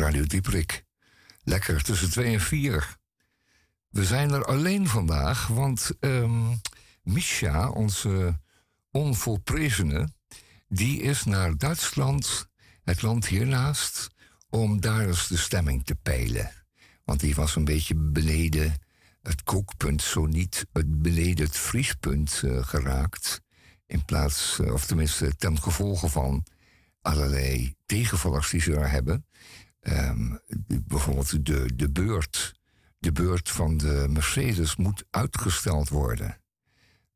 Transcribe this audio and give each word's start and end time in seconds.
Radio 0.00 0.24
Dieprik. 0.24 0.84
Lekker 1.42 1.82
tussen 1.82 2.10
twee 2.10 2.32
en 2.32 2.40
vier. 2.40 2.96
We 3.88 4.04
zijn 4.04 4.30
er 4.30 4.44
alleen 4.44 4.88
vandaag, 4.88 5.46
want 5.46 5.90
um, 6.00 6.60
Misha, 7.02 7.68
onze 7.68 8.40
onvolprezene, 8.90 10.08
die 10.68 11.00
is 11.02 11.24
naar 11.24 11.56
Duitsland, 11.56 12.48
het 12.84 13.02
land 13.02 13.26
hiernaast, 13.26 14.08
om 14.48 14.80
daar 14.80 15.06
eens 15.06 15.28
de 15.28 15.36
stemming 15.36 15.84
te 15.84 15.94
peilen. 15.94 16.50
Want 17.04 17.20
die 17.20 17.34
was 17.34 17.56
een 17.56 17.64
beetje 17.64 17.94
beneden 17.94 18.74
het 19.22 19.42
kookpunt, 19.42 20.02
zo 20.02 20.26
niet 20.26 20.66
het 20.72 21.02
beneden 21.02 21.44
het 21.44 21.56
vriespunt 21.56 22.42
uh, 22.44 22.64
geraakt. 22.64 23.40
In 23.86 24.04
plaats, 24.04 24.58
uh, 24.60 24.72
of 24.72 24.86
tenminste 24.86 25.36
ten 25.36 25.62
gevolge 25.62 26.08
van 26.08 26.46
allerlei 27.02 27.74
tegenvallers 27.86 28.50
die 28.50 28.60
ze 28.60 28.70
daar 28.70 28.90
hebben. 28.90 29.24
Um, 29.80 30.40
bijvoorbeeld 30.86 31.46
de, 31.46 31.76
de 31.76 31.90
beurt. 31.90 32.58
De 32.98 33.12
beurt 33.12 33.50
van 33.50 33.76
de 33.76 34.06
Mercedes 34.10 34.76
moet 34.76 35.04
uitgesteld 35.10 35.88
worden. 35.88 36.40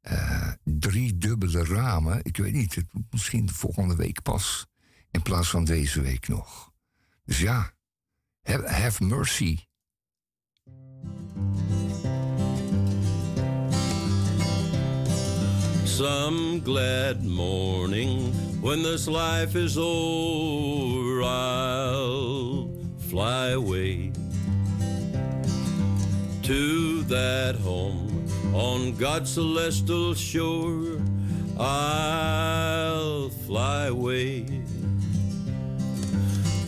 Uh, 0.03 0.53
drie 0.65 1.19
dubbele 1.19 1.65
ramen. 1.65 2.21
Ik 2.23 2.37
weet 2.37 2.53
niet, 2.53 2.75
het, 2.75 2.87
misschien 3.11 3.51
volgende 3.51 3.97
week 3.97 4.23
pas. 4.23 4.67
In 5.11 5.23
plaats 5.23 5.51
van 5.51 5.65
deze 5.65 6.01
week 6.01 6.29
nog. 6.29 6.73
Dus 7.25 7.41
ja, 7.41 7.73
have 8.43 9.05
mercy. 9.05 9.59
Some 15.85 16.61
glad 16.65 17.23
morning 17.23 18.44
when 18.65 18.83
this 18.83 19.07
life 19.07 19.57
is 19.57 19.77
over, 19.77 21.23
I'll 21.23 22.71
fly 23.11 23.51
away 23.51 24.11
to 26.45 27.03
that 27.03 27.57
home 27.57 28.27
on 28.55 28.97
God's 28.97 29.35
celestial 29.35 30.15
shore. 30.15 30.99
I'll 31.59 33.29
fly 33.47 33.89
away. 33.89 34.47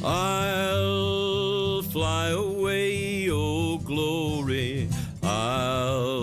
I'll 0.05 1.81
fly 1.81 2.29
away, 2.29 3.31
oh 3.31 3.79
glory. 3.79 4.91
I'll 5.23 6.16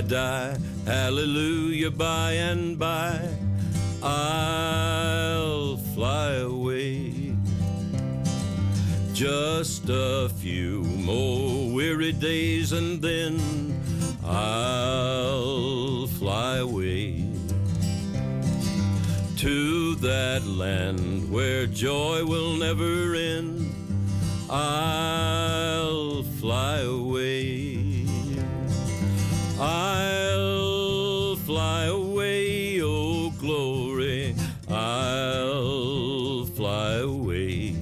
I 0.00 0.02
die, 0.02 0.56
hallelujah, 0.86 1.90
by 1.90 2.32
and 2.32 2.78
by, 2.78 3.20
I'll 4.02 5.76
fly 5.94 6.36
away. 6.36 7.34
Just 9.12 9.90
a 9.90 10.30
few 10.38 10.84
more 10.84 11.70
weary 11.70 12.12
days 12.12 12.72
and 12.72 13.02
then 13.02 13.38
I'll 14.24 16.06
fly 16.06 16.56
away 16.56 17.26
to 19.36 19.96
that 19.96 20.46
land 20.46 21.30
where 21.30 21.66
joy 21.66 22.24
will 22.24 22.56
never 22.56 23.14
end. 23.14 23.70
I'll 24.48 26.22
fly 26.22 26.78
away. 26.78 27.69
I'll 29.62 31.36
fly 31.36 31.84
away, 31.84 32.80
oh 32.80 33.30
glory. 33.38 34.34
I'll 34.70 36.46
fly 36.46 36.94
away. 36.94 37.72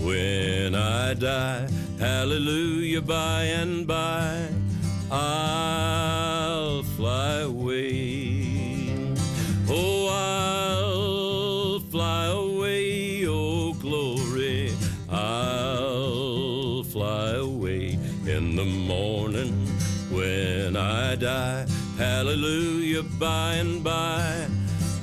When 0.00 0.76
I 0.76 1.14
die, 1.14 1.68
hallelujah, 1.98 3.02
by 3.02 3.42
and 3.42 3.88
by, 3.88 4.48
I'll 5.10 5.57
Hallelujah, 21.98 23.02
by 23.18 23.58
and 23.58 23.82
by, 23.82 24.46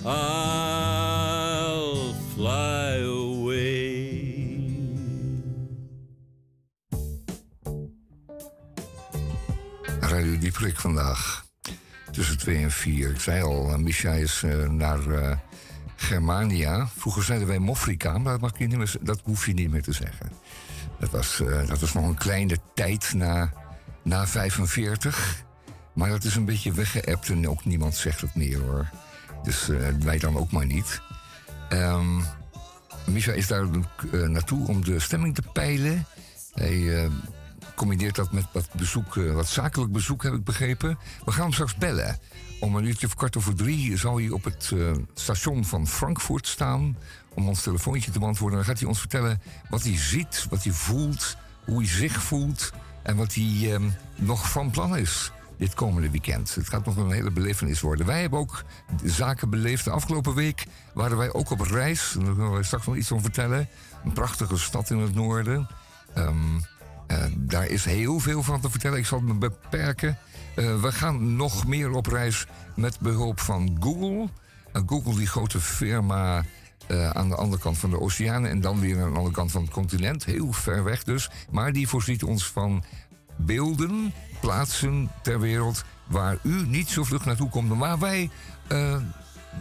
I'll 0.06 2.14
fly 2.34 3.04
away. 3.04 4.32
Radio 10.00 10.40
Dieprik 10.40 10.80
vandaag. 10.80 11.46
Tussen 12.12 12.38
2 12.38 12.64
en 12.64 12.72
4. 12.72 13.10
Ik 13.10 13.20
zei 13.20 13.42
al, 13.42 13.70
uh, 13.70 13.76
Misha 13.76 14.12
is 14.12 14.42
uh, 14.46 14.70
naar 14.70 15.08
uh, 15.08 15.32
Germania. 15.96 16.88
Vroeger 16.98 17.24
zeiden 17.24 17.48
wij 17.48 17.60
Mofrika, 17.60 18.18
maar 18.18 18.32
dat, 18.32 18.42
mag 18.42 18.58
je 18.58 18.68
niet 18.68 18.78
meer, 18.78 18.96
dat 19.02 19.22
hoef 19.24 19.46
je 19.46 19.54
niet 19.54 19.72
meer 19.72 19.84
te 19.84 19.94
zeggen. 19.94 20.32
Dat 21.00 21.10
was, 21.10 21.42
dat 21.68 21.80
was 21.80 21.94
nog 21.94 22.08
een 22.08 22.18
kleine 22.18 22.58
tijd 22.74 23.14
na, 23.14 23.54
na 24.04 24.28
45. 24.28 25.44
Maar 25.96 26.10
dat 26.10 26.24
is 26.24 26.36
een 26.36 26.46
beetje 26.46 26.74
weggeëpt 26.74 27.30
en 27.30 27.50
ook 27.50 27.66
niemand 27.66 27.96
zegt 27.96 28.22
het 28.22 28.36
meer 28.36 28.60
hoor. 28.60 28.90
Dus 29.44 29.70
wij 30.00 30.18
dan 30.18 30.38
ook 30.38 30.52
maar 30.52 30.66
niet. 30.66 31.02
Um, 31.70 32.24
Misha 33.06 33.32
is 33.32 33.48
daar 33.48 33.68
naartoe 34.10 34.68
om 34.68 34.84
de 34.84 35.00
stemming 35.00 35.36
te 35.36 35.44
peilen. 35.54 36.06
Hij 36.54 37.10
combineert 37.76 38.16
dat 38.16 38.32
met 38.32 38.46
wat 38.52 38.70
bezoek, 38.74 39.16
wat 39.16 39.48
zakelijk 39.48 39.92
bezoek, 39.92 40.24
heb 40.24 40.34
ik 40.34 40.44
begrepen. 40.44 40.98
We 41.26 41.32
gaan 41.32 41.44
hem 41.44 41.54
straks 41.54 41.76
bellen. 41.76 42.20
Om 42.60 42.76
een 42.76 42.86
uurtje 42.86 43.08
of 43.08 43.16
kwart 43.16 43.38
over 43.38 43.56
drie 43.56 43.98
zal 43.98 44.18
hij 44.18 44.30
op 44.30 44.44
het 44.44 44.72
uh, 44.74 44.92
station 45.14 45.66
van 45.66 45.88
Frankfurt 45.88 46.48
staan. 46.48 46.98
Om 47.34 47.48
ons 47.48 47.62
telefoontje 47.62 48.12
te 48.12 48.20
beantwoorden. 48.20 48.58
Dan 48.58 48.68
gaat 48.68 48.80
hij 48.80 48.88
ons 48.88 49.00
vertellen 49.00 49.42
wat 49.70 49.84
hij 49.84 49.98
ziet, 49.98 50.46
wat 50.50 50.64
hij 50.64 50.74
voelt, 50.74 51.38
hoe 51.66 51.78
hij 51.78 51.88
zich 51.88 52.24
voelt. 52.24 52.72
En 53.04 53.16
wat 53.16 53.34
hij 53.34 53.44
uh, 53.44 53.80
nog 54.16 54.50
van 54.50 54.72
plan 54.72 54.98
is 54.98 55.32
dit 55.58 55.74
komende 55.74 56.10
weekend. 56.10 56.56
Het 56.56 56.70
gaat 56.70 56.86
nog 56.86 56.96
een 56.96 57.12
hele 57.12 57.32
belevenis 57.32 57.82
worden. 57.82 58.06
Wij 58.06 58.22
hebben 58.22 58.40
ook 58.40 58.64
zaken 59.04 59.50
beleefd. 59.50 59.84
De 59.84 59.92
afgelopen 59.92 60.34
week 60.34 60.66
waren 60.94 61.18
wij 61.18 61.34
ook 61.34 61.50
op 61.50 61.62
reis. 61.62 62.16
Daar 62.18 62.34
kunnen 62.34 62.54
we 62.54 62.64
straks 62.64 62.86
nog 62.86 62.96
iets 62.96 63.08
van 63.08 63.22
vertellen. 63.22 63.68
Een 64.04 64.14
prachtige 64.14 64.58
stad 64.58 64.90
in 64.90 64.98
het 64.98 65.16
noorden. 65.16 65.68
Um, 66.18 66.62
uh, 67.08 67.24
daar 67.38 67.66
is 67.66 67.86
heel 67.86 68.20
veel 68.20 68.44
van 68.44 68.62
te 68.62 68.70
vertellen. 68.70 68.98
Ik 68.98 69.06
zal 69.06 69.20
me 69.20 69.34
beperken. 69.34 70.18
Uh, 70.56 70.82
we 70.82 70.92
gaan 70.92 71.36
nog 71.36 71.68
meer 71.68 71.92
op 71.92 72.06
reis 72.06 72.46
met 72.76 73.00
behulp 73.00 73.40
van 73.40 73.78
Google. 73.80 74.30
Uh, 74.74 74.82
Google, 74.86 75.16
die 75.16 75.28
grote 75.28 75.60
firma 75.60 76.44
aan 77.14 77.30
de 77.30 77.36
andere 77.36 77.62
kant 77.62 77.78
van 77.78 77.90
de 77.90 78.00
oceanen... 78.00 78.50
en 78.50 78.62
dan 78.62 78.80
weer 78.80 79.02
aan 79.02 79.12
de 79.12 79.18
andere 79.18 79.36
kant 79.36 79.52
van 79.52 79.62
het 79.62 79.72
continent. 79.72 80.26
Heel 80.26 80.52
ver 80.52 80.84
weg 80.84 81.04
dus. 81.04 81.30
Maar 81.52 81.74
die 81.74 81.88
voorziet 81.88 82.24
ons 82.24 82.48
van 82.48 82.84
beelden, 83.36 84.14
plaatsen 84.42 85.12
ter 85.22 85.40
wereld... 85.40 85.84
waar 86.06 86.38
u 86.42 86.68
niet 86.68 86.90
zo 86.90 87.04
vlug 87.04 87.26
naartoe 87.26 87.50
komt... 87.50 87.70
maar 87.70 87.78
waar 87.78 88.00
wij 88.00 88.30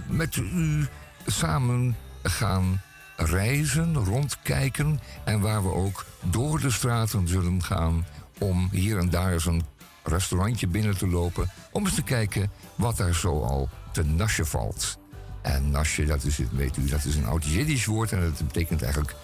met 0.07 0.37
u 0.37 0.87
samen 1.27 1.97
gaan 2.23 2.81
reizen, 3.17 3.95
rondkijken 3.95 5.01
en 5.25 5.41
waar 5.41 5.63
we 5.63 5.73
ook 5.73 6.05
door 6.23 6.61
de 6.61 6.71
straten 6.71 7.29
zullen 7.29 7.63
gaan 7.63 8.05
om 8.39 8.69
hier 8.73 8.99
en 8.99 9.11
daar 9.11 9.33
eens 9.33 9.47
een 9.47 9.63
restaurantje 10.03 10.67
binnen 10.67 10.99
te 10.99 11.09
lopen 11.09 11.51
om 11.73 11.85
eens 11.85 11.95
te 11.95 12.03
kijken 12.03 12.51
wat 12.75 12.97
daar 12.97 13.15
zo 13.15 13.43
al 13.43 13.69
te 13.93 14.05
nasje 14.05 14.45
valt. 14.45 14.99
En 15.43 15.71
nasje, 15.71 16.05
dat 16.05 16.25
is, 16.25 16.39
weet 16.51 16.77
u, 16.77 16.87
dat 16.87 17.05
is 17.05 17.17
een 17.17 17.27
oud 17.27 17.45
Jiddisch 17.45 17.85
woord 17.87 18.13
en 18.13 18.21
dat 18.21 18.47
betekent 18.47 18.83
eigenlijk 18.83 19.15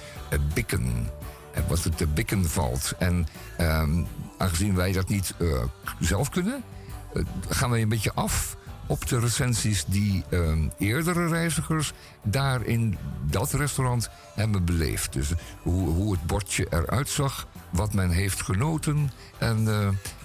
bikken. 0.55 1.09
En 1.55 1.65
wat 1.69 1.85
er 1.85 1.95
te 1.95 2.07
bikken 2.07 2.49
valt. 2.49 2.93
En 2.99 3.27
um, 3.61 4.07
aangezien 4.41 4.75
wij 4.75 4.93
dat 4.93 5.09
niet 5.09 5.35
uh, 5.39 5.63
zelf 5.99 6.31
kunnen, 6.31 6.63
uh, 7.15 7.25
gaan 7.49 7.71
wij 7.71 7.83
een 7.83 7.89
beetje 7.89 8.13
af 8.15 8.57
op 8.87 9.09
de 9.09 9.19
recensies 9.19 9.85
die 9.85 10.25
uh, 10.31 10.59
eerdere 10.79 11.29
reizigers 11.29 11.93
daar 12.23 12.65
in 12.65 12.99
dat 13.23 13.53
restaurant 13.53 14.11
hebben 14.35 14.65
beleefd. 14.65 15.13
Dus 15.13 15.33
hoe, 15.63 15.89
hoe 15.89 16.13
het 16.13 16.27
bordje 16.27 16.67
eruit 16.71 17.09
zag, 17.09 17.47
wat 17.71 17.93
men 17.93 18.11
heeft 18.11 18.43
genoten 18.43 19.11
en, 19.39 19.69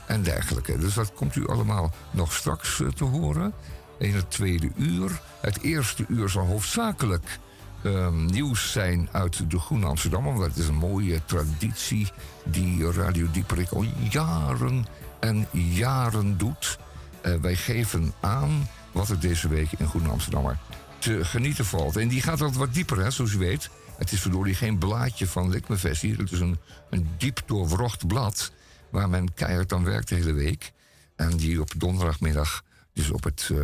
en 0.08 0.24
dergelijke. 0.24 0.78
Dus 0.78 0.94
dat 0.94 1.14
komt 1.14 1.36
u 1.36 1.48
allemaal 1.48 1.94
nog 2.12 2.34
straks 2.34 2.82
te 2.96 3.04
horen 3.04 3.54
in 3.98 4.16
het 4.16 4.32
tweede 4.32 4.72
uur. 4.76 5.22
Het 5.42 5.62
eerste 5.62 6.06
uur 6.08 6.30
zal 6.30 6.46
hoofdzakelijk 6.46 7.40
um, 7.86 8.26
nieuws 8.26 8.72
zijn 8.72 9.10
uit 9.12 9.50
de 9.52 9.60
Groene 9.60 9.86
Amsterdam. 9.86 10.24
Want 10.24 10.40
dat 10.40 10.56
is 10.56 10.68
een 10.68 10.76
mooie 10.76 11.26
traditie 11.26 12.08
die 12.44 12.92
Radio 12.92 13.32
Dieperik 13.32 13.72
al 13.72 13.86
jaren 14.10 14.86
en 15.20 15.48
jaren 15.52 16.38
doet. 16.38 16.78
Uh, 17.26 17.36
wij 17.36 17.56
geven 17.56 18.14
aan 18.20 18.68
wat 18.92 19.10
er 19.10 19.20
deze 19.20 19.48
week 19.48 19.72
in 19.72 19.88
Groene 19.88 20.10
Amsterdammer 20.10 20.58
te 21.00 21.26
genieten 21.26 21.66
valt. 21.66 21.98
En 21.98 22.08
die 22.08 22.22
gaat 22.22 22.42
altijd 22.42 22.60
wat 22.60 22.74
dieper, 22.74 22.98
hè, 22.98 23.12
zoals 23.12 23.34
u 23.34 23.38
weet. 23.38 23.70
Het 23.98 24.12
is 24.12 24.22
verdorie 24.22 24.56
geen 24.56 24.78
blaadje 24.78 25.28
van 25.28 25.50
Likmevestie. 25.50 26.16
Het 26.16 26.32
is 26.32 26.40
een, 26.40 26.58
een 26.90 27.10
diep 27.18 27.42
doorwrocht 27.46 28.08
blad 28.08 28.52
waar 28.90 29.10
men 29.10 29.34
keihard 29.34 29.74
aan 29.74 29.84
werkt 29.84 30.10
de 30.10 30.16
hele 30.16 30.34
week. 30.34 30.72
En 31.16 31.38
die 31.38 31.62
op 31.62 31.72
donderdagmiddag 31.78 32.64
dus 32.94 33.10
op 33.10 33.24
het, 33.24 33.50
uh, 33.52 33.64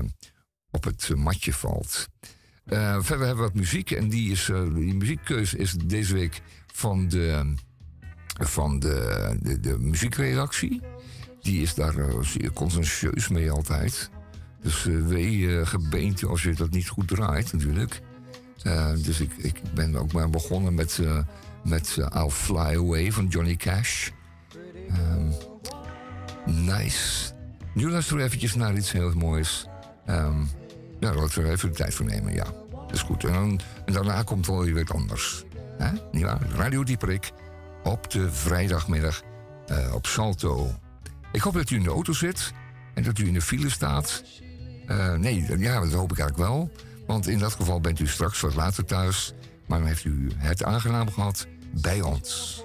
op 0.71 0.83
het 0.83 1.15
matje 1.15 1.53
valt. 1.53 2.07
Uh, 2.73 2.97
verder 3.00 3.25
hebben 3.25 3.45
we 3.45 3.51
wat 3.51 3.53
muziek. 3.53 3.91
En 3.91 4.09
die, 4.09 4.31
is, 4.31 4.47
uh, 4.47 4.75
die 4.75 4.94
muziekkeuze 4.94 5.57
is 5.57 5.73
deze 5.85 6.13
week 6.13 6.41
van 6.73 7.07
de, 7.07 7.53
van 8.39 8.79
de, 8.79 9.38
de, 9.41 9.59
de 9.59 9.79
muziekredactie. 9.79 10.81
Die 11.41 11.62
is 11.62 11.73
daar 11.73 11.94
zeer 12.21 12.53
conscientieus 12.53 13.27
mee 13.27 13.51
altijd. 13.51 14.09
Dus 14.62 14.83
wee 14.83 15.65
gebeente 15.65 16.27
als 16.27 16.44
je 16.44 16.53
dat 16.53 16.69
niet 16.69 16.88
goed 16.88 17.07
draait 17.07 17.53
natuurlijk. 17.53 18.01
dus 18.97 19.19
ik, 19.19 19.31
ik 19.38 19.62
ben 19.74 19.95
ook 19.95 20.12
maar 20.12 20.29
begonnen 20.29 20.74
met, 20.74 21.00
met 21.63 21.97
I'll 21.97 22.29
Fly 22.29 22.75
Away 22.75 23.12
van 23.12 23.27
Johnny 23.27 23.56
Cash. 23.56 24.09
Um, 24.91 25.33
nice. 26.65 27.33
Nu 27.74 27.89
luisteren 27.89 28.19
we 28.19 28.25
eventjes 28.25 28.56
naar 28.56 28.75
iets 28.75 28.91
heel 28.91 29.13
moois. 29.13 29.67
Um, 30.09 30.50
laten 31.00 31.41
we 31.41 31.47
er 31.47 31.51
even 31.51 31.69
de 31.69 31.75
tijd 31.75 31.94
voor 31.94 32.06
nemen, 32.06 32.33
ja. 32.33 32.61
Dat 32.91 32.99
is 32.99 33.05
goed. 33.05 33.23
En, 33.23 33.59
daarna 33.85 34.23
komt 34.23 34.47
wel 34.47 34.63
weer 34.63 34.89
anders. 34.93 35.43
Hè? 35.77 35.91
Niet? 36.11 36.27
Radio 36.55 36.83
Dieperik 36.83 37.31
op 37.83 38.11
de 38.11 38.31
vrijdagmiddag 38.31 39.21
uh, 39.71 39.93
op 39.93 40.05
Salto. 40.05 40.75
Ik 41.31 41.41
hoop 41.41 41.53
dat 41.53 41.69
u 41.69 41.75
in 41.75 41.83
de 41.83 41.89
auto 41.89 42.13
zit 42.13 42.53
en 42.93 43.03
dat 43.03 43.17
u 43.17 43.27
in 43.27 43.33
de 43.33 43.41
file 43.41 43.69
staat. 43.69 44.23
Uh, 44.88 45.13
nee, 45.13 45.59
ja, 45.59 45.79
dat 45.79 45.93
hoop 45.93 46.11
ik 46.11 46.19
eigenlijk 46.19 46.49
wel. 46.49 46.71
Want 47.07 47.27
in 47.27 47.39
dat 47.39 47.53
geval 47.53 47.81
bent 47.81 47.99
u 47.99 48.07
straks 48.07 48.39
wat 48.39 48.55
later 48.55 48.85
thuis. 48.85 49.33
Maar 49.67 49.79
dan 49.79 49.88
heeft 49.88 50.03
u 50.03 50.31
het 50.35 50.63
aangenaam 50.63 51.11
gehad 51.11 51.47
bij 51.81 52.01
ons. 52.01 52.63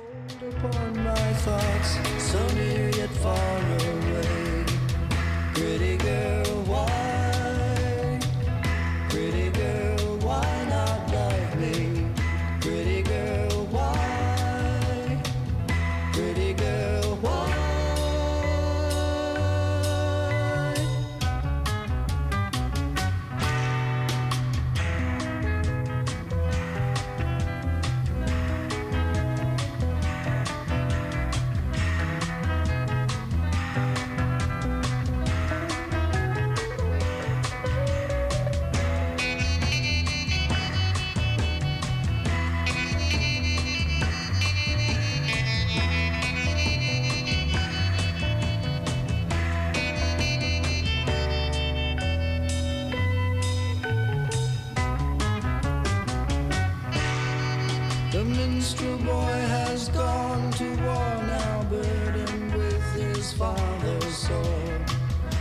The 58.16 58.24
minstrel 58.24 58.96
boy 58.96 59.36
has 59.56 59.90
gone 59.90 60.50
to 60.52 60.64
war 60.86 61.22
now, 61.26 61.66
burdened 61.68 62.54
with 62.54 62.82
his 62.94 63.34
father's 63.34 64.16
sword. 64.16 64.90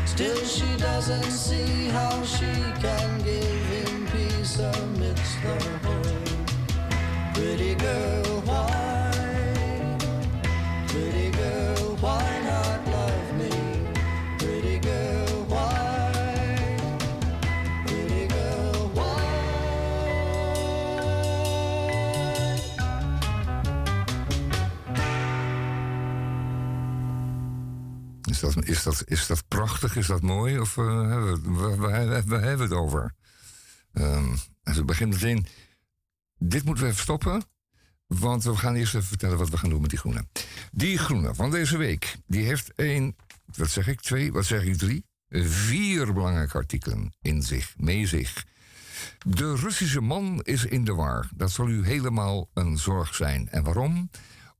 Still, 0.06 0.44
she 0.44 0.76
doesn't 0.76 1.32
see 1.32 1.88
how 1.88 2.22
she 2.26 2.52
can 2.82 3.20
give 3.20 3.66
him 3.76 4.08
peace 4.08 4.60
amidst 4.60 5.42
the 5.42 5.58
horde. 5.88 7.34
Pretty 7.34 7.76
girl, 7.76 8.42
why? 8.42 8.95
Is, 28.54 28.84
dat, 28.84 29.04
is 29.06 29.28
dat 29.28 29.48
prachtig? 29.48 29.96
Is 29.96 30.08
dat 30.08 30.22
mooi? 30.22 30.60
Of 30.60 30.76
waar, 30.76 31.78
waar, 31.78 32.02
hebben 32.02 32.58
we 32.58 32.64
het 32.64 32.72
over? 32.72 33.14
Um, 33.94 34.38
we 34.64 34.84
beginnen 34.84 35.16
meteen. 35.16 35.46
Dit 36.38 36.64
moeten 36.64 36.84
we 36.84 36.90
even 36.90 37.02
stoppen. 37.02 37.44
Want 38.08 38.44
we 38.44 38.56
gaan 38.56 38.76
eerst 38.76 38.96
even 38.96 39.08
vertellen 39.08 39.38
wat 39.38 39.50
we 39.50 39.58
gaan 39.58 39.70
doen 39.70 39.82
met 39.82 39.90
die 39.90 40.00
groene. 40.00 40.28
Die 40.72 40.98
groene 40.98 41.36
van 41.36 41.52
deze 41.52 41.78
week, 41.78 42.16
die 42.28 42.44
heeft 42.44 42.74
één, 42.76 43.16
wat 43.56 43.70
zeg 43.70 43.88
ik, 43.88 44.02
twee, 44.02 44.32
wat 44.32 44.46
zeg 44.46 44.64
ik, 44.64 44.78
drie? 44.78 45.06
Vier 45.30 46.14
belangrijke 46.14 46.58
artikelen 46.58 47.14
in 47.22 47.42
zich, 47.42 47.74
mee 47.78 48.08
zich. 48.08 48.46
De 49.28 49.56
Russische 49.56 50.02
man 50.02 50.42
is 50.44 50.66
in 50.66 50.84
de 50.84 50.94
war. 50.94 51.30
Dat 51.36 51.52
zal 51.52 51.68
u 51.68 51.86
helemaal 51.86 52.50
een 52.54 52.78
zorg 52.78 53.16
zijn. 53.16 53.50
En 53.50 53.64
waarom? 53.64 54.10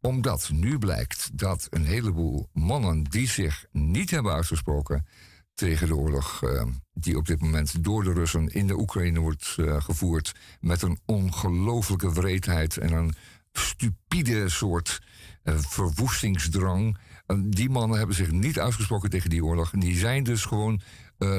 Omdat 0.06 0.50
nu 0.54 0.78
blijkt 0.78 1.30
dat 1.38 1.68
een 1.70 1.86
heleboel 1.86 2.50
mannen 2.54 3.04
die 3.04 3.28
zich 3.28 3.66
niet 3.72 4.12
hebben 4.12 4.34
uitgesproken 4.34 5.06
tegen 5.54 5.88
de 5.88 5.96
oorlog 5.96 6.42
uh, 6.44 6.64
die 6.94 7.18
op 7.18 7.26
dit 7.26 7.42
moment 7.42 7.84
door 7.84 8.04
de 8.04 8.14
Russen 8.14 8.48
in 8.48 8.68
de 8.68 8.80
Oekraïne 8.80 9.20
wordt 9.20 9.56
uh, 9.60 9.82
gevoerd 9.82 10.36
met 10.60 10.82
een 10.82 11.00
ongelofelijke 11.06 12.14
wreedheid 12.14 12.78
en 12.78 12.92
een 12.92 13.14
stupide 13.52 14.50
soort 14.50 15.02
uh, 15.44 15.58
verwoestingsdrang. 15.58 16.98
die 17.38 17.70
mannen 17.70 17.98
hebben 17.98 18.16
zich 18.16 18.32
niet 18.32 18.60
uitgesproken 18.60 19.10
tegen 19.10 19.30
die 19.30 19.46
oorlog. 19.46 19.74
En 19.74 19.80
die 19.80 19.98
zijn 19.98 20.24
dus 20.24 20.46
gewoon 20.46 20.82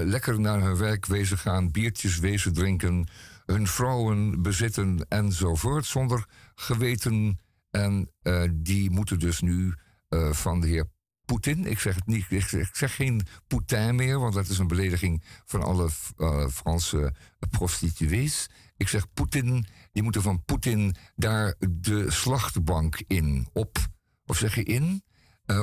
lekker 0.04 0.40
naar 0.40 0.60
hun 0.60 0.76
werk 0.76 1.06
wezen 1.06 1.38
gaan, 1.38 1.70
biertjes 1.70 2.18
wezen 2.18 2.52
drinken, 2.52 3.08
hun 3.44 3.66
vrouwen 3.66 4.42
bezitten 4.42 5.06
enzovoort, 5.08 5.86
zonder 5.86 6.26
geweten 6.54 7.38
en 7.76 8.10
uh, 8.22 8.42
die 8.52 8.90
moeten 8.90 9.18
dus 9.18 9.40
nu 9.40 9.74
uh, 10.08 10.32
van 10.32 10.60
de 10.60 10.66
heer 10.66 10.88
Poetin, 11.24 11.66
ik 11.66 11.78
zeg 11.78 11.94
het 11.94 12.06
niet, 12.06 12.26
ik 12.28 12.68
zeg, 12.72 12.94
geen 12.94 13.26
Poetin 13.46 13.94
meer, 13.94 14.18
want 14.20 14.34
dat 14.34 14.48
is 14.48 14.58
een 14.58 14.66
belediging 14.66 15.22
van 15.44 15.62
alle 15.62 15.88
uh, 16.16 16.48
Franse 16.48 17.14
prostituees. 17.50 18.48
Ik 18.76 18.88
zeg 18.88 19.12
Poetin, 19.12 19.66
die 19.92 20.02
moeten 20.02 20.22
van 20.22 20.44
Poetin 20.44 20.94
daar 21.16 21.54
de 21.70 22.10
slachtbank 22.10 23.02
in, 23.06 23.48
op. 23.52 23.78
Of 24.26 24.36
zeg 24.36 24.54
je 24.54 24.62
in? 24.62 25.02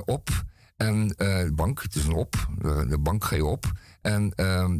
op. 0.06 0.30
En 0.76 1.08
de 1.08 1.52
bank, 1.56 1.82
het 1.82 1.96
is 1.96 2.06
een 2.06 2.14
op, 2.14 2.48
de 2.88 3.00
bank 3.00 3.24
ga 3.24 3.36
je 3.36 3.46
op. 3.46 3.72
En 4.02 4.30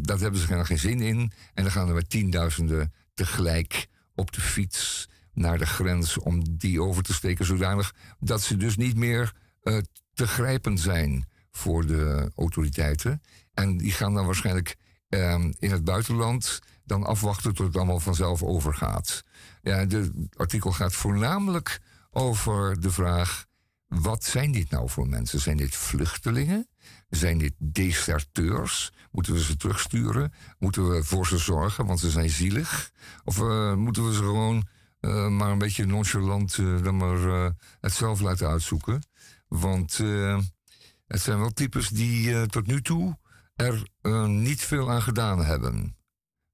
daar 0.02 0.20
hebben 0.20 0.40
ze 0.40 0.48
geen, 0.48 0.66
geen 0.66 0.80
zin 0.80 1.02
in. 1.02 1.32
En 1.54 1.64
dan 1.64 1.72
gaan 1.72 1.88
er 1.88 1.94
met 1.94 2.10
tienduizenden 2.10 2.94
tegelijk 3.14 3.88
op 4.16 4.32
de 4.32 4.42
fiets 4.42 5.10
naar 5.34 5.58
de 5.58 5.66
grens 5.66 6.18
om 6.18 6.58
die 6.58 6.82
over 6.82 7.04
te 7.04 7.14
steken, 7.14 7.46
zodanig 7.46 7.94
dat 8.20 8.42
ze 8.42 8.58
dus 8.58 8.78
niet 8.78 8.98
meer 8.98 9.34
uh, 9.64 9.78
te 10.14 10.28
grijpen 10.28 10.78
zijn 10.78 11.26
voor 11.52 11.86
de 11.86 12.32
autoriteiten. 12.36 13.22
En 13.54 13.78
die 13.78 13.92
gaan 13.92 14.14
dan 14.14 14.26
waarschijnlijk 14.26 14.76
uh, 15.10 15.34
in 15.60 15.72
het 15.72 15.84
buitenland 15.84 16.60
dan 16.86 17.04
afwachten 17.04 17.54
tot 17.54 17.68
het 17.68 17.76
allemaal 17.76 18.00
vanzelf 18.00 18.44
overgaat. 18.44 19.24
Ja, 19.62 19.78
het 19.78 20.12
artikel 20.36 20.72
gaat 20.72 20.94
voornamelijk 20.94 21.82
over 22.12 22.82
de 22.82 22.92
vraag: 22.92 23.46
wat 23.88 24.24
zijn 24.24 24.52
dit 24.52 24.70
nou 24.70 24.90
voor 24.90 25.08
mensen? 25.08 25.40
Zijn 25.40 25.58
dit 25.58 25.76
vluchtelingen? 25.76 26.68
Zijn 27.10 27.38
dit 27.38 27.54
deserteurs? 27.58 28.94
Moeten 29.12 29.34
we 29.34 29.44
ze 29.44 29.58
terugsturen? 29.58 30.34
Moeten 30.60 30.90
we 30.90 31.04
voor 31.04 31.28
ze 31.28 31.38
zorgen, 31.38 31.86
want 31.86 32.00
ze 32.00 32.10
zijn 32.10 32.30
zielig? 32.30 32.92
Of 33.24 33.38
uh, 33.38 33.74
moeten 33.74 34.08
we 34.08 34.14
ze 34.14 34.20
gewoon 34.20 34.68
uh, 35.06 35.28
maar 35.28 35.52
een 35.52 35.58
beetje 35.58 35.86
nonchalant 35.86 36.58
uh, 36.58 36.84
dan 36.84 36.98
maar 36.98 37.18
uh, 37.18 37.50
het 37.80 37.94
zelf 37.94 38.20
laten 38.20 38.48
uitzoeken. 38.48 39.04
Want 39.48 39.98
het 41.08 41.22
zijn 41.22 41.40
wel 41.40 41.54
types 41.54 41.90
die 41.90 42.46
tot 42.48 42.68
nu 42.68 42.82
toe 42.82 43.18
er 43.56 43.84
niet 44.28 44.62
veel 44.62 44.92
aan 44.92 45.02
gedaan 45.02 45.46
hebben. 45.46 45.96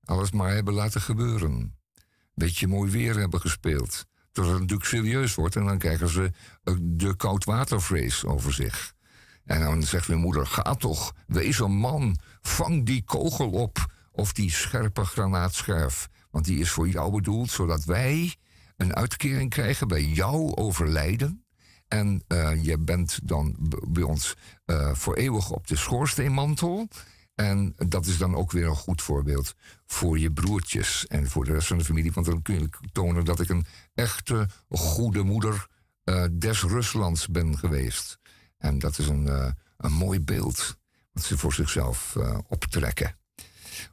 Alles 0.03 0.31
maar 0.31 0.53
hebben 0.53 0.73
laten 0.73 1.01
gebeuren. 1.01 1.77
Beetje 2.33 2.67
mooi 2.67 2.91
weer 2.91 3.15
hebben 3.15 3.41
gespeeld. 3.41 4.05
Tot 4.31 4.45
het 4.45 4.59
natuurlijk 4.59 4.89
serieus 4.89 5.35
wordt 5.35 5.55
en 5.55 5.65
dan 5.65 5.77
krijgen 5.77 6.09
ze 6.09 6.31
de 6.81 7.15
koudwatervrees 7.15 8.25
over 8.25 8.53
zich. 8.53 8.93
En 9.45 9.59
dan 9.59 9.83
zegt 9.83 10.07
mijn 10.07 10.19
moeder: 10.19 10.45
Ga 10.45 10.75
toch, 10.75 11.13
wees 11.27 11.59
een 11.59 11.77
man, 11.77 12.17
vang 12.41 12.85
die 12.85 13.03
kogel 13.03 13.49
op. 13.49 13.85
Of 14.11 14.33
die 14.33 14.51
scherpe 14.51 15.05
granaatscherf 15.05 16.09
Want 16.29 16.45
die 16.45 16.59
is 16.59 16.69
voor 16.69 16.87
jou 16.89 17.11
bedoeld, 17.11 17.51
zodat 17.51 17.83
wij 17.83 18.35
een 18.77 18.95
uitkering 18.95 19.49
krijgen 19.49 19.87
bij 19.87 20.03
jouw 20.03 20.55
overlijden. 20.55 21.43
En 21.87 22.23
uh, 22.27 22.63
je 22.63 22.77
bent 22.77 23.19
dan 23.23 23.55
bij 23.87 24.03
ons 24.03 24.35
uh, 24.65 24.93
voor 24.93 25.15
eeuwig 25.15 25.51
op 25.51 25.67
de 25.67 25.75
schoorsteenmantel. 25.75 26.87
En 27.35 27.73
dat 27.77 28.05
is 28.05 28.17
dan 28.17 28.35
ook 28.35 28.51
weer 28.51 28.67
een 28.67 28.75
goed 28.75 29.01
voorbeeld 29.01 29.53
voor 29.85 30.19
je 30.19 30.31
broertjes 30.31 31.07
en 31.07 31.29
voor 31.29 31.45
de 31.45 31.51
rest 31.51 31.67
van 31.67 31.77
de 31.77 31.83
familie. 31.83 32.11
Want 32.11 32.25
dan 32.25 32.41
kun 32.41 32.59
je 32.59 32.69
tonen 32.91 33.25
dat 33.25 33.39
ik 33.39 33.49
een 33.49 33.65
echte 33.93 34.47
goede 34.69 35.23
moeder 35.23 35.67
uh, 36.05 36.25
des 36.31 36.63
Ruslands 36.63 37.27
ben 37.27 37.57
geweest. 37.57 38.19
En 38.57 38.79
dat 38.79 38.97
is 38.97 39.07
een, 39.07 39.55
een 39.77 39.93
mooi 39.93 40.19
beeld 40.19 40.77
wat 41.11 41.23
ze 41.23 41.37
voor 41.37 41.53
zichzelf 41.53 42.15
optrekken. 42.47 43.17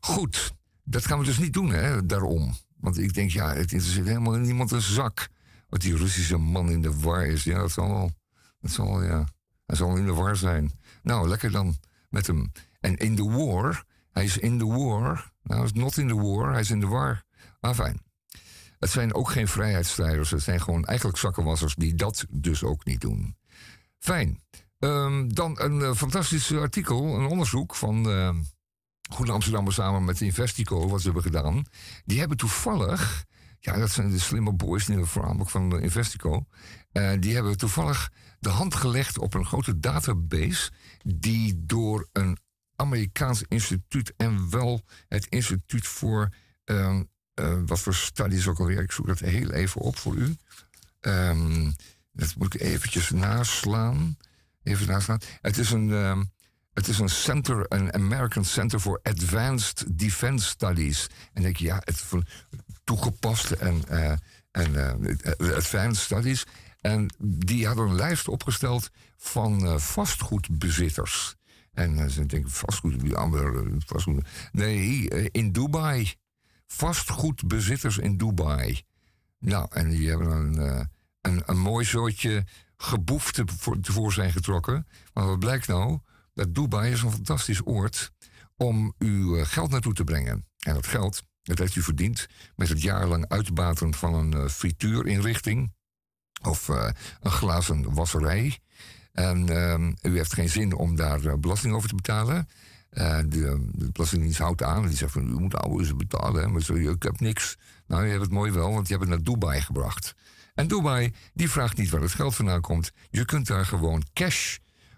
Goed, 0.01 0.53
dat 0.89 1.07
gaan 1.07 1.19
we 1.19 1.25
dus 1.25 1.39
niet 1.39 1.53
doen, 1.53 1.71
hè, 1.71 2.07
daarom. 2.07 2.55
Want 2.77 2.99
ik 2.99 3.15
denk, 3.15 3.31
ja, 3.31 3.49
het 3.49 3.73
interesseert 3.73 4.07
helemaal 4.07 4.35
niemand 4.35 4.71
een 4.71 4.81
zak. 4.81 5.29
Wat 5.69 5.81
die 5.81 5.97
Russische 5.97 6.37
man 6.37 6.71
in 6.71 6.83
de 6.83 7.01
war 7.01 7.27
is. 7.27 7.45
Ja, 7.45 7.59
dat 7.59 7.73
zal 7.73 7.89
wel. 7.89 8.11
Dat 8.61 8.71
zal 8.71 9.03
ja. 9.03 9.29
Hij 9.67 9.77
zal 9.77 9.97
in 9.97 10.07
de 10.07 10.13
war 10.13 10.37
zijn. 10.37 10.73
Nou, 11.03 11.29
lekker 11.29 11.51
dan 11.51 11.77
met 12.09 12.27
hem. 12.27 12.53
En 12.81 12.97
in 12.97 13.17
the 13.17 13.31
war. 13.31 13.85
Hij 14.13 14.25
is 14.25 14.39
in 14.39 14.59
the 14.59 14.67
war. 14.67 15.33
Nou, 15.43 15.65
is 15.65 15.73
not 15.73 15.97
in 15.97 16.09
the 16.09 16.15
war. 16.15 16.53
Hij 16.53 16.61
is 16.61 16.71
in 16.71 16.81
de 16.81 16.87
war. 16.87 17.23
Maar 17.61 17.75
fijn. 17.75 18.01
Het 18.79 18.91
zijn 18.91 19.15
ook 19.15 19.31
geen 19.31 19.49
vrijheidsstrijders. 19.49 20.31
Het 20.31 20.43
zijn 20.43 20.61
gewoon 20.61 20.85
eigenlijk 20.85 21.19
zakkenwassers 21.19 21.75
die 21.75 21.95
dat 21.95 22.27
dus 22.31 22.63
ook 22.63 22.85
niet 22.85 23.01
doen. 23.01 23.37
Fijn. 23.99 24.41
Um, 24.79 25.35
dan 25.35 25.61
een 25.61 25.81
uh, 25.81 25.95
fantastisch 25.95 26.53
artikel, 26.53 27.15
een 27.15 27.27
onderzoek 27.27 27.75
van. 27.75 28.09
Uh, 28.09 28.31
Goede 29.09 29.33
Amsterdammer 29.33 29.73
samen 29.73 30.05
met 30.05 30.21
Investico, 30.21 30.89
wat 30.89 30.99
ze 31.01 31.05
hebben 31.05 31.23
gedaan. 31.23 31.65
Die 32.05 32.19
hebben 32.19 32.37
toevallig, 32.37 33.25
ja, 33.61 33.79
dat 33.79 33.91
zijn 33.91 34.11
de 34.11 34.19
slimme 34.19 34.53
boys, 34.53 34.89
voornamelijk 35.01 35.51
van 35.51 35.81
Investico. 35.81 36.47
Uh, 36.93 37.13
die 37.21 37.35
hebben 37.35 37.57
toevallig 37.57 38.11
de 38.39 38.49
hand 38.49 38.75
gelegd 38.75 39.19
op 39.19 39.35
een 39.35 39.47
grote 39.47 39.79
database. 39.79 40.71
die 41.05 41.65
door 41.67 42.09
een 42.13 42.39
Amerikaans 42.77 43.43
instituut 43.49 44.13
en 44.17 44.51
wel 44.51 44.83
het 45.09 45.27
instituut 45.27 45.87
voor. 45.87 46.29
Uh, 46.65 47.01
uh, 47.41 47.59
wat 47.67 47.81
voor 47.81 47.95
studies 47.95 48.49
ook 48.49 48.59
alweer. 48.59 48.83
Ik 48.83 48.93
zoek 48.93 49.07
dat 49.07 49.19
heel 49.19 49.51
even 49.51 49.81
op 49.81 49.97
voor 49.97 50.15
u. 50.15 50.37
Um, 51.01 51.75
dat 52.13 52.35
moet 52.37 52.55
ik 52.55 52.61
eventjes 52.61 53.11
naslaan. 53.11 54.17
Even 54.63 54.87
naslaan. 54.87 55.21
Het 55.41 55.59
is 55.59 55.71
een. 55.71 55.93
Ehm, 55.93 56.23
het 56.77 56.89
is 56.89 56.99
een 56.99 57.09
center, 57.09 57.67
een 57.69 57.95
American 57.95 58.45
Center 58.45 58.81
for 58.81 59.01
Advanced 59.03 59.85
Defense 59.99 60.47
Studies. 60.47 61.09
En 61.33 61.43
denk 61.43 61.57
ja, 61.57 61.81
het 61.85 62.05
toegepaste 62.85 63.57
en, 63.57 63.83
uh, 63.91 64.13
en 64.51 64.73
uh, 64.73 65.57
advanced 65.57 65.97
studies. 65.97 66.47
En 66.81 67.15
die 67.19 67.67
hadden 67.67 67.89
een 67.89 67.95
lijst 67.95 68.29
opgesteld 68.29 68.91
van 69.17 69.81
vastgoedbezitters. 69.81 71.37
En 71.73 72.11
ze 72.11 72.27
denken, 72.27 72.51
vastgoed, 72.51 72.95
vastgoed. 73.87 74.27
Nee, 74.53 75.09
in 75.31 75.53
Dubai. 75.53 76.15
Vastgoedbezitters 76.67 77.99
in 77.99 78.17
Dubai. 78.17 78.83
Nou, 79.39 79.67
en 79.71 79.89
die 79.91 80.09
hebben 80.09 80.31
een, 80.31 80.89
een, 81.21 81.43
een 81.47 81.59
mooi 81.59 81.85
soortje 81.85 82.45
geboefte 82.77 83.45
voor, 83.59 83.81
tevoorschijn 83.81 84.33
getrokken. 84.33 84.87
Maar 85.13 85.27
wat 85.27 85.39
blijkt 85.39 85.67
nou? 85.67 85.99
Dat 86.37 86.55
Dubai 86.55 86.93
is 86.93 87.03
een 87.03 87.13
fantastisch 87.13 87.67
oord 87.67 88.13
om 88.57 88.95
uw 88.99 89.37
eh, 89.37 89.47
geld 89.47 89.71
naartoe 89.71 89.93
te 89.93 90.05
brengen. 90.05 90.47
En 90.59 90.75
dat 90.75 90.87
geld, 90.87 91.23
dat 91.43 91.59
heeft 91.59 91.77
u 91.77 91.83
verdiend 91.83 92.27
met 92.57 92.69
het 92.69 92.83
jarenlang 92.83 93.29
uitbaten 93.29 93.95
van 93.95 94.15
een 94.15 94.33
uh, 94.33 94.49
frituurinrichting 94.49 95.73
of 96.43 96.69
uh, 96.69 96.89
een 97.21 97.31
glazen 97.31 97.95
wasserij. 97.95 98.59
En 99.13 99.51
uh, 99.51 100.13
u 100.13 100.17
heeft 100.17 100.33
geen 100.33 100.49
zin 100.49 100.75
om 100.75 100.97
daar 100.97 101.39
belasting 101.39 101.75
over 101.75 101.89
te 101.89 101.95
betalen. 101.95 102.49
de, 102.91 103.69
de 103.73 103.91
Belastingdienst 103.93 104.39
houdt 104.39 104.63
aan 104.63 104.83
en 104.83 104.89
die 104.89 104.97
zegt 104.97 105.13
van 105.13 105.29
u 105.29 105.41
moet 105.41 105.57
oude 105.57 105.95
betalen. 105.95 106.53
Maar 106.53 106.63
zo, 106.63 106.75
ik 106.75 107.03
heb 107.03 107.21
niks. 107.21 107.57
Nou, 107.87 108.05
je 108.05 108.11
hebt 108.11 108.23
het 108.23 108.33
mooi 108.33 108.53
wel, 108.53 108.73
want 108.73 108.89
je 108.89 108.95
hebt 108.95 109.09
het 109.09 109.15
naar 109.15 109.33
Dubai 109.33 109.61
gebracht. 109.61 110.15
En 110.55 110.69
Dubai, 110.69 111.13
die 111.35 111.51
vraagt 111.51 111.77
niet 111.77 111.91
waar 111.91 112.01
het 112.01 112.13
geld 112.13 112.35
vandaan 112.35 112.61
komt. 112.61 112.93
Je 113.11 113.25
kunt 113.25 113.47
daar 113.47 113.67
gewoon 113.67 114.03
cash 114.13 114.57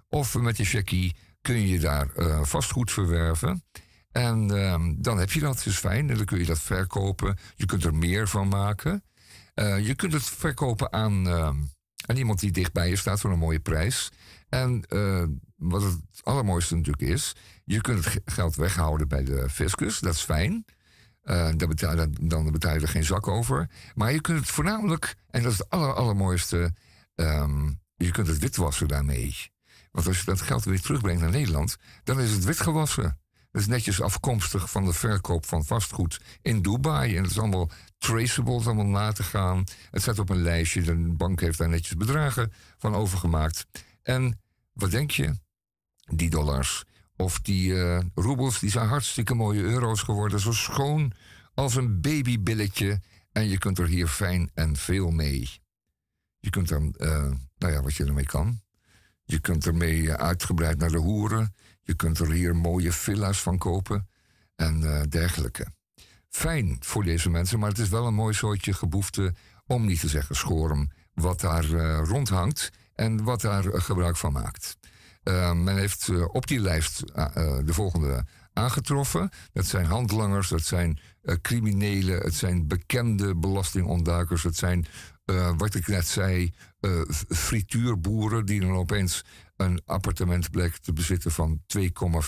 of 0.09 0.35
met 0.39 0.57
je 0.57 0.65
checkie 0.65 1.17
kun 1.49 1.67
je 1.67 1.79
daar 1.79 2.09
uh, 2.17 2.43
vastgoed 2.43 2.93
verwerven. 2.93 3.63
En 4.11 4.53
uh, 4.53 4.77
dan 4.97 5.19
heb 5.19 5.31
je 5.31 5.41
dat, 5.41 5.67
is 5.67 5.77
fijn. 5.77 6.11
En 6.11 6.17
dan 6.17 6.25
kun 6.25 6.39
je 6.39 6.45
dat 6.45 6.59
verkopen. 6.59 7.37
Je 7.55 7.67
kunt 7.67 7.85
er 7.85 7.95
meer 7.95 8.29
van 8.29 8.49
maken. 8.49 9.05
Uh, 9.55 9.87
je 9.87 9.95
kunt 9.95 10.13
het 10.13 10.25
verkopen 10.25 10.93
aan, 10.93 11.29
ehm, 11.29 11.57
aan 12.07 12.17
iemand 12.17 12.41
die 12.41 12.51
dichtbij 12.51 12.89
je 12.89 12.97
staat 12.97 13.21
voor 13.21 13.31
een 13.31 13.39
mooie 13.39 13.61
prijs. 13.61 14.11
En 14.49 14.85
eh, 14.89 15.25
wat 15.57 15.83
het 15.83 15.99
allermooiste 16.23 16.77
natuurlijk 16.77 17.13
is, 17.13 17.33
je 17.65 17.81
kunt 17.81 18.05
het 18.05 18.21
geld 18.25 18.57
weghouden 18.57 19.09
bij 19.09 19.25
de 19.25 19.51
fiscus. 19.51 19.99
Dat 19.99 20.15
is 20.15 20.21
fijn. 20.21 20.65
Betaal, 21.57 22.07
dan 22.21 22.53
betaal 22.53 22.75
je 22.75 22.81
er 22.81 22.89
geen 22.89 23.05
zak 23.05 23.29
over. 23.29 23.71
Maar 23.95 24.13
je 24.13 24.21
kunt 24.21 24.39
het 24.39 24.49
voornamelijk, 24.49 25.15
en 25.31 25.43
dat 25.43 25.53
is 25.53 25.59
het 25.59 25.71
aller, 25.71 25.95
allermooiste, 25.95 26.73
um, 27.15 27.81
je 27.97 28.11
kunt 28.11 28.27
het 28.27 28.39
witwassen 28.39 28.89
daarmee. 28.89 29.57
Want 29.91 30.07
als 30.07 30.19
je 30.19 30.25
dat 30.25 30.41
geld 30.41 30.65
weer 30.65 30.81
terugbrengt 30.81 31.21
naar 31.21 31.31
Nederland, 31.31 31.77
dan 32.05 32.21
is 32.21 32.31
het 32.31 32.45
witgewassen. 32.45 33.19
Dat 33.51 33.63
is 33.63 33.69
netjes 33.69 34.01
afkomstig 34.01 34.71
van 34.71 34.85
de 34.85 34.93
verkoop 34.93 35.47
van 35.47 35.65
vastgoed 35.65 36.21
in 36.43 36.63
Dubai. 36.63 37.17
En 37.17 37.23
het 37.23 37.31
is 37.31 37.39
allemaal 37.39 37.71
traceable, 37.99 38.59
is 38.59 38.67
allemaal 38.67 38.85
na 38.85 39.13
te 39.13 39.23
gaan. 39.23 39.65
Het 39.91 40.03
staat 40.03 40.19
op 40.19 40.31
een 40.31 40.43
lijstje, 40.43 40.83
de 40.83 40.95
bank 40.97 41.41
heeft 41.41 41.59
daar 41.59 41.69
netjes 41.69 41.97
bedragen 41.97 42.53
van 42.79 42.95
overgemaakt. 42.95 43.67
En 44.03 44.41
wat 44.73 44.91
denk 44.91 45.11
je? 45.11 45.35
Die 46.05 46.31
dollars 46.31 46.85
of 47.17 47.41
die 47.41 47.71
uh, 47.71 48.01
roebels, 48.15 48.59
die 48.59 48.71
zijn 48.71 48.89
hartstikke 48.89 49.35
mooie 49.35 49.63
euro's 49.63 50.03
geworden. 50.03 50.41
Zo 50.41 50.53
schoon 50.53 51.13
als 51.55 51.75
een 51.75 52.01
babybilletje. 52.01 53.01
En 53.33 53.49
je 53.49 53.59
kunt 53.59 53.79
er 53.79 53.87
hier 53.87 54.09
fijn 54.09 54.51
en 54.55 54.77
veel 54.77 55.11
mee. 55.11 55.51
Je 56.39 56.51
kunt 56.51 56.69
dan, 56.69 56.95
uh, 56.99 57.33
nou 57.59 57.73
ja, 57.73 57.83
wat 57.83 57.95
je 57.95 58.05
ermee 58.05 58.27
kan. 58.27 58.61
Je 59.31 59.39
kunt 59.41 59.67
ermee 59.67 60.13
eh, 60.13 60.15
uitgebreid 60.15 60.79
naar 60.79 60.91
de 60.91 60.99
hoeren. 60.99 61.55
Je 61.83 61.95
kunt 61.95 62.19
er 62.19 62.31
hier 62.31 62.57
mooie 62.57 62.93
villa's 62.93 63.43
van 63.43 63.59
kopen 63.59 64.09
en 64.57 64.81
uh, 64.83 65.03
dergelijke. 65.09 65.67
Fijn 66.29 66.77
voor 66.81 67.05
deze 67.05 67.31
mensen, 67.31 67.59
maar 67.59 67.69
het 67.69 67.79
is 67.79 67.89
wel 67.89 68.07
een 68.07 68.15
mooi 68.15 68.35
soortje 68.35 68.73
geboefte, 68.73 69.35
om 69.67 69.87
niet 69.87 70.01
te 70.01 70.09
zeggen 70.09 70.37
schorm, 70.37 70.91
wat 71.15 71.41
daar 71.41 71.65
uh, 71.65 72.01
rondhangt 72.05 72.71
en 72.95 73.25
wat 73.25 73.41
daar 73.41 73.63
gebruik 73.63 74.17
van 74.17 74.33
maakt. 74.33 74.77
men 75.55 75.77
heeft 75.77 76.27
op 76.27 76.47
die 76.47 76.61
lijst 76.61 77.07
de 77.65 77.73
volgende 77.73 78.25
aangetroffen. 78.53 79.31
Dat 79.53 79.67
zijn 79.67 79.85
handlangers, 79.85 80.49
dat 80.49 80.65
zijn 80.65 80.99
criminelen, 81.43 82.21
het 82.21 82.35
zijn 82.35 82.67
bekende 82.67 83.37
belastingontduikers, 83.37 84.43
het 84.43 84.57
zijn 84.57 84.87
wat 85.57 85.75
ik 85.75 85.87
net 85.87 86.07
zei, 86.07 86.53
uh, 86.81 87.03
frituurboeren 87.29 88.47
die 88.47 88.61
dan 88.61 88.73
opeens 88.73 89.25
een 89.57 89.83
appartement 89.85 90.51
blijken 90.51 90.83
te 90.83 90.93
bezitten 90.93 91.31
van 91.31 91.63
2,4 91.79 91.83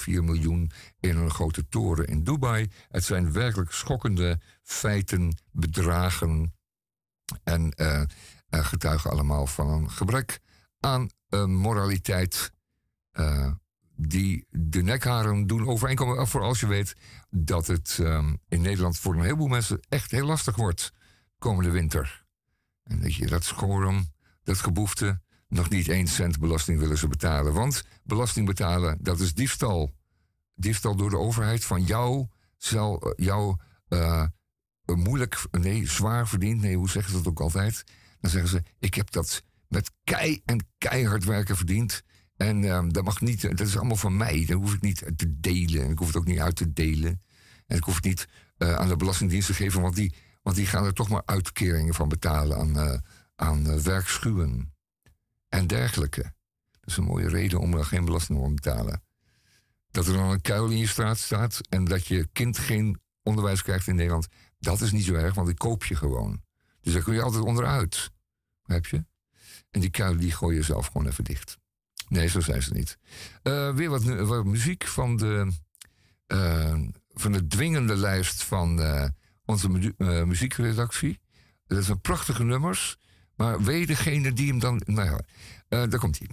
miljoen 0.07 0.71
in 1.01 1.17
een 1.17 1.31
grote 1.31 1.69
toren 1.69 2.07
in 2.07 2.25
Dubai. 2.25 2.71
Het 2.89 3.05
zijn 3.05 3.33
werkelijk 3.33 3.73
schokkende 3.73 4.41
feiten, 4.63 5.37
bedragen 5.51 6.55
en 7.45 7.73
uh, 7.77 8.03
getuigen 8.49 9.11
allemaal 9.11 9.47
van 9.47 9.69
een 9.69 9.91
gebrek 9.91 10.41
aan 10.81 11.09
moraliteit 11.47 12.53
die 14.07 14.47
de 14.51 14.83
nekharen 14.83 15.47
doen 15.47 15.69
overeenkomen. 15.69 16.29
Voor 16.29 16.43
als 16.43 16.61
je 16.61 16.67
weet 16.67 16.97
dat 17.31 17.67
het 17.67 17.99
um, 18.01 18.39
in 18.49 18.61
Nederland 18.61 18.99
voor 18.99 19.15
een 19.15 19.23
heleboel 19.23 19.49
mensen 19.49 19.81
echt 19.89 20.11
heel 20.11 20.27
lastig 20.27 20.57
wordt 20.57 20.93
komende 21.39 21.71
winter. 21.71 22.25
En 22.83 23.01
dat 23.01 23.15
je 23.15 23.27
dat 23.27 23.45
schorum, 23.45 24.13
dat 24.51 24.61
geboefte, 24.61 25.21
nog 25.49 25.69
niet 25.69 25.89
één 25.89 26.07
cent 26.07 26.39
belasting 26.39 26.79
willen 26.79 26.99
ze 26.99 27.09
betalen. 27.09 27.53
Want 27.53 27.85
belasting 28.03 28.47
betalen, 28.47 28.99
dat 29.01 29.21
is 29.21 29.35
diefstal. 29.35 29.93
Diefstal 30.55 30.97
door 30.97 31.11
de 31.11 31.19
overheid 31.19 31.65
van 31.65 31.83
jou, 31.83 32.27
zal, 32.57 33.01
eh, 33.01 33.27
jou 33.27 33.57
uh, 33.89 34.25
moeilijk, 34.87 35.43
nee, 35.51 35.89
zwaar 35.89 36.29
verdiend. 36.29 36.61
Nee, 36.61 36.77
hoe 36.77 36.91
zeggen 36.91 37.13
ze 37.13 37.19
dat 37.19 37.29
ook 37.29 37.41
altijd? 37.41 37.85
Dan 38.21 38.31
zeggen 38.31 38.51
ze, 38.51 38.63
ik 38.79 38.95
heb 38.95 39.11
dat 39.11 39.43
met 39.69 39.91
kei 40.05 40.41
en 40.45 40.67
keihard 40.79 41.25
werken 41.25 41.57
verdiend. 41.57 42.03
En 42.37 42.63
uh, 42.63 42.85
dat 42.89 43.05
mag 43.05 43.21
niet, 43.21 43.43
dat 43.43 43.61
is 43.61 43.77
allemaal 43.77 43.97
van 43.97 44.17
mij. 44.17 44.45
Dat 44.47 44.57
hoef 44.57 44.75
ik 44.75 44.81
niet 44.81 45.13
te 45.17 45.41
delen. 45.41 45.85
En 45.85 45.91
ik 45.91 45.99
hoef 45.99 46.07
het 46.07 46.17
ook 46.17 46.27
niet 46.27 46.41
uit 46.41 46.57
te 46.57 46.73
delen. 46.73 47.23
En 47.67 47.77
ik 47.77 47.85
hoef 47.85 47.95
het 47.95 48.05
niet 48.05 48.29
uh, 48.59 48.75
aan 48.75 48.89
de 48.89 48.97
Belastingdienst 48.97 49.47
te 49.47 49.55
geven, 49.55 49.81
want 49.81 49.95
die 49.95 50.15
want 50.43 50.57
die 50.57 50.67
gaan 50.67 50.85
er 50.85 50.95
toch 50.95 51.09
maar 51.09 51.23
uitkeringen 51.25 51.95
van 51.95 52.09
betalen 52.09 52.57
aan, 52.57 53.03
aan 53.41 53.71
uh, 53.71 53.75
werkschuwen 53.77 54.75
en 55.49 55.67
dergelijke. 55.67 56.23
Dat 56.71 56.91
is 56.91 56.97
een 56.97 57.05
mooie 57.05 57.29
reden 57.29 57.61
om 57.61 57.75
er 57.75 57.85
geen 57.85 58.05
belasting 58.05 58.39
op 58.39 58.47
te 58.47 58.55
betalen. 58.55 59.03
Dat 59.91 60.07
er 60.07 60.13
dan 60.13 60.31
een 60.31 60.41
kuil 60.41 60.69
in 60.69 60.79
je 60.79 60.87
straat 60.87 61.19
staat 61.19 61.61
en 61.69 61.85
dat 61.85 62.07
je 62.07 62.29
kind 62.33 62.59
geen 62.59 63.01
onderwijs 63.23 63.63
krijgt 63.63 63.87
in 63.87 63.95
Nederland, 63.95 64.29
Dat 64.59 64.81
is 64.81 64.93
niet 64.93 65.05
zo 65.05 65.15
erg, 65.15 65.35
want 65.35 65.47
die 65.47 65.57
koop 65.57 65.85
je 65.85 65.97
gewoon. 65.97 66.43
Dus 66.81 66.93
daar 66.93 67.03
kun 67.03 67.15
je 67.15 67.23
altijd 67.23 67.45
onderuit. 67.45 68.11
Heb 68.63 68.87
je? 68.87 69.05
En 69.71 69.81
die 69.81 69.91
kuil 69.91 70.17
die 70.17 70.33
gooi 70.33 70.57
je 70.57 70.63
zelf 70.63 70.87
gewoon 70.87 71.07
even 71.07 71.25
dicht. 71.25 71.59
Nee, 72.09 72.29
zo 72.29 72.41
zijn 72.41 72.63
ze 72.63 72.73
niet. 72.73 72.99
Uh, 73.43 73.75
weer 73.75 73.91
wat, 74.27 74.45
muziek 74.45 74.87
van 74.87 75.17
de, 75.17 75.53
uh, 76.27 76.81
van 77.09 77.33
de 77.33 77.47
dwingende 77.47 77.97
lijst 77.97 78.43
van 78.43 78.81
onze 79.45 79.69
mu 79.69 79.95
muziekredactie. 80.25 81.21
Dat 81.67 81.85
zijn 81.85 82.01
prachtige 82.01 82.45
nummers. 82.45 82.99
Maar 83.41 83.63
weet 83.63 83.87
degene 83.87 84.33
die 84.33 84.49
hem 84.49 84.59
dan. 84.59 84.83
Nou 84.87 85.11
ja, 85.69 85.87
daar 85.87 85.99
komt 85.99 86.19
hij. 86.19 86.29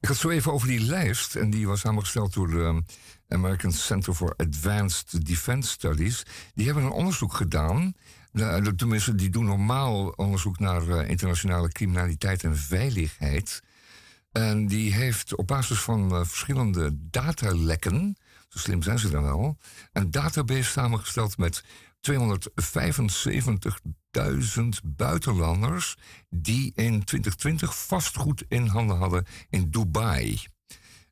Ik 0.00 0.08
had 0.08 0.16
zo 0.16 0.28
even 0.28 0.52
over 0.52 0.68
die 0.68 0.80
lijst. 0.80 1.36
En 1.36 1.50
die 1.50 1.66
was 1.66 1.80
samengesteld 1.80 2.34
door 2.34 2.48
de 2.48 2.82
American 3.28 3.72
Center 3.72 4.14
for 4.14 4.34
Advanced 4.36 5.26
Defense 5.26 5.70
Studies. 5.70 6.22
Die 6.54 6.66
hebben 6.66 6.84
een 6.84 6.90
onderzoek 6.90 7.34
gedaan. 7.34 7.94
Nou, 8.32 8.74
tenminste, 8.74 9.14
die 9.14 9.30
doen 9.30 9.44
normaal 9.44 10.08
onderzoek 10.08 10.58
naar 10.58 10.88
uh, 10.88 11.08
internationale 11.08 11.68
criminaliteit 11.68 12.44
en 12.44 12.56
veiligheid. 12.56 13.62
En 14.32 14.66
die 14.66 14.92
heeft 14.92 15.36
op 15.36 15.46
basis 15.46 15.78
van 15.78 16.12
uh, 16.12 16.24
verschillende 16.24 16.90
datalekken, 17.10 18.16
zo 18.48 18.58
slim 18.58 18.82
zijn 18.82 18.98
ze 18.98 19.10
dan 19.10 19.22
wel, 19.22 19.58
een 19.92 20.10
database 20.10 20.70
samengesteld 20.70 21.38
met 21.38 21.64
275.000 24.18 24.84
buitenlanders 24.84 25.96
die 26.30 26.72
in 26.74 27.04
2020 27.04 27.86
vastgoed 27.86 28.44
in 28.48 28.66
handen 28.66 28.96
hadden 28.96 29.26
in 29.50 29.70
Dubai. 29.70 30.40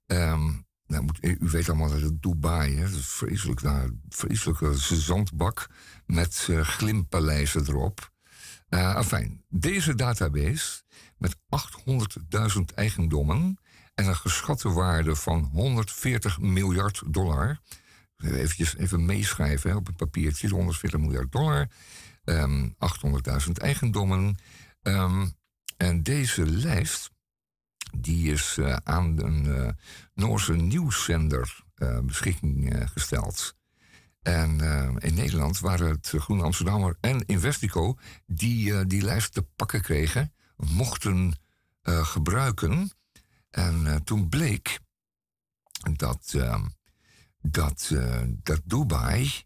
Um, 0.07 0.67
nou, 0.87 1.07
u 1.21 1.39
weet 1.41 1.69
allemaal 1.69 1.91
dat 1.91 2.01
het 2.01 2.23
Dubai, 2.23 2.77
hè, 2.77 2.85
is 2.85 3.07
vreselijk, 3.07 3.63
nou, 3.63 3.99
vreselijke 4.09 4.79
zandbak 4.79 5.69
met 6.07 6.47
uh, 6.51 6.61
glimpaleizen 6.61 7.69
erop. 7.69 8.11
Uh, 8.69 8.97
enfin, 8.97 9.45
deze 9.49 9.95
database 9.95 10.83
met 11.17 11.37
800.000 11.37 12.61
eigendommen 12.75 13.59
en 13.95 14.07
een 14.07 14.17
geschatte 14.17 14.69
waarde 14.69 15.17
van 15.17 15.51
140 15.53 16.41
miljard 16.41 17.03
dollar 17.07 17.61
Even, 18.23 18.79
even 18.79 19.05
meeschrijven 19.05 19.77
op 19.77 19.87
het 19.87 19.97
papiertje. 19.97 20.49
140 20.49 21.01
miljard 21.01 21.33
dollar. 21.33 21.69
Um, 22.25 22.75
ehm, 22.79 23.43
800.000 23.45 23.59
eigendommen. 23.59 24.37
Ehm, 24.83 25.27
en 25.77 26.03
deze 26.03 26.47
lijst 26.47 27.11
die 27.97 28.33
is 28.33 28.57
uh, 28.57 28.77
aan 28.85 29.19
een 29.19 29.45
uh, 29.45 29.69
Noorse 30.15 30.53
nieuwszender 30.53 31.65
uh, 31.77 31.99
beschikking 32.01 32.83
gesteld. 32.93 33.59
En 34.23 34.61
in 34.99 35.15
Nederland 35.15 35.61
waren 35.61 35.89
het 35.89 36.13
Groene 36.17 36.43
Amsterdammer 36.43 36.97
en 37.01 37.27
Investico 37.27 37.99
die 38.27 38.87
die 38.87 39.03
lijst 39.03 39.33
te 39.33 39.43
pakken 39.43 39.83
kregen, 39.83 40.33
mochten 40.57 41.35
gebruiken. 41.83 42.91
En 43.51 44.05
toen 44.05 44.29
bleek 44.29 44.79
dat 45.97 46.33
ehm, 46.37 46.67
dat, 47.43 47.91
uh, 47.93 48.21
dat 48.27 48.61
Dubai 48.65 49.45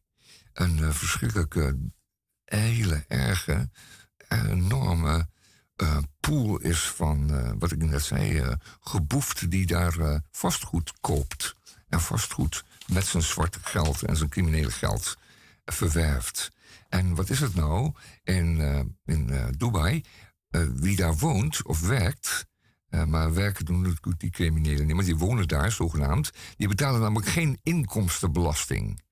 een 0.52 0.78
uh, 0.78 0.90
verschrikkelijke, 0.90 1.78
hele 2.44 3.04
erge, 3.08 3.70
enorme 4.28 5.28
uh, 5.76 5.96
pool 6.20 6.58
is 6.58 6.80
van, 6.80 7.58
wat 7.58 7.72
ik 7.72 7.82
net 7.82 8.02
zei, 8.02 8.56
geboefte 8.80 9.48
die 9.48 9.66
daar 9.66 10.22
vastgoed 10.30 10.92
koopt. 11.00 11.56
En 11.88 12.00
vastgoed 12.00 12.64
met 12.86 13.06
zijn 13.06 13.22
zwarte 13.22 13.58
geld 13.62 14.02
en 14.02 14.16
zijn 14.16 14.28
criminele 14.28 14.70
geld 14.70 15.16
verwerft. 15.64 16.52
En 16.88 17.14
wat 17.14 17.30
is 17.30 17.40
het 17.40 17.54
nou 17.54 17.92
in, 18.22 18.58
in 19.04 19.54
Dubai? 19.56 20.04
wie 20.74 20.96
daar 20.96 21.16
woont 21.16 21.62
of 21.62 21.80
werkt, 21.80 22.46
uh, 22.94 23.04
maar 23.04 23.34
werken 23.34 23.64
doen 23.64 23.80
natuurlijk 23.80 24.20
die 24.20 24.30
criminelen 24.30 24.86
niet. 24.86 24.94
Maar 24.94 25.04
die 25.04 25.16
wonen 25.16 25.48
daar, 25.48 25.72
zogenaamd. 25.72 26.30
Die 26.56 26.68
betalen 26.68 27.00
namelijk 27.00 27.28
geen 27.28 27.58
inkomstenbelasting. 27.62 29.02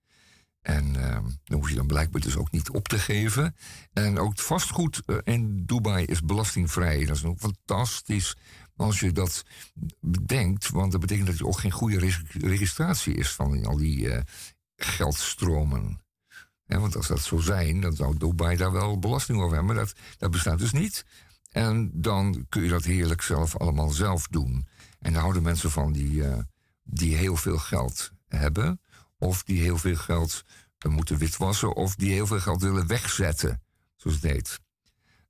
En 0.62 0.94
uh, 0.96 1.18
dan 1.44 1.58
hoef 1.58 1.68
je 1.68 1.74
dan 1.74 1.86
blijkbaar 1.86 2.20
dus 2.20 2.36
ook 2.36 2.50
niet 2.50 2.70
op 2.70 2.88
te 2.88 2.98
geven. 2.98 3.56
En 3.92 4.18
ook 4.18 4.30
het 4.30 4.40
vastgoed 4.40 5.02
uh, 5.06 5.16
in 5.24 5.64
Dubai 5.64 6.04
is 6.04 6.20
belastingvrij. 6.20 7.04
Dat 7.04 7.16
is 7.16 7.24
ook 7.24 7.38
fantastisch 7.38 8.36
als 8.76 9.00
je 9.00 9.12
dat 9.12 9.44
bedenkt. 10.00 10.68
Want 10.68 10.92
dat 10.92 11.00
betekent 11.00 11.26
dat 11.26 11.38
er 11.38 11.46
ook 11.46 11.58
geen 11.58 11.70
goede 11.70 12.12
registratie 12.30 13.14
is 13.14 13.30
van 13.32 13.64
al 13.64 13.76
die 13.76 13.98
uh, 13.98 14.20
geldstromen. 14.76 16.00
want 16.66 16.96
als 16.96 17.06
dat 17.06 17.22
zo 17.22 17.38
zijn, 17.38 17.80
dan 17.80 17.96
zou 17.96 18.16
Dubai 18.16 18.56
daar 18.56 18.72
wel 18.72 18.98
belasting 18.98 19.38
over 19.38 19.56
hebben. 19.56 19.74
Maar 19.74 19.84
dat, 19.84 19.94
dat 20.18 20.30
bestaat 20.30 20.58
dus 20.58 20.72
niet. 20.72 21.04
En 21.52 21.90
dan 21.94 22.46
kun 22.48 22.62
je 22.62 22.68
dat 22.68 22.84
heerlijk 22.84 23.22
zelf 23.22 23.56
allemaal 23.56 23.90
zelf 23.90 24.26
doen. 24.28 24.66
En 24.98 25.12
daar 25.12 25.20
houden 25.20 25.42
mensen 25.42 25.70
van 25.70 25.92
die, 25.92 26.12
uh, 26.12 26.38
die 26.82 27.16
heel 27.16 27.36
veel 27.36 27.58
geld 27.58 28.10
hebben. 28.28 28.80
Of 29.18 29.42
die 29.42 29.60
heel 29.60 29.78
veel 29.78 29.96
geld 29.96 30.44
uh, 30.86 30.92
moeten 30.92 31.18
witwassen. 31.18 31.76
Of 31.76 31.94
die 31.94 32.12
heel 32.12 32.26
veel 32.26 32.40
geld 32.40 32.62
willen 32.62 32.86
wegzetten. 32.86 33.62
Zoals 33.96 34.16
het 34.20 34.32
heet. 34.32 34.60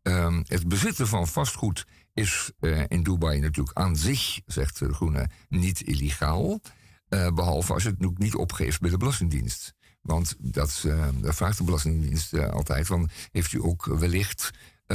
Um, 0.03 0.45
het 0.47 0.69
bezitten 0.69 1.09
van 1.09 1.29
vastgoed 1.29 1.87
is 2.15 2.53
uh, 2.61 2.85
in 2.89 3.03
Dubai 3.03 3.41
natuurlijk 3.41 3.79
aan 3.79 3.97
zich, 3.97 4.41
zegt 4.47 4.79
de 4.79 4.95
Groene, 4.95 5.29
niet 5.49 5.81
illegaal. 5.81 6.61
behalve 7.09 7.73
als 7.73 7.83
je 7.83 7.95
het 7.99 8.19
niet 8.19 8.35
opgeeft 8.35 8.81
bij 8.81 8.91
de 8.91 8.97
Belastingdienst. 8.97 9.75
Want 10.01 10.37
dat, 10.39 10.87
vraagt 11.21 11.59
de 11.59 11.65
Belastingdienst 11.65 12.39
altijd. 12.39 12.87
Van, 12.87 13.11
heeft 13.31 13.53
u 13.53 13.63
ook 13.63 13.85
wellicht 13.85 14.51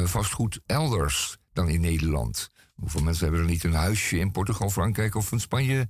vastgoed 0.06 0.60
elders 0.66 1.38
dan 1.54 1.70
in 1.70 1.82
Nederland. 1.82 2.50
Hoeveel 2.76 3.02
mensen 3.02 3.24
hebben 3.24 3.42
er 3.42 3.50
niet 3.50 3.64
een 3.64 3.74
huisje 3.74 4.18
in 4.18 4.32
Portugal, 4.32 4.70
Frankrijk 4.70 5.16
of 5.16 5.32
in 5.32 5.40
Spanje 5.40 5.90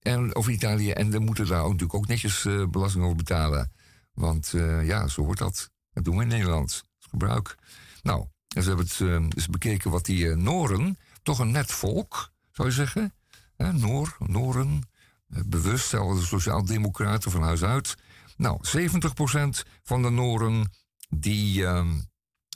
en, 0.00 0.36
of 0.36 0.48
Italië? 0.48 0.90
En 0.90 1.10
dan 1.10 1.24
moeten 1.24 1.46
daar 1.46 1.62
natuurlijk 1.62 1.94
ook 1.94 2.06
netjes 2.06 2.44
uh, 2.44 2.66
belasting 2.66 3.04
over 3.04 3.16
betalen. 3.16 3.72
Want 4.12 4.52
uh, 4.52 4.86
ja, 4.86 5.06
zo 5.06 5.22
wordt 5.22 5.40
dat. 5.40 5.70
Dat 5.92 6.04
doen 6.04 6.16
we 6.16 6.22
in 6.22 6.28
Nederland. 6.28 6.84
Gebruik. 6.98 7.56
Nou, 8.02 8.26
en 8.56 8.62
ze 8.62 8.68
hebben 8.68 8.86
het 8.86 9.34
eens 9.34 9.48
bekeken 9.48 9.90
wat 9.90 10.04
die 10.04 10.34
Noren, 10.34 10.98
toch 11.22 11.38
een 11.38 11.50
net 11.50 11.72
volk, 11.72 12.32
zou 12.52 12.68
je 12.68 12.74
zeggen. 12.74 13.12
Noor, 13.56 14.16
Noren, 14.18 14.88
bewust, 15.26 15.88
zelfs 15.88 16.20
de 16.20 16.26
sociaaldemocraten 16.26 17.30
van 17.30 17.42
huis 17.42 17.62
uit. 17.62 17.96
Nou, 18.36 18.58
70% 18.62 19.64
van 19.82 20.02
de 20.02 20.10
Noren 20.10 20.72
die, 21.08 21.66
ehm, 21.66 21.88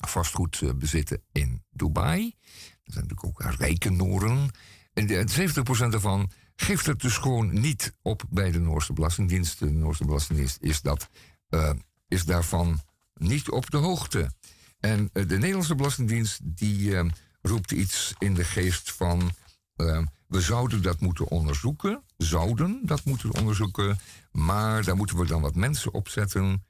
vastgoed 0.08 0.60
eh, 0.62 0.70
bezitten 0.74 1.22
in 1.32 1.64
Dubai. 1.70 2.34
Dat 2.84 2.94
zijn 2.94 3.06
natuurlijk 3.06 3.24
ook 3.24 3.56
rijke 3.58 3.90
Noren. 3.90 4.50
En 4.92 5.28
70% 5.28 5.88
daarvan 5.88 6.30
geeft 6.56 6.86
het 6.86 7.00
dus 7.00 7.16
gewoon 7.16 7.60
niet 7.60 7.94
op 8.02 8.22
bij 8.30 8.50
de 8.50 8.60
Noorse 8.60 8.92
Belastingdienst. 8.92 9.58
De 9.58 9.70
Noorse 9.70 10.04
Belastingdienst 10.04 10.58
is, 10.60 10.80
dat, 10.80 11.08
uh, 11.50 11.70
is 12.08 12.24
daarvan 12.24 12.80
niet 13.14 13.50
op 13.50 13.70
de 13.70 13.76
hoogte. 13.76 14.32
En 14.80 15.10
de 15.12 15.38
Nederlandse 15.38 15.74
Belastingdienst 15.74 16.40
die 16.42 17.12
roept 17.42 17.70
iets 17.70 18.14
in 18.18 18.34
de 18.34 18.44
geest 18.44 18.92
van... 18.92 19.30
we 20.26 20.40
zouden 20.40 20.82
dat 20.82 21.00
moeten 21.00 21.28
onderzoeken, 21.28 22.02
zouden 22.16 22.80
dat 22.82 23.04
moeten 23.04 23.34
onderzoeken... 23.34 23.98
maar 24.32 24.84
daar 24.84 24.96
moeten 24.96 25.16
we 25.16 25.26
dan 25.26 25.40
wat 25.40 25.54
mensen 25.54 25.94
opzetten. 25.94 26.64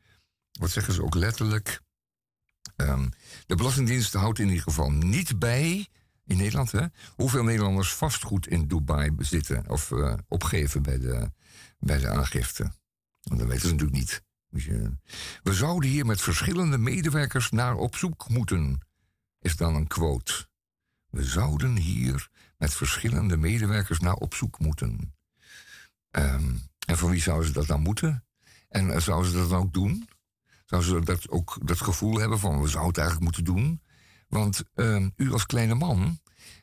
Wat 0.53 0.71
zeggen 0.71 0.95
ze 0.95 1.03
ook 1.03 1.15
letterlijk? 1.15 1.83
Um, 2.89 3.11
de 3.47 3.55
Belastingdienst 3.55 4.13
houdt 4.13 4.39
in 4.39 4.49
ieder 4.49 4.63
geval 4.63 4.91
niet 4.91 5.39
bij, 5.39 5.89
in 6.25 6.37
Nederland, 6.37 6.73
hè, 6.73 6.87
hoeveel 7.15 7.43
Nederlanders 7.43 7.95
vastgoed 7.95 8.47
in 8.47 8.69
Dubai 8.69 9.13
bezitten 9.13 9.69
of 9.69 9.91
uh, 9.91 10.15
opgeven 10.29 10.83
bij 10.83 10.99
de, 10.99 11.33
bij 11.79 11.99
de 11.99 12.09
aangifte. 12.09 12.73
Want 13.23 13.41
dat 13.41 13.49
weten 13.49 13.69
ze 13.69 13.75
natuurlijk 13.75 13.99
niet. 13.99 14.23
Dus, 14.49 14.67
uh, 14.67 14.89
we 15.43 15.55
zouden 15.55 15.91
hier 15.91 16.07
met 16.07 16.21
verschillende 16.21 16.79
medewerkers 16.79 17.51
naar 17.51 17.77
op 17.77 17.97
zoek 17.97 18.29
moeten, 18.29 18.81
is 19.41 19.57
dan 19.57 19.75
een 19.75 19.87
quote. 19.87 20.49
We 21.11 21.25
zouden 21.25 21.77
hier 21.77 22.29
met 22.59 22.75
verschillende 22.75 23.37
medewerkers 23.37 23.99
naar 23.99 24.15
op 24.15 24.35
zoek 24.35 24.59
moeten. 24.59 25.15
Um, 26.11 26.63
en 26.87 26.99
van 26.99 27.11
wie 27.11 27.21
zouden 27.21 27.47
ze 27.47 27.53
dat 27.53 27.67
dan 27.67 27.81
moeten? 27.81 28.25
En 28.69 28.89
uh, 28.89 28.99
zouden 28.99 29.31
ze 29.31 29.37
dat 29.37 29.51
dan 29.51 29.61
ook 29.61 29.73
doen? 29.73 30.09
Zou 30.81 30.83
ze 30.83 31.05
dat 31.05 31.31
ook 31.31 31.59
dat 31.63 31.81
gevoel 31.81 32.19
hebben 32.19 32.39
van 32.39 32.61
we 32.61 32.69
zouden 32.69 32.89
het 32.89 32.99
eigenlijk 32.99 33.25
moeten 33.25 33.55
doen. 33.55 33.83
Want 34.29 34.63
uh, 34.75 35.07
u 35.17 35.33
als 35.33 35.47
kleine 35.47 35.75
man, 35.75 36.21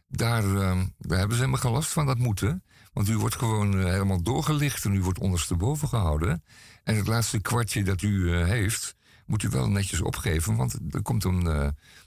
daar, 0.08 0.44
uh, 0.44 0.82
daar 0.98 1.18
hebben 1.18 1.38
ze 1.38 1.44
helemaal 1.44 1.62
geen 1.62 1.72
last 1.72 1.92
van 1.92 2.06
dat 2.06 2.18
moeten. 2.18 2.64
Want 2.94 3.10
u 3.10 3.18
wordt 3.18 3.36
gewoon 3.36 3.78
uh, 3.78 3.84
helemaal 3.84 4.24
doorgelicht 4.24 4.86
en 4.86 4.94
u 4.94 5.02
wordt 5.02 5.20
ondersteboven 5.20 5.88
gehouden. 5.88 6.44
En 6.84 6.96
het 6.96 7.08
laatste 7.08 7.40
kwartje 7.40 7.84
dat 7.84 8.02
u 8.02 8.34
eh, 8.34 8.46
heeft, 8.46 8.96
moet 9.26 9.44
u 9.44 9.50
wel 9.50 9.70
netjes 9.70 10.02
opgeven. 10.02 10.56
Want 10.56 10.80
er 10.90 11.02
komt 11.02 11.24
een, 11.24 11.46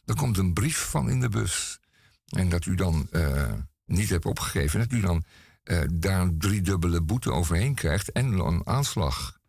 er 0.04 0.16
komt 0.16 0.38
een 0.38 0.52
brief 0.52 0.78
van 0.78 1.10
in 1.10 1.20
de 1.20 1.28
bus. 1.28 1.80
En 2.26 2.48
dat 2.48 2.66
u 2.66 2.74
dan 2.74 3.08
niet 3.86 4.08
hebt 4.08 4.24
opgegeven. 4.24 4.78
Dat 4.78 4.92
u 4.92 5.00
dan 5.00 5.24
daar 5.92 6.20
een 6.20 6.38
driedubbele 6.38 7.02
boete 7.02 7.32
overheen 7.32 7.74
krijgt 7.74 8.12
en 8.12 8.32
een 8.32 8.66
aanslag. 8.66 9.40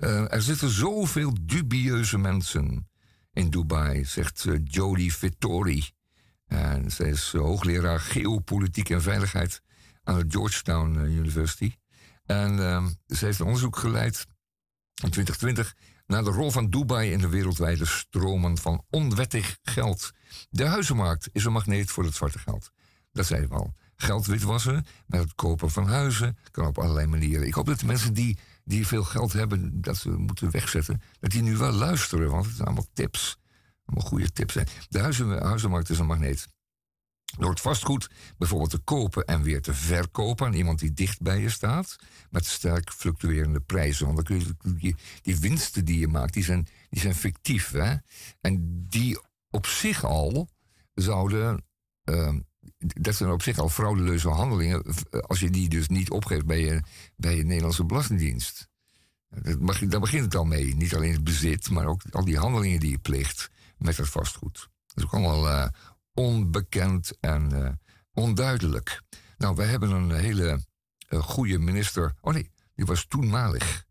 Uh, 0.00 0.32
er 0.32 0.42
zitten 0.42 0.70
zoveel 0.70 1.34
dubieuze 1.40 2.18
mensen 2.18 2.88
in 3.32 3.50
Dubai, 3.50 4.04
zegt 4.04 4.44
uh, 4.44 4.60
Jodie 4.64 5.14
Vittori. 5.14 5.90
En 6.46 6.90
zij 6.90 7.08
is 7.08 7.32
uh, 7.36 7.42
hoogleraar 7.42 8.00
geopolitiek 8.00 8.90
en 8.90 9.02
veiligheid 9.02 9.62
aan 10.02 10.18
de 10.18 10.24
Georgetown 10.28 10.98
University. 10.98 11.74
En 12.24 12.58
ehm, 12.58 12.88
ze 13.06 13.24
heeft 13.24 13.38
een 13.38 13.46
onderzoek 13.46 13.76
geleid 13.76 14.26
in 15.02 15.10
2020 15.10 15.74
naar 16.06 16.24
de 16.24 16.30
rol 16.30 16.50
van 16.50 16.70
Dubai 16.70 17.12
in 17.12 17.18
de 17.18 17.28
wereldwijde 17.28 17.86
stromen 17.86 18.58
van 18.58 18.84
onwettig 18.90 19.58
geld. 19.62 20.10
De 20.50 20.66
huizenmarkt 20.66 21.28
is 21.32 21.44
een 21.44 21.52
magneet 21.52 21.90
voor 21.90 22.04
het 22.04 22.14
zwarte 22.14 22.38
geld. 22.38 22.70
Dat 23.12 23.26
zei 23.26 23.46
we 23.46 23.54
al. 23.54 23.74
Geld 23.96 24.26
witwassen 24.26 24.86
met 25.06 25.20
het 25.20 25.34
kopen 25.34 25.70
van 25.70 25.88
huizen 25.88 26.36
kan 26.50 26.66
op 26.66 26.78
allerlei 26.78 27.06
manieren. 27.06 27.46
Ik 27.46 27.54
hoop 27.54 27.66
dat 27.66 27.80
de 27.80 27.86
mensen 27.86 28.14
die, 28.14 28.38
die 28.70 28.86
veel 28.86 29.04
geld 29.04 29.32
hebben, 29.32 29.80
dat 29.80 29.96
ze 29.96 30.10
moeten 30.10 30.50
wegzetten, 30.50 31.02
dat 31.20 31.30
die 31.30 31.42
nu 31.42 31.56
wel 31.56 31.72
luisteren, 31.72 32.30
want 32.30 32.44
het 32.44 32.54
zijn 32.54 32.66
allemaal 32.66 32.88
tips. 32.92 33.38
Allemaal 33.84 34.08
goede 34.08 34.32
tips. 34.32 34.54
De 34.88 34.98
huizen, 34.98 35.42
huizenmarkt 35.42 35.90
is 35.90 35.98
een 35.98 36.06
magneet. 36.06 36.46
Door 37.38 37.50
het 37.50 37.60
vastgoed 37.60 38.10
bijvoorbeeld 38.38 38.70
te 38.70 38.78
kopen 38.78 39.24
en 39.24 39.42
weer 39.42 39.62
te 39.62 39.74
verkopen 39.74 40.46
aan 40.46 40.52
iemand 40.52 40.78
die 40.78 40.92
dicht 40.92 41.22
bij 41.22 41.40
je 41.40 41.50
staat, 41.50 41.96
met 42.30 42.46
sterk 42.46 42.90
fluctuerende 42.92 43.60
prijzen. 43.60 44.04
Want 44.04 44.16
dan 44.16 44.24
kun 44.24 44.76
je 44.78 44.94
die, 45.22 45.38
winsten 45.38 45.84
die 45.84 45.98
je 45.98 46.08
maakt, 46.08 46.32
die 46.32 46.44
zijn, 46.44 46.68
die 46.88 47.00
zijn 47.00 47.14
fictief. 47.14 47.70
Hè? 47.70 47.94
En 48.40 48.84
die 48.88 49.20
op 49.50 49.66
zich 49.66 50.04
al 50.04 50.48
zouden. 50.94 51.64
Uh, 52.04 52.34
dat 52.78 53.14
zijn 53.14 53.30
op 53.30 53.42
zich 53.42 53.58
al 53.58 53.68
frauduleuze 53.68 54.28
handelingen. 54.28 54.84
als 55.26 55.40
je 55.40 55.50
die 55.50 55.68
dus 55.68 55.88
niet 55.88 56.10
opgeeft 56.10 56.46
bij 56.46 56.60
je, 56.60 56.82
bij 57.16 57.36
je 57.36 57.44
Nederlandse 57.44 57.84
Belastingdienst. 57.84 58.68
Mag, 59.58 59.78
daar 59.78 60.00
begint 60.00 60.24
het 60.24 60.34
al 60.34 60.44
mee. 60.44 60.74
Niet 60.74 60.94
alleen 60.94 61.12
het 61.12 61.24
bezit, 61.24 61.70
maar 61.70 61.86
ook 61.86 62.02
al 62.10 62.24
die 62.24 62.38
handelingen 62.38 62.80
die 62.80 62.90
je 62.90 62.98
plicht 62.98 63.50
met 63.78 63.96
het 63.96 64.08
vastgoed. 64.08 64.68
Dat 64.86 64.96
is 64.96 65.04
ook 65.04 65.12
allemaal 65.12 65.48
uh, 65.48 65.66
onbekend 66.14 67.16
en 67.20 67.50
uh, 67.52 67.68
onduidelijk. 68.12 69.02
Nou, 69.38 69.54
wij 69.54 69.66
hebben 69.66 69.90
een 69.90 70.10
hele 70.10 70.64
uh, 71.08 71.22
goede 71.22 71.58
minister. 71.58 72.14
Oh 72.20 72.32
nee, 72.32 72.50
die 72.74 72.86
was 72.86 73.06
toenmalig. 73.08 73.84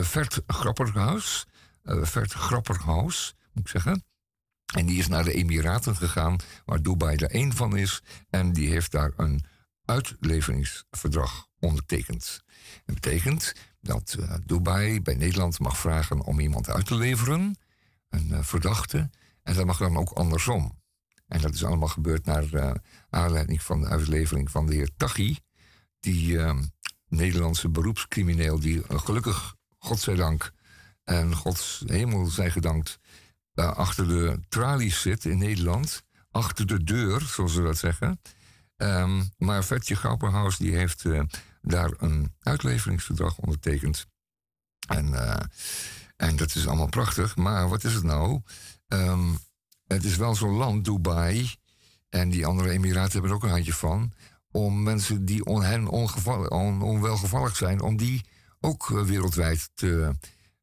Vert 0.00 0.42
Grapperhaus. 0.46 1.46
Vert 1.82 2.32
Grapperhaus, 2.32 3.34
moet 3.52 3.64
ik 3.64 3.70
zeggen. 3.70 4.04
En 4.74 4.86
die 4.86 4.98
is 4.98 5.08
naar 5.08 5.24
de 5.24 5.32
Emiraten 5.32 5.96
gegaan, 5.96 6.36
waar 6.64 6.82
Dubai 6.82 7.16
er 7.16 7.30
één 7.30 7.52
van 7.52 7.76
is. 7.76 8.02
En 8.30 8.52
die 8.52 8.70
heeft 8.70 8.92
daar 8.92 9.12
een 9.16 9.44
uitleveringsverdrag 9.84 11.46
ondertekend. 11.58 12.42
Dat 12.84 12.94
betekent 12.94 13.52
dat 13.80 14.16
Dubai 14.44 15.02
bij 15.02 15.14
Nederland 15.14 15.58
mag 15.58 15.78
vragen 15.78 16.20
om 16.20 16.40
iemand 16.40 16.68
uit 16.68 16.86
te 16.86 16.94
leveren, 16.94 17.58
een 18.08 18.44
verdachte. 18.44 19.10
En 19.42 19.54
dat 19.54 19.66
mag 19.66 19.78
dan 19.78 19.96
ook 19.96 20.10
andersom. 20.10 20.78
En 21.26 21.40
dat 21.40 21.54
is 21.54 21.64
allemaal 21.64 21.88
gebeurd 21.88 22.24
naar 22.24 22.44
uh, 22.52 22.70
aanleiding 23.10 23.62
van 23.62 23.80
de 23.80 23.86
uitlevering 23.86 24.50
van 24.50 24.66
de 24.66 24.74
heer 24.74 24.90
Taghi. 24.96 25.36
Die 26.00 26.32
uh, 26.32 26.58
Nederlandse 27.08 27.68
beroepscrimineel, 27.68 28.60
die 28.60 28.82
gelukkig, 28.88 29.54
godzijdank, 29.78 30.52
en 31.04 31.34
gods 31.34 31.82
hemel 31.86 32.26
zij 32.26 32.50
gedankt, 32.50 32.98
achter 33.64 34.08
de 34.08 34.40
tralies 34.48 35.00
zit 35.00 35.24
in 35.24 35.38
Nederland. 35.38 36.04
Achter 36.30 36.66
de 36.66 36.84
deur, 36.84 37.20
zoals 37.20 37.52
ze 37.52 37.62
dat 37.62 37.78
zeggen. 37.78 38.20
Um, 38.76 39.30
maar 39.38 39.64
Vetje 39.64 39.96
Grapperhaus 39.96 40.56
die 40.56 40.76
heeft 40.76 41.04
daar 41.62 41.90
een 41.98 42.34
uitleveringsverdrag 42.40 43.38
ondertekend. 43.38 44.06
En, 44.88 45.14
en 46.16 46.36
dat 46.36 46.54
is 46.54 46.66
allemaal 46.66 46.88
prachtig. 46.88 47.36
Maar 47.36 47.68
wat 47.68 47.84
is 47.84 47.94
het 47.94 48.02
nou? 48.02 48.40
Um, 48.88 49.38
het 49.86 50.04
is 50.04 50.16
wel 50.16 50.34
zo'n 50.34 50.56
land, 50.56 50.84
Dubai, 50.84 51.54
en 52.08 52.30
die 52.30 52.46
andere 52.46 52.70
Emiraten 52.70 53.12
hebben 53.12 53.30
er 53.30 53.36
ook 53.36 53.42
een 53.42 53.50
handje 53.50 53.74
van, 53.74 54.12
om 54.50 54.82
mensen 54.82 55.24
die 55.24 55.44
on, 55.44 55.62
hen 55.62 55.88
on, 55.88 56.82
onwelgevallig 56.82 57.56
zijn, 57.56 57.80
om 57.80 57.96
die 57.96 58.24
ook 58.60 58.88
uh, 58.88 59.02
wereldwijd 59.02 59.70
te, 59.74 60.16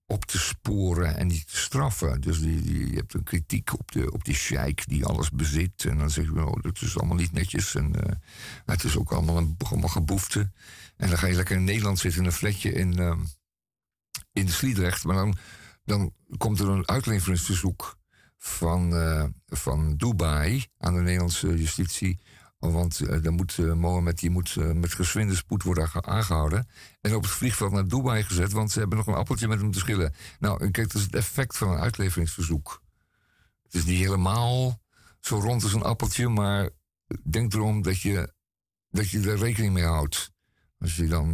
op 0.06 0.26
te 0.26 0.40
sporen 0.40 1.18
en 1.18 1.28
die 1.28 1.46
te 1.46 1.58
straffen. 1.58 2.22
Dus 2.22 2.40
die, 2.40 2.62
die, 2.62 2.90
je 2.90 2.96
hebt 2.96 3.14
een 3.14 3.24
kritiek 3.24 3.74
op, 3.74 3.92
de, 3.92 4.12
op 4.12 4.26
die 4.26 4.36
sheik 4.36 4.88
die 4.88 5.06
alles 5.06 5.30
bezit. 5.30 5.86
En 5.86 5.98
dan 5.98 6.10
zeg 6.10 6.26
je, 6.26 6.46
oh, 6.46 6.62
dat 6.62 6.82
is 6.82 6.98
allemaal 6.98 7.18
niet 7.18 7.32
netjes. 7.32 7.76
En 7.76 7.94
uh, 7.96 8.14
het 8.66 8.84
is 8.84 8.98
ook 8.98 9.12
allemaal 9.12 9.38
een 9.38 9.56
allemaal 9.58 9.90
geboefte. 9.90 10.52
En 10.98 11.10
dan 11.10 11.18
ga 11.18 11.28
je 11.28 11.36
lekker 11.36 11.56
in 11.56 11.64
Nederland 11.64 12.00
zitten 12.00 12.20
in 12.20 12.26
een 12.26 12.34
flatje 12.34 12.72
in, 12.72 13.00
uh, 13.00 13.20
in 14.32 14.50
Sliedrecht. 14.50 15.04
Maar 15.04 15.16
dan, 15.16 15.38
dan 15.86 16.14
komt 16.38 16.60
er 16.60 16.70
een 16.70 16.88
uitleveringsverzoek 16.88 17.98
van, 18.38 18.94
uh, 18.94 19.26
van 19.48 19.96
Dubai 19.96 20.66
aan 20.78 20.94
de 20.94 21.02
Nederlandse 21.02 21.58
justitie. 21.58 22.20
Want 22.72 23.00
uh, 23.00 23.24
dan 23.24 23.34
moet 23.34 23.58
uh, 23.58 23.74
Mohammed 23.74 24.20
die 24.20 24.30
moet, 24.30 24.56
met 24.56 24.94
geswinde 24.94 25.36
spoed 25.36 25.64
worden 25.64 26.04
aangehouden. 26.04 26.68
En 27.02 27.16
op 27.16 27.22
het 27.22 27.32
vliegveld 27.32 27.72
naar 27.72 27.88
Dubai 27.88 28.24
gezet, 28.24 28.52
want 28.52 28.72
ze 28.72 28.80
hebben 28.80 28.98
nog 28.98 29.08
een 29.08 29.14
appeltje 29.14 29.48
met 29.48 29.60
hem 29.60 29.72
te 29.72 29.80
schillen. 29.80 30.14
Nou, 30.40 30.58
kijk, 30.58 30.88
dat 30.88 30.94
is 30.94 31.02
het 31.02 31.16
effect 31.16 31.58
van 31.58 31.70
een 31.70 31.80
uitleveringsverzoek. 31.80 32.82
Het 33.64 33.74
is 33.74 33.86
niet 33.86 34.00
helemaal 34.00 34.82
zo 35.20 35.40
rond 35.40 35.64
als 35.64 35.74
een 35.74 35.84
appeltje, 35.84 36.30
maar 36.30 36.70
denk 37.24 37.54
erom 37.54 37.82
dat 37.82 38.02
je, 38.02 38.34
dat 38.90 39.10
je 39.10 39.20
er 39.20 39.38
rekening 39.38 39.74
mee 39.74 39.84
houdt. 39.84 40.32
Als 40.80 40.96
je 40.96 41.08
dan. 41.08 41.32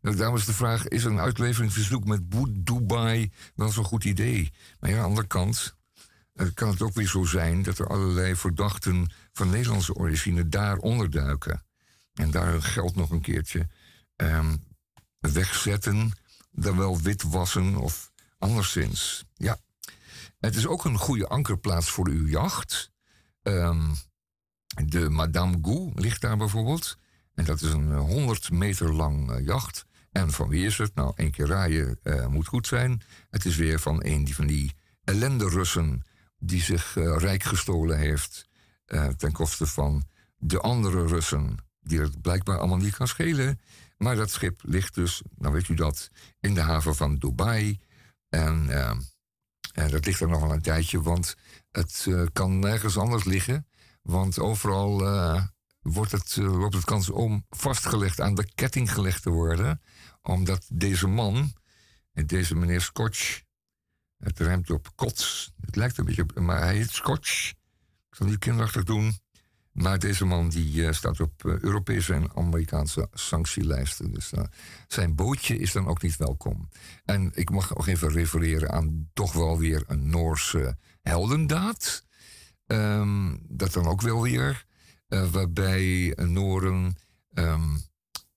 Nou, 0.00 0.16
daarom 0.16 0.36
is 0.36 0.44
de 0.44 0.52
vraag: 0.52 0.88
is 0.88 1.04
een 1.04 1.20
uitleveringsverzoek 1.20 2.04
met 2.04 2.20
Dubai 2.50 3.32
wel 3.54 3.68
zo'n 3.68 3.84
goed 3.84 4.04
idee? 4.04 4.52
Maar 4.80 4.90
ja, 4.90 4.96
aan 4.96 5.02
de 5.02 5.08
andere 5.08 5.26
kant 5.26 5.76
kan 6.54 6.68
het 6.68 6.82
ook 6.82 6.94
weer 6.94 7.08
zo 7.08 7.24
zijn 7.24 7.62
dat 7.62 7.78
er 7.78 7.86
allerlei 7.86 8.36
verdachten 8.36 9.12
van 9.32 9.50
Nederlandse 9.50 9.94
origine 9.94 10.48
daar 10.48 10.76
onderduiken. 10.76 11.64
En 12.12 12.30
daar 12.30 12.46
hun 12.46 12.62
geld 12.62 12.96
nog 12.96 13.10
een 13.10 13.20
keertje 13.20 13.68
um, 14.16 14.64
wegzetten, 15.18 16.12
dan 16.50 16.76
wel 16.76 17.00
witwassen 17.00 17.76
of 17.76 18.12
anderszins. 18.38 19.24
Ja. 19.34 19.58
Het 20.38 20.56
is 20.56 20.66
ook 20.66 20.84
een 20.84 20.98
goede 20.98 21.28
ankerplaats 21.28 21.90
voor 21.90 22.08
uw 22.08 22.26
jacht. 22.26 22.90
Um, 23.42 23.94
de 24.84 25.08
Madame 25.08 25.58
Gou 25.62 25.92
ligt 25.94 26.20
daar 26.20 26.36
bijvoorbeeld. 26.36 26.98
En 27.34 27.44
dat 27.44 27.60
is 27.60 27.70
een 27.72 27.92
100 27.92 28.50
meter 28.50 28.92
lang 28.92 29.30
uh, 29.30 29.44
jacht. 29.44 29.86
En 30.10 30.30
van 30.30 30.48
wie 30.48 30.66
is 30.66 30.78
het? 30.78 30.94
Nou, 30.94 31.12
één 31.16 31.30
keer 31.30 31.46
raaien 31.46 31.98
uh, 32.02 32.26
moet 32.26 32.46
goed 32.46 32.66
zijn. 32.66 33.02
Het 33.30 33.44
is 33.44 33.56
weer 33.56 33.80
van 33.80 34.04
een 34.04 34.34
van 34.34 34.46
die 34.46 34.74
ellende 35.04 35.48
Russen 35.48 36.02
die 36.38 36.62
zich 36.62 36.94
rijk 36.94 37.42
gestolen 37.42 37.98
heeft 37.98 38.50
uh, 38.92 39.06
ten 39.06 39.32
koste 39.32 39.66
van 39.66 40.04
de 40.36 40.60
andere 40.60 41.06
Russen, 41.06 41.56
die 41.80 42.00
het 42.00 42.20
blijkbaar 42.20 42.58
allemaal 42.58 42.76
niet 42.76 42.96
kan 42.96 43.08
schelen. 43.08 43.60
Maar 43.96 44.16
dat 44.16 44.30
schip 44.30 44.60
ligt 44.64 44.94
dus, 44.94 45.22
nou 45.36 45.52
weet 45.52 45.68
u 45.68 45.74
dat, 45.74 46.10
in 46.40 46.54
de 46.54 46.60
haven 46.60 46.94
van 46.94 47.16
Dubai. 47.16 47.80
En, 48.28 48.70
en 49.72 49.90
dat 49.90 50.06
ligt 50.06 50.20
er 50.20 50.28
nog 50.28 50.40
wel 50.40 50.52
een 50.52 50.62
tijdje, 50.62 51.02
want 51.02 51.36
het 51.70 52.08
kan 52.32 52.58
nergens 52.58 52.98
anders 52.98 53.24
liggen. 53.24 53.66
Want 54.02 54.38
overal 54.38 54.98
wordt 55.80 56.12
het, 56.12 56.36
loopt 56.36 56.74
het 56.74 56.84
kans 56.84 57.10
om 57.10 57.46
vastgelegd, 57.50 58.20
aan 58.20 58.34
de 58.34 58.52
ketting 58.54 58.92
gelegd 58.92 59.22
te 59.22 59.30
worden. 59.30 59.82
Omdat 60.22 60.64
deze 60.72 61.06
man, 61.06 61.52
deze 62.12 62.54
meneer 62.54 62.80
Scotch, 62.80 63.42
het 64.18 64.38
ruimt 64.38 64.70
op 64.70 64.92
kots. 64.94 65.52
Het 65.60 65.76
lijkt 65.76 65.98
een 65.98 66.04
beetje 66.04 66.26
maar 66.34 66.58
hij 66.58 66.76
heet 66.76 66.90
Scotch. 66.90 67.52
Ik 68.12 68.18
zal 68.18 68.26
niet 68.26 68.38
kinderachtig 68.38 68.84
doen. 68.84 69.18
Maar 69.72 69.98
deze 69.98 70.24
man 70.24 70.48
die 70.48 70.74
uh, 70.74 70.92
staat 70.92 71.20
op 71.20 71.44
uh, 71.44 71.58
Europese 71.58 72.14
en 72.14 72.30
Amerikaanse 72.34 73.08
sanctielijsten. 73.12 74.12
Dus 74.12 74.32
uh, 74.32 74.44
zijn 74.88 75.14
bootje 75.14 75.58
is 75.58 75.72
dan 75.72 75.86
ook 75.86 76.02
niet 76.02 76.16
welkom. 76.16 76.68
En 77.04 77.30
ik 77.34 77.50
mag 77.50 77.74
nog 77.74 77.88
even 77.88 78.08
refereren 78.08 78.70
aan 78.70 79.10
toch 79.12 79.32
wel 79.32 79.58
weer 79.58 79.84
een 79.86 80.10
Noorse 80.10 80.76
heldendaad. 81.02 82.04
Um, 82.66 83.38
dat 83.48 83.72
dan 83.72 83.86
ook 83.86 84.00
wel 84.00 84.22
weer. 84.22 84.64
waarbij 85.08 86.16
Nooren 86.16 86.96
um, 87.34 87.82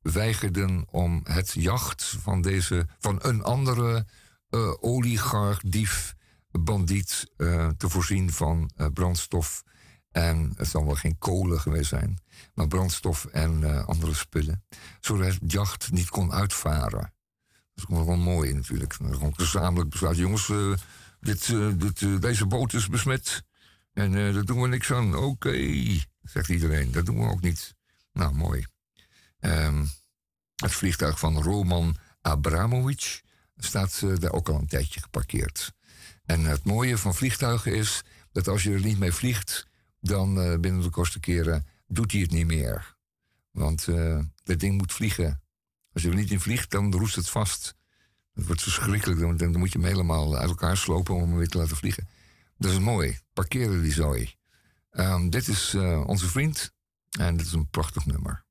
weigerden 0.01 0.85
om 0.89 1.21
het 1.23 1.51
jacht 1.51 2.03
van, 2.05 2.41
deze, 2.41 2.87
van 2.99 3.19
een 3.21 3.43
andere 3.43 4.05
oligarch, 4.79 5.61
dief, 5.61 6.14
bandiet 6.59 7.31
uh, 7.37 7.69
te 7.77 7.89
voorzien 7.89 8.31
van 8.31 8.71
uh, 8.77 8.87
brandstof. 8.93 9.63
En 10.11 10.53
het 10.57 10.67
zal 10.67 10.85
wel 10.85 10.95
geen 10.95 11.17
kolen 11.17 11.59
geweest 11.59 11.89
zijn, 11.89 12.19
maar 12.53 12.67
brandstof 12.67 13.25
en 13.25 13.85
andere 13.85 14.13
spullen. 14.13 14.63
Zodat 14.99 15.33
het 15.33 15.51
jacht 15.51 15.91
niet 15.91 16.09
kon 16.09 16.31
uitvaren. 16.31 17.13
Dat 17.73 17.89
is 17.89 18.05
wel 18.05 18.17
mooi 18.17 18.53
natuurlijk. 18.53 18.93
Gewoon 18.93 19.35
gezamenlijk 19.35 19.89
besluit, 19.89 20.17
jongens, 20.17 20.51
dit, 21.19 21.47
dit, 21.79 22.21
deze 22.21 22.45
boot 22.45 22.73
is 22.73 22.87
besmet. 22.87 23.43
En 23.93 24.11
daar 24.11 24.45
doen 24.45 24.61
we 24.61 24.67
niks 24.67 24.91
aan. 24.91 25.15
Oké, 25.15 25.75
zegt 26.21 26.49
iedereen. 26.49 26.91
Dat 26.91 27.05
doen 27.05 27.19
we 27.19 27.29
ook 27.29 27.41
niet. 27.41 27.75
Nou, 28.11 28.35
mooi. 28.35 28.65
Um, 29.39 29.89
het 30.55 30.71
vliegtuig 30.71 31.19
van 31.19 31.41
Roman 31.41 31.97
Abramovic 32.21 33.21
staat 33.57 34.01
daar 34.19 34.31
ook 34.31 34.49
al 34.49 34.59
een 34.59 34.67
tijdje 34.67 35.01
geparkeerd. 35.01 35.74
En 36.25 36.45
het 36.45 36.63
mooie 36.63 36.97
van 36.97 37.15
vliegtuigen 37.15 37.75
is 37.75 38.03
dat 38.31 38.47
als 38.47 38.63
je 38.63 38.73
er 38.73 38.81
niet 38.81 38.99
mee 38.99 39.11
vliegt, 39.11 39.67
dan 39.99 40.39
uh, 40.39 40.59
binnen 40.59 40.81
de 40.81 40.89
kortste 40.89 41.19
keren 41.19 41.67
doet 41.87 42.11
hij 42.11 42.21
het 42.21 42.31
niet 42.31 42.47
meer. 42.47 42.95
Want 43.51 43.87
uh, 43.87 44.19
dat 44.43 44.59
ding 44.59 44.77
moet 44.77 44.93
vliegen. 44.93 45.41
Als 45.93 46.03
je 46.03 46.09
er 46.09 46.15
niet 46.15 46.31
in 46.31 46.39
vliegt, 46.39 46.71
dan 46.71 46.93
roest 46.93 47.15
het 47.15 47.29
vast. 47.29 47.75
Het 48.33 48.45
wordt 48.45 48.61
verschrikkelijk. 48.61 49.19
Dan, 49.19 49.37
dan 49.37 49.59
moet 49.59 49.71
je 49.71 49.79
hem 49.79 49.87
helemaal 49.87 50.37
uit 50.37 50.49
elkaar 50.49 50.77
slopen 50.77 51.15
om 51.15 51.21
hem 51.21 51.37
weer 51.37 51.47
te 51.47 51.57
laten 51.57 51.77
vliegen. 51.77 52.07
Dat 52.57 52.71
is 52.71 52.79
mooi. 52.79 53.19
Parkeren 53.33 53.81
die 53.81 53.93
zooi. 53.93 54.35
Um, 54.91 55.29
dit 55.29 55.47
is 55.47 55.73
uh, 55.73 56.07
onze 56.07 56.27
vriend. 56.27 56.73
En 57.19 57.37
dit 57.37 57.45
is 57.45 57.53
een 57.53 57.69
prachtig 57.69 58.05
nummer. 58.05 58.45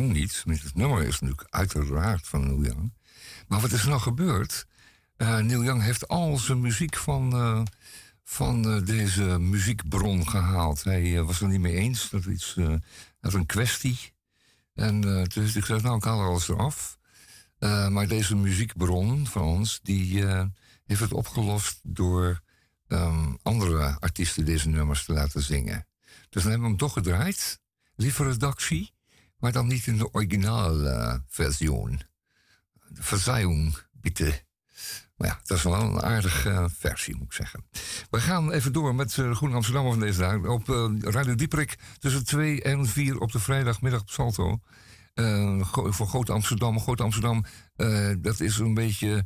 Young 0.00 0.12
niet? 0.12 0.42
Het 0.62 0.74
nummer 0.74 1.02
is 1.02 1.20
natuurlijk 1.20 1.46
uiteraard 1.50 2.26
van 2.26 2.46
Neil 2.46 2.62
Young. 2.64 2.92
Maar 3.48 3.60
wat 3.60 3.72
is 3.72 3.82
er 3.82 3.88
nou 3.88 4.00
gebeurd? 4.00 4.66
Uh, 5.16 5.38
Neil 5.38 5.64
Young 5.64 5.82
heeft 5.82 6.08
al 6.08 6.38
zijn 6.38 6.60
muziek 6.60 6.96
van, 6.96 7.34
uh, 7.34 7.62
van 8.24 8.74
uh, 8.76 8.86
deze 8.86 9.22
muziekbron 9.22 10.28
gehaald. 10.28 10.84
Hij 10.84 11.22
was 11.22 11.40
er 11.40 11.48
niet 11.48 11.60
mee 11.60 11.76
eens. 11.76 12.10
Dat 12.10 12.24
iets, 12.24 12.56
een 13.20 13.46
kwestie. 13.46 13.98
En 14.74 15.00
dus 15.34 15.56
ik 15.56 15.64
zei, 15.64 15.80
nou, 15.80 15.96
ik 15.96 16.04
haal 16.04 16.20
alles 16.20 16.48
eraf. 16.48 16.98
maar 17.88 18.08
deze 18.08 18.36
muziekbron 18.36 19.26
van 19.26 19.42
ons, 19.42 19.80
die 19.82 20.24
heeft 20.86 21.00
het 21.00 21.12
opgelost 21.12 21.80
door 21.82 22.40
um, 22.88 23.38
andere 23.42 24.00
artiesten 24.00 24.44
deze 24.44 24.68
nummers 24.68 25.04
te 25.04 25.12
laten 25.12 25.42
zingen. 25.42 25.86
Dus 26.28 26.42
dan 26.42 26.50
hebben 26.50 26.60
we 26.60 26.66
hem 26.66 26.76
toch 26.76 26.92
gedraaid. 26.92 27.60
Lieve 27.94 28.24
redactie, 28.24 28.92
maar 29.40 29.52
dan 29.52 29.66
niet 29.66 29.86
in 29.86 29.96
de 29.96 30.12
originaalversie. 30.12 31.70
Uh, 31.70 31.98
Verzeihung, 32.92 33.76
bitte. 33.92 34.42
Maar 35.16 35.28
ja, 35.28 35.40
dat 35.44 35.56
is 35.56 35.62
wel 35.62 35.74
een 35.74 36.02
aardige 36.02 36.50
uh, 36.50 36.64
versie, 36.68 37.16
moet 37.16 37.26
ik 37.26 37.32
zeggen. 37.32 37.64
We 38.10 38.20
gaan 38.20 38.52
even 38.52 38.72
door 38.72 38.94
met 38.94 39.16
uh, 39.16 39.34
Groen 39.34 39.54
Amsterdam 39.54 39.84
van 39.84 40.00
deze 40.00 40.18
dag. 40.18 40.44
Op 40.44 40.68
Radio 41.00 41.34
Dieprik 41.34 41.78
tussen 41.98 42.24
2 42.24 42.62
en 42.62 42.86
4 42.86 43.18
op 43.18 43.32
de 43.32 43.38
vrijdagmiddag 43.38 44.00
op 44.00 44.10
Salto. 44.10 44.60
voor 45.72 46.06
Groot 46.06 46.30
Amsterdam. 46.30 46.80
Groot 46.80 47.00
Amsterdam, 47.00 47.44
dat 48.18 48.40
is 48.40 48.58
een 48.58 48.74
beetje 48.74 49.24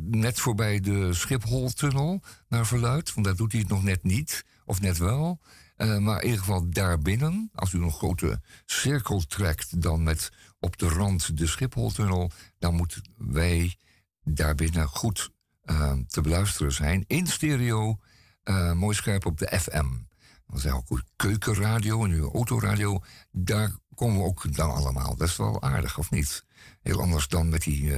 net 0.00 0.40
voorbij 0.40 0.80
de 0.80 1.14
Schiphol-tunnel 1.14 2.22
naar 2.48 2.66
verluid. 2.66 3.14
Want 3.14 3.26
daar 3.26 3.36
doet 3.36 3.52
hij 3.52 3.60
het 3.60 3.70
nog 3.70 3.82
net 3.82 4.02
niet, 4.02 4.44
of 4.64 4.80
net 4.80 4.98
wel. 4.98 5.40
Uh, 5.76 5.98
maar 5.98 6.20
in 6.20 6.24
ieder 6.24 6.38
geval 6.40 6.70
daarbinnen, 6.70 7.50
als 7.54 7.72
u 7.72 7.82
een 7.82 7.92
grote 7.92 8.40
cirkel 8.64 9.20
trekt, 9.20 9.82
dan 9.82 10.02
met 10.02 10.32
op 10.58 10.78
de 10.78 10.88
rand 10.88 11.38
de 11.38 11.46
Schipholtunnel, 11.46 12.30
dan 12.58 12.74
moeten 12.74 13.02
wij 13.16 13.76
daarbinnen 14.22 14.88
goed 14.88 15.30
uh, 15.64 15.92
te 16.06 16.20
beluisteren 16.20 16.72
zijn. 16.72 17.04
In 17.06 17.26
stereo, 17.26 17.98
uh, 18.44 18.72
mooi 18.72 18.94
scherp 18.96 19.26
op 19.26 19.38
de 19.38 19.58
FM. 19.60 19.86
Dan 20.46 20.58
zijn 20.58 20.74
ook 20.74 21.02
keukenradio 21.16 22.04
en 22.04 22.10
uw 22.10 22.32
autoradio. 22.32 23.02
Daar 23.30 23.72
komen 23.94 24.18
we 24.18 24.24
ook 24.24 24.56
dan 24.56 24.74
allemaal. 24.74 25.16
Dat 25.16 25.28
is 25.28 25.36
wel 25.36 25.62
aardig, 25.62 25.98
of 25.98 26.10
niet? 26.10 26.44
Heel 26.82 27.00
anders 27.00 27.28
dan 27.28 27.48
met 27.48 27.62
die 27.62 27.94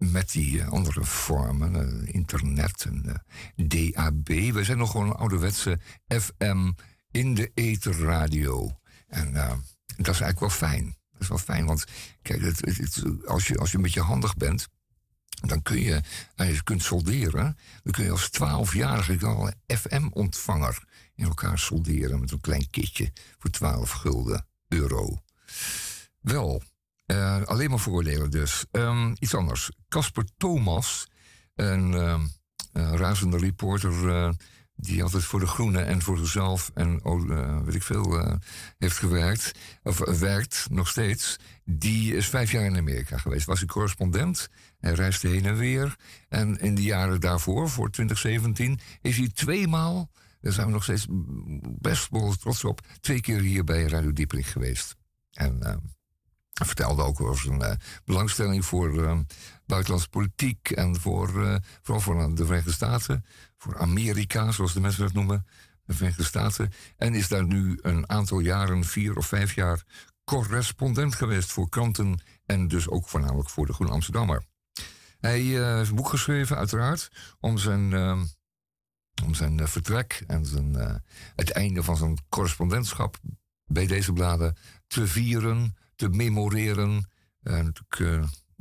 met 0.00 0.30
die 0.30 0.64
andere 0.64 1.04
vormen, 1.04 2.06
internet 2.06 2.84
en 2.84 3.22
DAB. 3.56 4.28
We 4.28 4.64
zijn 4.64 4.78
nog 4.78 4.90
gewoon 4.90 5.06
een 5.06 5.14
ouderwetse 5.14 5.80
FM 6.08 6.70
in 7.10 7.34
de 7.34 7.50
etherradio. 7.54 8.80
En 9.08 9.32
dat 9.96 10.14
is 10.14 10.20
eigenlijk 10.20 10.40
wel 10.40 10.50
fijn. 10.50 10.84
Dat 11.12 11.20
is 11.20 11.28
wel 11.28 11.38
fijn, 11.38 11.66
want 11.66 11.84
kijk, 12.22 12.42
als, 13.24 13.46
je, 13.46 13.58
als 13.58 13.70
je 13.70 13.76
een 13.76 13.82
beetje 13.82 14.00
handig 14.00 14.36
bent, 14.36 14.68
dan 15.40 15.62
kun 15.62 15.80
je, 15.80 16.02
als 16.36 16.48
je 16.48 16.62
kunt 16.62 16.82
solderen, 16.82 17.56
dan 17.82 17.92
kun 17.92 18.04
je 18.04 18.10
als 18.10 18.30
twaalfjarige 18.30 19.26
al 19.26 19.46
een 19.46 19.78
FM-ontvanger 19.78 20.84
in 21.14 21.24
elkaar 21.24 21.58
solderen 21.58 22.20
met 22.20 22.30
een 22.30 22.40
klein 22.40 22.70
kitje 22.70 23.12
voor 23.38 23.50
12 23.50 23.90
gulden 23.90 24.46
euro. 24.68 25.22
Wel, 26.20 26.62
uh, 27.10 27.42
alleen 27.42 27.70
maar 27.70 27.78
voordelen 27.78 28.30
dus. 28.30 28.64
Um, 28.72 29.14
iets 29.18 29.34
anders. 29.34 29.70
Casper 29.88 30.24
Thomas, 30.36 31.08
een 31.54 31.92
uh, 31.92 32.22
razende 32.72 33.38
reporter 33.38 33.92
uh, 34.08 34.30
die 34.74 35.02
altijd 35.02 35.24
voor 35.24 35.40
de 35.40 35.46
Groene 35.46 35.80
en 35.80 36.02
voor 36.02 36.18
zichzelf 36.18 36.70
en 36.74 37.04
oh, 37.04 37.62
weet 37.64 37.74
ik 37.74 37.82
veel 37.82 38.38
heeft 38.78 38.98
gewerkt, 38.98 39.52
of 39.82 40.18
werkt 40.18 40.66
nog 40.70 40.88
steeds, 40.88 41.36
die 41.64 42.16
is 42.16 42.28
vijf 42.28 42.52
jaar 42.52 42.64
in 42.64 42.76
Amerika 42.76 43.18
geweest. 43.18 43.46
Was 43.46 43.60
een 43.60 43.66
correspondent 43.66 44.50
hij 44.80 44.92
reisde 44.92 45.28
heen 45.28 45.46
en 45.46 45.56
weer. 45.56 45.96
En 46.28 46.58
in 46.58 46.74
de 46.74 46.82
jaren 46.82 47.20
daarvoor, 47.20 47.68
voor 47.68 47.90
2017, 47.90 48.80
is 49.00 49.16
hij 49.16 49.28
tweemaal, 49.28 50.10
daar 50.40 50.52
zijn 50.52 50.66
we 50.66 50.72
nog 50.72 50.82
steeds 50.82 51.06
best 51.78 52.08
wel 52.10 52.34
trots 52.34 52.64
op, 52.64 52.80
twee 53.00 53.20
keer 53.20 53.40
hier 53.40 53.64
bij 53.64 53.82
Radio 53.82 54.12
Diepering 54.12 54.52
geweest. 54.52 54.96
En 55.30 55.58
hij 55.62 55.76
vertelde 56.52 57.02
ook 57.02 57.20
over 57.20 57.42
zijn 57.42 57.60
uh, 57.60 57.72
belangstelling 58.04 58.64
voor 58.64 58.94
uh, 58.94 59.18
buitenlandse 59.66 60.08
politiek 60.08 60.70
en 60.70 61.00
voor, 61.00 61.60
vooral 61.82 62.02
voor 62.02 62.34
de 62.34 62.44
Verenigde 62.44 62.72
Staten, 62.72 63.24
voor 63.58 63.78
Amerika, 63.78 64.50
zoals 64.50 64.72
de 64.72 64.80
mensen 64.80 65.02
dat 65.02 65.12
noemen, 65.12 65.46
de 65.84 65.94
Verenigde 65.94 66.24
Staten. 66.24 66.72
En 66.96 67.14
is 67.14 67.28
daar 67.28 67.44
nu 67.44 67.78
een 67.82 68.08
aantal 68.08 68.40
jaren, 68.40 68.84
vier 68.84 69.16
of 69.16 69.26
vijf 69.26 69.54
jaar, 69.54 69.84
correspondent 70.24 71.14
geweest 71.14 71.52
voor 71.52 71.68
kranten 71.68 72.22
en 72.46 72.68
dus 72.68 72.88
ook 72.88 73.08
voornamelijk 73.08 73.50
voor 73.50 73.66
de 73.66 73.72
Groene 73.72 73.92
Amsterdammer. 73.92 74.44
Hij 75.20 75.40
heeft 75.40 75.90
een 75.90 75.96
boek 75.96 76.08
geschreven, 76.08 76.56
uiteraard, 76.56 77.10
om 77.40 77.58
zijn, 77.58 77.90
uh, 77.90 78.22
om 79.24 79.34
zijn 79.34 79.68
vertrek 79.68 80.24
en 80.26 80.46
zijn, 80.46 81.02
het 81.34 81.50
einde 81.50 81.82
van 81.82 81.96
zijn 81.96 82.18
correspondentschap 82.28 83.18
bij 83.72 83.86
deze 83.86 84.12
bladen 84.12 84.56
te 84.86 85.06
vieren, 85.06 85.76
te 86.00 86.08
memoreren. 86.08 87.10
En 87.42 87.72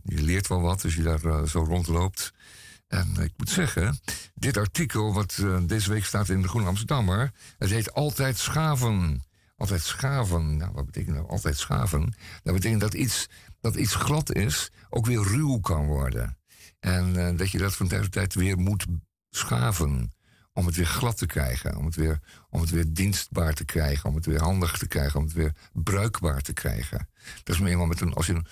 je 0.04 0.22
leert 0.22 0.48
wel 0.48 0.62
wat 0.62 0.84
als 0.84 0.96
je 0.96 1.04
daar 1.04 1.48
zo 1.48 1.64
rondloopt. 1.64 2.34
En 2.88 3.16
ik 3.16 3.32
moet 3.38 3.50
zeggen, 3.50 4.00
dit 4.34 4.58
artikel 4.58 5.14
wat 5.14 5.44
deze 5.66 5.90
week 5.90 6.06
staat 6.06 6.30
in 6.30 6.42
de 6.42 6.48
Groene 6.48 6.68
Amsterdammer, 6.68 7.32
het 7.58 7.70
heet 7.70 7.94
Altijd 7.94 8.38
Schaven. 8.38 9.24
Altijd 9.56 9.82
schaven. 9.82 10.58
Nou, 10.58 10.72
wat 10.74 10.86
betekent 10.86 11.16
nou 11.16 11.28
altijd 11.28 11.58
schaven? 11.58 12.14
Dat 12.44 12.54
betekent 12.54 12.82
dat 12.82 12.94
iets 12.94 13.28
dat 13.62 13.76
iets 13.76 13.96
glad 13.96 14.34
is, 14.34 14.72
ook 14.90 15.06
weer 15.06 15.24
ruw 15.24 15.60
kan 15.60 15.86
worden. 15.86 16.38
En 16.80 17.36
dat 17.36 17.52
je 17.52 17.58
dat 17.58 17.76
van 17.76 17.88
tijd 17.88 18.02
tot 18.02 18.12
tijd 18.12 18.34
weer 18.34 18.58
moet 18.58 18.86
schaven. 19.30 20.12
Om 20.60 20.66
het 20.66 20.76
weer 20.76 20.86
glad 20.86 21.18
te 21.18 21.26
krijgen. 21.26 21.76
Om 21.76 21.86
het 21.86 21.96
weer, 21.96 22.20
om 22.50 22.62
het 22.62 22.70
weer 22.70 22.94
dienstbaar 22.94 23.54
te 23.54 23.66
krijgen. 23.66 24.10
Om 24.10 24.16
het 24.16 24.26
weer 24.26 24.42
handig 24.42 24.78
te 24.78 24.88
krijgen. 24.88 25.20
Om 25.20 25.26
het 25.26 25.34
weer 25.34 25.56
bruikbaar 25.74 26.42
te 26.42 26.54
krijgen. 26.54 27.10
Dat 27.44 27.56
is 27.56 27.62
maar 27.62 27.70
eenmaal 27.70 27.86
met 27.86 28.02
een. 28.02 28.14
Als 28.14 28.28
een, 28.28 28.46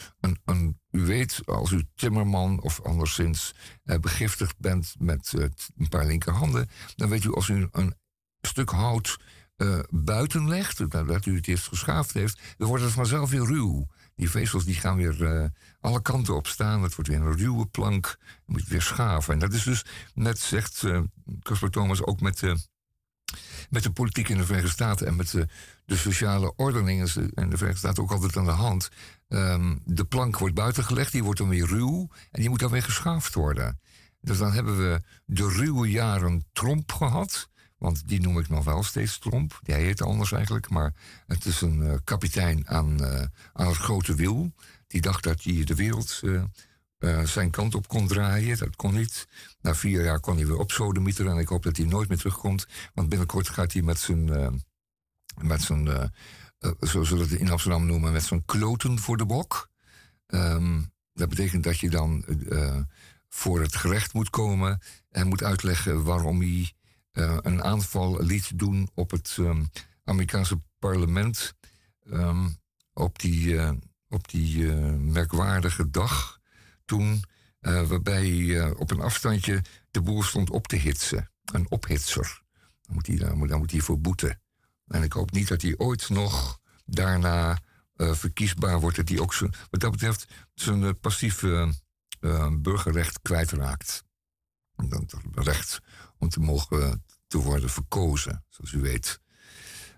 een, 0.45 0.79
u 0.91 1.05
weet, 1.05 1.41
als 1.45 1.71
u 1.71 1.83
timmerman 1.95 2.61
of 2.61 2.81
anderszins 2.81 3.55
uh, 3.85 3.97
begiftigd 3.97 4.57
bent 4.57 4.95
met 4.99 5.33
uh, 5.35 5.45
een 5.77 5.89
paar 5.89 6.05
linkerhanden. 6.05 6.69
Dan 6.95 7.09
weet 7.09 7.23
u, 7.23 7.33
als 7.33 7.47
u 7.47 7.67
een 7.71 7.95
stuk 8.41 8.69
hout 8.69 9.19
uh, 9.57 9.79
buiten 9.89 10.47
legt, 10.47 10.89
dat 10.91 11.25
u 11.25 11.35
het 11.35 11.47
eerst 11.47 11.67
geschaafd 11.67 12.13
heeft, 12.13 12.41
dan 12.57 12.67
wordt 12.67 12.83
het 12.83 12.93
vanzelf 12.93 13.29
weer 13.29 13.45
ruw 13.45 13.87
die 14.15 14.29
vezels 14.29 14.65
die 14.65 14.75
gaan 14.75 14.97
weer 14.97 15.21
uh, 15.21 15.45
alle 15.87 16.01
kanten 16.01 16.35
op 16.35 16.47
staan. 16.47 16.83
Het 16.83 16.95
wordt 16.95 17.09
weer 17.09 17.21
een 17.21 17.37
ruwe 17.37 17.65
plank. 17.65 18.17
Je 18.19 18.51
moet 18.51 18.67
weer 18.67 18.81
schaven. 18.81 19.33
En 19.33 19.39
dat 19.39 19.53
is 19.53 19.63
dus, 19.63 19.85
net 20.13 20.39
zegt 20.39 20.83
eh, 20.83 21.01
Casper 21.41 21.69
Thomas, 21.69 22.03
ook 22.03 22.21
met, 22.21 22.41
uh, 22.41 22.55
met 23.69 23.83
de 23.83 23.91
politiek 23.91 24.29
in 24.29 24.37
de 24.37 24.45
Verenigde 24.45 24.71
Staten 24.71 25.07
en 25.07 25.15
met 25.15 25.31
de, 25.31 25.47
de 25.85 25.97
sociale 25.97 26.55
ordening 26.55 26.99
in 27.15 27.49
de 27.49 27.57
Verenigde 27.57 27.77
Staten 27.77 28.03
ook 28.03 28.11
altijd 28.11 28.37
aan 28.37 28.45
de 28.45 28.51
hand. 28.51 28.89
Um, 29.27 29.81
de 29.85 30.05
plank 30.05 30.37
wordt 30.37 30.55
buitengelegd, 30.55 31.11
die 31.11 31.23
wordt 31.23 31.39
dan 31.39 31.49
weer 31.49 31.67
ruw 31.67 32.09
en 32.31 32.41
die 32.41 32.49
moet 32.49 32.59
dan 32.59 32.71
weer 32.71 32.83
geschaafd 32.83 33.33
worden. 33.33 33.79
Dus 34.21 34.37
dan 34.37 34.51
hebben 34.51 34.77
we 34.77 35.01
de 35.25 35.49
ruwe 35.49 35.89
jaren 35.89 36.45
Trump 36.53 36.91
gehad. 36.91 37.49
Want 37.77 38.07
die 38.07 38.21
noem 38.21 38.39
ik 38.39 38.49
nog 38.49 38.63
wel 38.63 38.83
steeds 38.83 39.19
Tromp. 39.19 39.59
Hij 39.63 39.81
heet 39.81 40.01
anders 40.01 40.31
eigenlijk. 40.31 40.69
Maar 40.69 40.93
het 41.27 41.45
is 41.45 41.61
een 41.61 42.01
kapitein 42.03 42.67
aan, 42.67 43.01
aan 43.53 43.67
het 43.67 43.77
grote 43.77 44.15
wiel. 44.15 44.51
Die 44.97 45.05
dacht 45.05 45.23
dat 45.23 45.43
hij 45.43 45.63
de 45.63 45.75
wereld 45.75 46.21
uh, 46.23 47.23
zijn 47.23 47.49
kant 47.49 47.75
op 47.75 47.87
kon 47.87 48.07
draaien. 48.07 48.57
Dat 48.57 48.75
kon 48.75 48.93
niet. 48.93 49.27
Na 49.61 49.75
vier 49.75 50.03
jaar 50.03 50.19
kon 50.19 50.35
hij 50.35 50.45
weer 50.45 50.57
opsodemieteren. 50.57 51.31
En 51.31 51.37
ik 51.37 51.47
hoop 51.47 51.63
dat 51.63 51.77
hij 51.77 51.85
nooit 51.85 52.09
meer 52.09 52.17
terugkomt. 52.17 52.67
Want 52.93 53.09
binnenkort 53.09 53.49
gaat 53.49 53.73
hij 53.73 53.81
met 53.81 53.99
zijn... 53.99 54.25
met 55.41 55.61
zijn 55.61 56.11
zoals 56.79 57.09
we 57.09 57.17
dat 57.17 57.29
in 57.29 57.49
Amsterdam 57.49 57.85
noemen... 57.85 58.11
met 58.11 58.23
zijn 58.23 58.45
kloten 58.45 58.99
voor 58.99 59.17
de 59.17 59.25
bok. 59.25 59.69
Um, 60.27 60.91
dat 61.13 61.29
betekent 61.29 61.63
dat 61.63 61.79
je 61.79 61.89
dan 61.89 62.25
voor 63.29 63.61
het 63.61 63.75
gerecht 63.75 64.13
moet 64.13 64.29
komen... 64.29 64.81
en 65.09 65.27
moet 65.27 65.43
uitleggen 65.43 66.03
waarom 66.03 66.39
hij 66.39 66.73
uh, 67.13 67.37
een 67.41 67.63
aanval 67.63 68.23
liet 68.23 68.59
doen 68.59 68.89
op 68.93 69.11
het 69.11 69.35
um, 69.39 69.69
Amerikaanse 70.03 70.61
parlement. 70.79 71.53
Um, 72.05 72.57
op 72.93 73.19
die, 73.19 73.45
uh, 73.45 73.71
op 74.09 74.29
die 74.29 74.57
uh, 74.57 74.93
merkwaardige 74.95 75.89
dag 75.89 76.39
toen, 76.85 77.23
waarbij 77.59 78.71
op 78.71 78.91
een 78.91 79.01
afstandje 79.01 79.63
de 79.91 80.01
boer 80.01 80.25
stond 80.25 80.49
op 80.49 80.67
te 80.67 80.75
hitsen. 80.75 81.29
Een 81.45 81.71
ophitser. 81.71 82.41
Dan 82.81 82.95
moet 82.95 83.07
hij, 83.07 83.15
dan 83.15 83.47
dan 83.47 83.59
moet 83.59 83.71
hij 83.71 83.79
voor 83.79 83.99
boeten. 83.99 84.41
En 84.87 85.03
ik 85.03 85.13
hoop 85.13 85.31
niet 85.31 85.47
dat 85.47 85.61
hij 85.61 85.77
ooit 85.77 86.09
nog 86.09 86.59
daarna 86.85 87.59
verkiesbaar 87.95 88.79
wordt. 88.79 88.95
Dat 88.95 89.09
hij 89.09 89.19
ook 89.19 89.37
wat 89.69 89.79
dat 89.79 89.91
betreft 89.91 90.27
zijn 90.53 90.99
passieve 90.99 91.73
burgerrecht 92.51 93.21
kwijtraakt. 93.21 94.03
Dat 94.75 95.15
recht 95.33 95.79
om 96.17 96.29
te 96.29 96.39
mogen 96.39 97.03
te 97.27 97.37
worden 97.37 97.69
verkozen, 97.69 98.43
zoals 98.49 98.71
u 98.71 98.79
weet. 98.79 99.19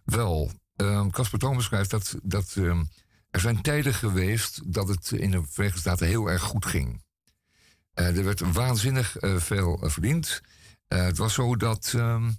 Wel, 0.03 0.51
ehm, 0.75 1.09
Casper 1.09 1.43
uh, 1.43 1.49
Thomas 1.49 1.65
schrijft 1.65 1.89
dat, 1.89 2.15
dat 2.23 2.55
uh, 2.55 2.81
er 3.29 3.39
zijn 3.39 3.61
tijden 3.61 3.93
geweest 3.93 4.73
dat 4.73 4.87
het 4.87 5.11
in 5.11 5.31
de 5.31 5.43
Verenigde 5.49 5.79
Staten 5.79 6.07
heel 6.07 6.27
erg 6.29 6.41
goed 6.41 6.65
ging. 6.65 7.03
Uh, 7.93 8.17
er 8.17 8.23
werd 8.23 8.39
waanzinnig 8.39 9.17
eh, 9.17 9.35
veel 9.35 9.79
verdiend. 9.81 10.41
het 10.87 11.17
was 11.17 11.33
zo 11.33 11.55
dat, 11.55 11.93
um, 11.95 12.37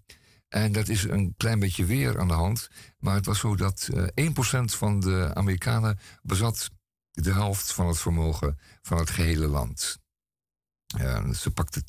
en 0.49 0.73
dat 0.73 0.89
is 0.89 1.03
een 1.05 1.35
klein 1.37 1.59
beetje 1.59 1.85
weer 1.85 2.19
aan 2.19 2.29
de 2.29 2.35
hand, 2.35 2.69
maar 2.99 3.15
het 3.15 3.27
was 3.27 3.39
zo 3.39 3.57
dat 3.57 3.89
1% 4.15 4.33
van 4.65 5.01
de 5.01 5.31
Amerikanen 5.35 5.99
bezat 6.23 6.71
de 7.11 7.33
helft 7.33 7.73
van 7.73 7.87
het 7.87 7.99
vermogen 7.99 8.59
van 8.83 8.99
het 8.99 9.11
gehele 9.11 9.47
land. 9.47 9.99
ze 11.35 11.51
pakte 11.55 11.83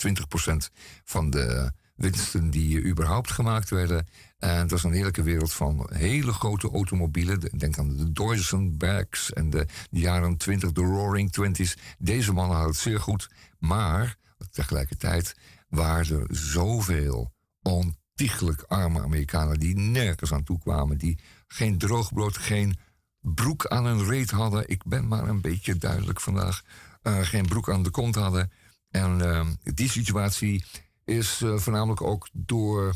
20% 0.70 0.74
van 1.04 1.30
de 1.30 1.72
winsten 2.02 2.50
die 2.50 2.84
überhaupt 2.84 3.32
gemaakt 3.32 3.70
werden. 3.70 4.08
En 4.40 4.58
het 4.58 4.72
was 4.72 4.84
een 4.84 4.92
heerlijke 4.92 5.24
wereld 5.24 5.54
van 5.54 5.90
hele 5.94 6.34
grote 6.34 6.70
automobielen. 6.70 7.40
Denk 7.58 7.78
aan 7.78 7.98
de 7.98 8.12
Duesenbergs 8.12 9.34
en 9.34 9.50
de, 9.50 9.66
jaren 9.90 10.38
20, 10.38 10.72
de 10.72 10.82
Roaring 10.82 11.32
Twenties. 11.32 11.78
Deze 11.98 12.34
mannen 12.34 12.56
hadden 12.56 12.74
het 12.74 12.82
zeer 12.82 13.00
goed. 13.00 13.30
Maar 13.60 14.18
tegelijkertijd 14.52 15.36
waren 15.70 16.20
er 16.20 16.36
zoveel 16.36 17.34
ontiegelijk 17.62 18.62
arme 18.62 19.02
Amerikanen 19.02 19.60
die 19.60 19.78
nergens 19.78 20.34
aan 20.34 20.44
toe 20.44 20.60
kwamen. 20.60 20.98
Die 20.98 21.20
geen 21.48 21.78
droogbrood, 21.78 22.38
geen 22.38 22.78
broek 23.20 23.68
aan 23.68 23.86
hun 23.86 24.06
reet 24.06 24.32
hadden. 24.32 24.70
Ik 24.70 24.84
ben 24.86 25.08
maar 25.08 25.28
een 25.28 25.42
beetje 25.42 25.76
duidelijk 25.76 26.22
vandaag. 26.22 26.62
Uh, 27.04 27.20
geen 27.22 27.46
broek 27.46 27.70
aan 27.70 27.84
de 27.84 27.90
kont 27.90 28.16
hadden. 28.16 28.52
En 28.90 29.20
uh, 29.20 29.48
die 29.64 29.90
situatie 29.90 30.64
is 31.04 31.42
uh, 31.42 31.58
voornamelijk 31.58 32.02
ook 32.02 32.30
door, 32.34 32.96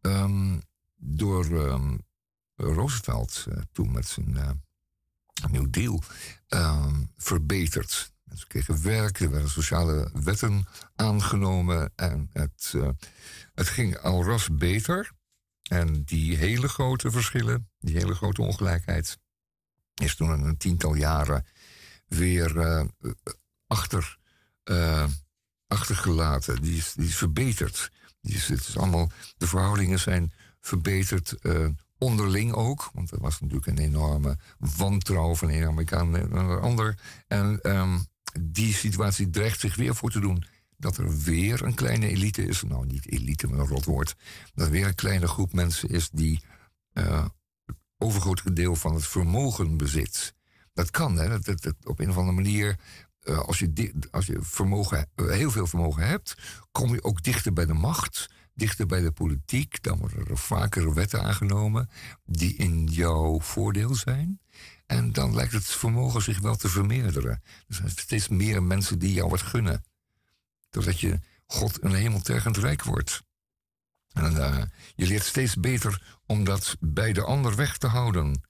um, 0.00 0.62
door 0.96 1.44
um, 1.44 2.00
Roosevelt 2.56 3.44
uh, 3.48 3.56
toen 3.72 3.92
met 3.92 4.06
zijn 4.06 4.36
uh, 4.36 4.50
New 5.50 5.70
Deal 5.70 6.02
um, 6.48 7.10
verbeterd. 7.16 8.12
Ze 8.34 8.46
kregen 8.46 8.82
werk, 8.82 9.20
er 9.20 9.30
werden 9.30 9.50
sociale 9.50 10.10
wetten 10.12 10.66
aangenomen 10.96 11.92
en 11.96 12.30
het, 12.32 12.74
het 13.54 13.68
ging 13.68 13.98
al 13.98 14.24
ras 14.24 14.48
beter. 14.56 15.12
En 15.62 16.02
die 16.02 16.36
hele 16.36 16.68
grote 16.68 17.10
verschillen, 17.10 17.70
die 17.78 17.96
hele 17.96 18.14
grote 18.14 18.42
ongelijkheid, 18.42 19.18
is 19.94 20.16
toen 20.16 20.28
een 20.30 20.56
tiental 20.56 20.94
jaren 20.94 21.46
weer 22.06 22.86
achter 23.66 24.18
achtergelaten. 25.66 26.62
Die 26.62 26.76
is, 26.76 27.16
verbeterd. 27.16 27.90
Die 28.20 28.34
is, 28.34 28.48
het 28.48 28.68
is 28.68 28.76
allemaal, 28.76 29.10
de 29.36 29.46
verhoudingen 29.46 29.98
zijn 29.98 30.32
verbeterd 30.60 31.36
onderling 31.98 32.52
ook. 32.52 32.90
Want 32.92 33.10
er 33.10 33.20
was 33.20 33.40
natuurlijk 33.40 33.66
een 33.66 33.84
enorme 33.84 34.38
wantrouwen 34.58 35.36
van 35.36 35.50
een 35.50 35.66
Amerikaan 35.66 36.10
naar 36.10 36.60
ander. 36.60 36.98
En 37.26 37.60
ehm, 37.62 37.98
die 38.40 38.74
situatie 38.74 39.30
dreigt 39.30 39.60
zich 39.60 39.76
weer 39.76 39.94
voor 39.94 40.10
te 40.10 40.20
doen. 40.20 40.44
Dat 40.76 40.96
er 40.96 41.18
weer 41.18 41.62
een 41.62 41.74
kleine 41.74 42.08
elite 42.08 42.44
is. 42.46 42.62
Nou, 42.62 42.86
niet 42.86 43.10
elite, 43.10 43.46
maar 43.46 43.58
een 43.58 43.66
rotwoord. 43.66 44.16
Dat 44.54 44.66
er 44.66 44.72
weer 44.72 44.86
een 44.86 44.94
kleine 44.94 45.28
groep 45.28 45.52
mensen 45.52 45.88
is 45.88 46.10
die 46.10 46.42
het 46.92 47.32
overgrote 47.98 48.52
deel 48.52 48.76
van 48.76 48.94
het 48.94 49.06
vermogen 49.06 49.76
bezit. 49.76 50.34
Dat 50.72 50.90
kan, 50.90 51.16
hè. 51.16 51.38
Dat, 51.40 51.74
op 51.82 52.00
een 52.00 52.10
of 52.10 52.16
andere 52.16 52.36
manier. 52.36 52.78
Uh, 53.24 53.38
als 53.38 53.58
je, 53.58 53.92
als 54.10 54.26
je 54.26 54.38
vermogen, 54.40 55.08
uh, 55.16 55.30
heel 55.30 55.50
veel 55.50 55.66
vermogen 55.66 56.06
hebt, 56.06 56.34
kom 56.72 56.94
je 56.94 57.02
ook 57.02 57.22
dichter 57.22 57.52
bij 57.52 57.66
de 57.66 57.74
macht 57.74 58.28
dichter 58.54 58.86
bij 58.86 59.00
de 59.00 59.12
politiek. 59.12 59.82
Dan 59.82 59.98
worden 59.98 60.26
er 60.26 60.38
vaker 60.38 60.94
wetten 60.94 61.22
aangenomen 61.22 61.90
die 62.24 62.56
in 62.56 62.86
jouw 62.86 63.40
voordeel 63.40 63.94
zijn. 63.94 64.40
En 64.86 65.12
dan 65.12 65.34
lijkt 65.34 65.52
het 65.52 65.64
vermogen 65.64 66.22
zich 66.22 66.40
wel 66.40 66.56
te 66.56 66.68
vermeerderen. 66.68 67.42
Er 67.68 67.74
zijn 67.74 67.90
steeds 67.90 68.28
meer 68.28 68.62
mensen 68.62 68.98
die 68.98 69.12
jou 69.12 69.30
wat 69.30 69.42
gunnen. 69.42 69.84
Doordat 70.70 71.00
je 71.00 71.20
God 71.46 71.82
een 71.82 71.94
hemeltergend 71.94 72.56
rijk 72.56 72.82
wordt. 72.82 73.22
En 74.12 74.32
uh, 74.32 74.62
je 74.94 75.06
leert 75.06 75.24
steeds 75.24 75.54
beter 75.54 76.18
om 76.26 76.44
dat 76.44 76.76
bij 76.80 77.12
de 77.12 77.22
ander 77.22 77.56
weg 77.56 77.78
te 77.78 77.86
houden, 77.86 78.42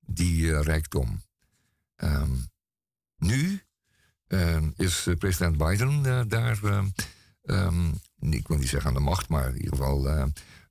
die 0.00 0.60
rijkdom. 0.60 1.22
Um, 1.96 2.48
nu 3.16 3.62
is 4.76 5.08
president 5.18 5.56
Biden 5.56 6.28
daar 6.28 6.58
um, 7.42 8.00
ik 8.20 8.48
wil 8.48 8.56
niet 8.56 8.68
zeggen 8.68 8.88
aan 8.88 8.96
de 8.96 9.00
macht, 9.00 9.28
maar 9.28 9.48
in 9.48 9.56
ieder 9.56 9.76
geval 9.76 10.08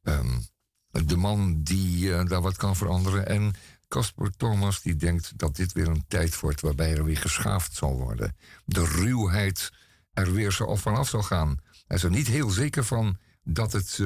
um, 0.03 0.47
de 0.89 1.17
man 1.17 1.63
die 1.63 2.23
daar 2.23 2.41
wat 2.41 2.57
kan 2.57 2.75
veranderen. 2.75 3.27
En 3.27 3.53
Casper 3.87 4.31
Thomas 4.37 4.81
die 4.81 4.95
denkt 4.95 5.37
dat 5.37 5.55
dit 5.55 5.71
weer 5.71 5.87
een 5.87 6.05
tijd 6.07 6.39
wordt 6.39 6.61
waarbij 6.61 6.95
er 6.95 7.03
weer 7.03 7.17
geschaafd 7.17 7.75
zal 7.75 7.97
worden. 7.97 8.35
De 8.65 8.85
ruwheid 8.85 9.71
er 10.13 10.33
weer 10.33 10.51
zo 10.51 10.75
vanaf 10.75 11.09
zal 11.09 11.23
gaan. 11.23 11.57
Hij 11.87 11.97
is 11.97 12.03
er 12.03 12.09
niet 12.09 12.27
heel 12.27 12.49
zeker 12.49 12.83
van 12.83 13.17
dat 13.43 13.71
het 13.71 13.99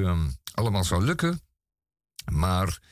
allemaal 0.54 0.84
zal 0.84 1.02
lukken. 1.02 1.40
Maar 2.32 2.82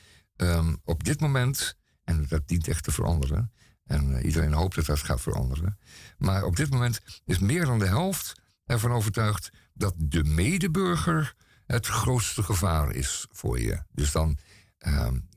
op 0.83 1.03
dit 1.03 1.19
moment, 1.19 1.77
en 2.03 2.25
dat 2.27 2.47
dient 2.47 2.67
echt 2.67 2.83
te 2.83 2.91
veranderen. 2.91 3.53
En 3.83 4.09
uh, 4.09 4.23
iedereen 4.23 4.53
hoopt 4.53 4.75
dat 4.75 4.85
dat 4.85 4.99
gaat 4.99 5.21
veranderen. 5.21 5.77
Maar 6.17 6.43
op 6.43 6.55
dit 6.55 6.69
moment 6.69 7.01
is 7.25 7.39
meer 7.39 7.65
dan 7.65 7.79
de 7.79 7.87
helft 7.87 8.33
ervan 8.65 8.91
overtuigd 8.91 9.51
dat 9.73 9.93
de 9.97 10.23
medeburger 10.23 11.35
het 11.65 11.87
grootste 11.87 12.43
gevaar 12.43 12.91
is 12.91 13.27
voor 13.31 13.59
je. 13.59 13.83
Dus 13.91 14.11
dan, 14.11 14.37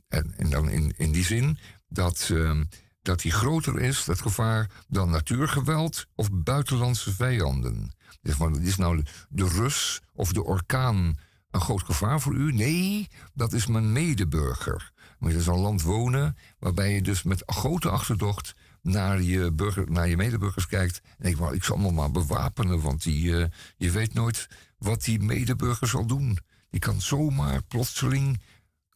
en, 0.08 0.34
en, 0.36 0.50
dan 0.50 0.68
in, 0.68 0.94
in 0.96 1.12
die 1.12 1.24
zin 1.24 1.58
dat, 1.88 2.28
uh, 2.32 2.60
dat 3.02 3.20
die 3.20 3.32
groter 3.32 3.80
is, 3.80 4.04
dat 4.04 4.20
gevaar, 4.20 4.70
dan 4.88 5.10
natuurgeweld 5.10 6.06
of 6.14 6.28
buitenlandse 6.32 7.14
vijanden. 7.14 7.94
Dus 8.22 8.34
van, 8.34 8.60
is 8.60 8.76
nou 8.76 9.02
de 9.28 9.48
Rus 9.48 10.00
of 10.12 10.32
de 10.32 10.44
orkaan 10.44 11.18
een 11.50 11.60
groot 11.60 11.82
gevaar 11.82 12.20
voor 12.20 12.34
u? 12.34 12.52
Nee, 12.52 13.08
dat 13.34 13.52
is 13.52 13.66
mijn 13.66 13.92
medeburger. 13.92 14.92
Moet 15.18 15.32
je 15.32 15.42
zo'n 15.42 15.60
land 15.60 15.82
wonen 15.82 16.36
waarbij 16.58 16.94
je 16.94 17.02
dus 17.02 17.22
met 17.22 17.42
grote 17.46 17.90
achterdocht 17.90 18.54
naar 18.82 19.22
je, 19.22 19.52
burger, 19.52 19.90
naar 19.90 20.08
je 20.08 20.16
medeburgers 20.16 20.66
kijkt. 20.66 21.00
En 21.18 21.30
ik, 21.30 21.38
ik 21.38 21.64
zal 21.64 21.76
me 21.76 21.90
maar 21.90 22.10
bewapenen, 22.10 22.80
want 22.80 23.02
die, 23.02 23.24
uh, 23.24 23.46
je 23.76 23.90
weet 23.90 24.14
nooit 24.14 24.48
wat 24.78 25.04
die 25.04 25.20
medeburger 25.20 25.88
zal 25.88 26.06
doen. 26.06 26.38
Die 26.70 26.80
kan 26.80 27.00
zomaar 27.00 27.62
plotseling 27.62 28.42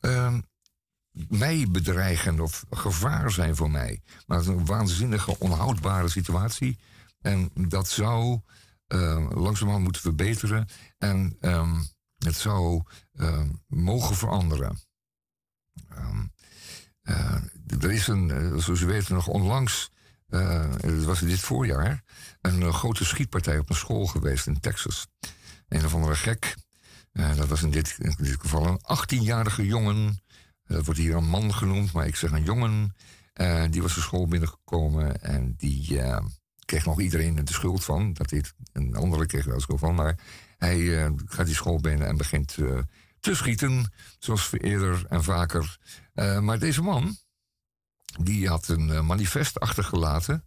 uh, 0.01 0.35
mij 1.29 1.67
bedreigen 1.71 2.41
of 2.41 2.65
gevaar 2.71 3.31
zijn 3.31 3.57
voor 3.57 3.71
mij. 3.71 4.01
Maar 4.27 4.39
het 4.39 4.47
is 4.47 4.55
een 4.55 4.67
waanzinnige, 4.67 5.39
onhoudbare 5.39 6.09
situatie. 6.09 6.79
En 7.21 7.51
dat 7.55 7.89
zou 7.89 8.41
uh, 8.89 9.31
langzamerhand 9.31 9.85
moeten 9.85 10.03
verbeteren. 10.03 10.69
En 10.99 11.37
um, 11.41 11.85
het 12.19 12.37
zou 12.37 12.83
mogen 13.67 14.17
veranderen. 14.17 14.79
Um, 15.99 16.33
uh, 17.05 17.83
er 17.83 17.91
is 17.91 18.07
een, 18.07 18.29
uh, 18.29 18.57
zoals 18.57 18.81
u 18.81 18.87
weet, 18.87 19.09
nog 19.09 19.27
onlangs, 19.27 19.91
uh, 20.29 20.75
het 20.81 21.05
was 21.05 21.21
dit 21.21 21.41
voorjaar, 21.41 22.03
een 22.41 22.73
grote 22.73 23.05
schietpartij 23.05 23.59
op 23.59 23.71
een 23.71 23.77
school 23.77 24.07
geweest 24.07 24.47
in 24.47 24.61
Texas. 24.61 25.07
Een 25.69 25.85
of 25.85 25.95
andere 25.95 26.15
gek, 26.15 26.57
dat 27.13 27.49
was 27.49 27.63
in 27.63 27.71
dit, 27.71 27.97
in 27.99 28.15
dit 28.19 28.41
geval 28.41 28.67
een 28.67 28.81
18-jarige 28.81 29.67
jongen, 29.67 30.23
dat 30.65 30.85
wordt 30.85 31.01
hier 31.01 31.17
een 31.17 31.29
man 31.29 31.55
genoemd, 31.55 31.93
maar 31.93 32.07
ik 32.07 32.17
zeg 32.17 32.31
een 32.31 32.45
jongen, 32.45 32.95
die 33.71 33.83
was 33.83 33.95
de 33.95 34.01
school 34.01 34.27
binnengekomen 34.27 35.23
en 35.23 35.55
die 35.57 36.01
kreeg 36.65 36.85
nog 36.85 37.01
iedereen 37.01 37.45
de 37.45 37.53
schuld 37.53 37.85
van, 37.85 38.13
dat 38.13 38.29
dit 38.29 38.55
een 38.73 38.95
andere 38.95 39.27
kreeg 39.27 39.45
de 39.45 39.61
schuld 39.61 39.81
van, 39.81 39.95
maar 39.95 40.19
hij 40.59 41.11
gaat 41.27 41.47
die 41.47 41.55
school 41.55 41.81
binnen 41.81 42.07
en 42.07 42.17
begint 42.17 42.57
te 43.21 43.35
schieten, 43.35 43.93
zoals 44.19 44.51
eerder 44.53 45.05
en 45.09 45.25
vaker. 45.25 45.79
Uh, 46.15 46.39
maar 46.39 46.59
deze 46.59 46.83
man, 46.83 47.17
die 48.21 48.49
had 48.49 48.69
een 48.69 48.89
uh, 48.89 49.01
manifest 49.01 49.61
achtergelaten. 49.61 50.45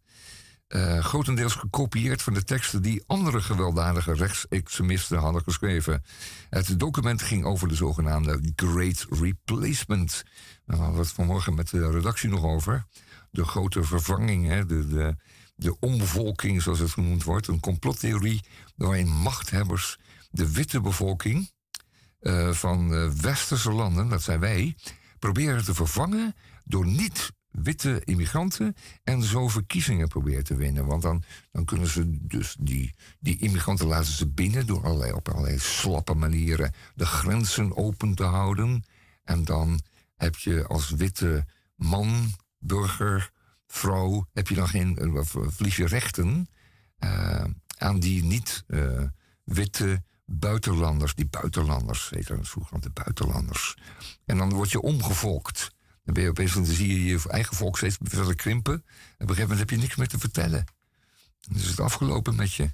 Uh, 0.68 1.00
grotendeels 1.00 1.54
gekopieerd 1.54 2.22
van 2.22 2.34
de 2.34 2.44
teksten 2.44 2.82
die 2.82 3.04
andere 3.08 3.42
gewelddadige 3.42 4.14
rechtsextremisten 4.14 5.18
hadden 5.18 5.44
geschreven. 5.44 6.04
Het 6.50 6.80
document 6.80 7.22
ging 7.22 7.46
over 7.46 7.68
de 7.68 7.76
zogenaamde 7.76 8.54
Great 8.56 9.06
Replacement. 9.10 10.24
Daar 10.66 10.78
hadden 10.78 10.96
we 10.96 11.02
het 11.02 11.12
vanmorgen 11.12 11.54
met 11.54 11.70
de 11.70 11.92
redactie 11.92 12.30
nog 12.30 12.44
over. 12.44 12.86
De 13.32 13.46
grote 13.46 13.84
vervanging, 13.84 14.48
hè, 14.48 14.66
de, 14.66 14.88
de, 14.88 15.16
de 15.56 15.80
omvolking, 15.80 16.62
zoals 16.62 16.80
het 16.80 16.92
genoemd 16.92 17.24
wordt. 17.24 17.48
Een 17.48 17.60
complottheorie 17.60 18.44
waarin 18.76 19.08
machthebbers 19.08 19.98
de 20.32 20.52
witte 20.52 20.82
bevolking 20.82 21.52
uh, 22.24 22.52
van 22.52 22.94
uh, 22.94 23.10
westerse 23.10 23.72
landen, 23.72 24.10
dat 24.10 24.22
zijn 24.22 24.40
wij, 24.40 24.76
proberen 25.20 25.64
te 25.64 25.74
vervangen 25.74 26.36
door 26.64 26.86
niet-witte 26.86 28.02
immigranten 28.04 28.76
en 29.04 29.24
zo 29.24 29.48
verkiezingen 29.48 30.08
proberen 30.08 30.44
te 30.44 30.56
winnen. 30.56 30.86
Want 30.86 31.02
dan, 31.02 31.24
dan 31.52 31.66
kunnen 31.66 31.88
ze 31.88 32.18
dus 32.28 32.56
die, 32.60 32.96
die 33.20 33.38
immigranten 33.38 33.88
laten 33.88 34.12
ze 34.12 34.28
binnen 34.28 34.66
door 34.66 34.84
allerlei, 34.84 35.12
op 35.12 35.30
allerlei 35.30 35.60
slappe 35.60 36.14
manieren 36.14 36.74
de 36.96 37.06
grenzen 37.06 37.78
open 37.78 38.16
te 38.16 38.24
houden. 38.24 38.84
En 39.24 39.44
dan 39.44 39.80
heb 40.16 40.36
je 40.36 40.68
als 40.68 40.90
witte 40.90 41.46
man, 41.76 42.32
burger, 42.60 43.32
vrouw, 43.68 44.28
heb 44.34 44.48
je 44.48 44.56
dan 44.56 44.68
geen, 44.68 44.98
uh, 45.02 45.22
verlies 45.24 45.76
je 45.76 45.88
rechten 45.88 46.48
aan 47.78 48.00
die 48.00 48.24
niet-witte 48.24 50.04
buitenlanders, 50.34 51.16
die 51.16 51.28
buitenlanders, 51.28 52.10
heette 52.10 52.34
het 52.34 52.50
vroeger 52.50 52.82
de 52.82 52.90
buitenlanders. 52.90 53.78
En 54.26 54.38
dan 54.38 54.54
word 54.54 54.72
je 54.72 54.82
omgevolkt. 54.82 55.72
Dan 56.04 56.14
ben 56.14 56.24
je 56.24 56.30
opeens, 56.30 56.54
dan 56.54 56.66
zie 56.66 56.88
je 56.88 57.06
je 57.06 57.30
eigen 57.30 57.56
volk 57.56 57.78
steeds 57.78 57.98
verder 58.02 58.36
krimpen. 58.36 58.74
En 58.74 58.80
op 58.80 58.86
een 59.20 59.28
gegeven 59.28 59.42
moment 59.42 59.60
heb 59.60 59.70
je 59.70 59.78
niks 59.78 59.96
meer 59.96 60.08
te 60.08 60.20
vertellen. 60.20 60.66
Dan 61.40 61.58
is 61.58 61.68
het 61.68 61.80
afgelopen 61.80 62.36
met 62.36 62.54
je. 62.54 62.72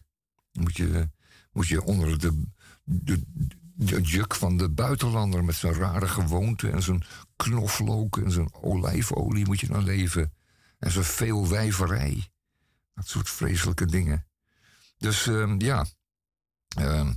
Dan 0.52 0.64
moet 0.64 0.78
je, 0.78 1.10
moet 1.52 1.68
je 1.68 1.84
onder 1.84 2.20
de, 2.20 2.44
de, 2.84 3.24
de 3.76 4.02
juk 4.02 4.36
van 4.36 4.58
de 4.58 4.70
buitenlander 4.70 5.44
met 5.44 5.56
zijn 5.56 5.74
rare 5.74 6.08
gewoonten 6.08 6.74
en 6.74 6.84
zijn 6.84 7.04
knoflook 7.36 8.18
en 8.18 8.32
zijn 8.32 8.54
olijfolie 8.54 9.46
moet 9.46 9.60
je 9.60 9.68
dan 9.68 9.84
leven. 9.84 10.34
En 10.80 10.92
zijn 10.92 11.06
veel 11.06 11.48
wijverij. 11.48 12.32
Dat 12.94 13.08
soort 13.08 13.30
vreselijke 13.30 13.86
dingen. 13.86 14.28
Dus 14.98 15.26
uh, 15.26 15.56
ja, 15.58 15.86
uh, 16.80 17.10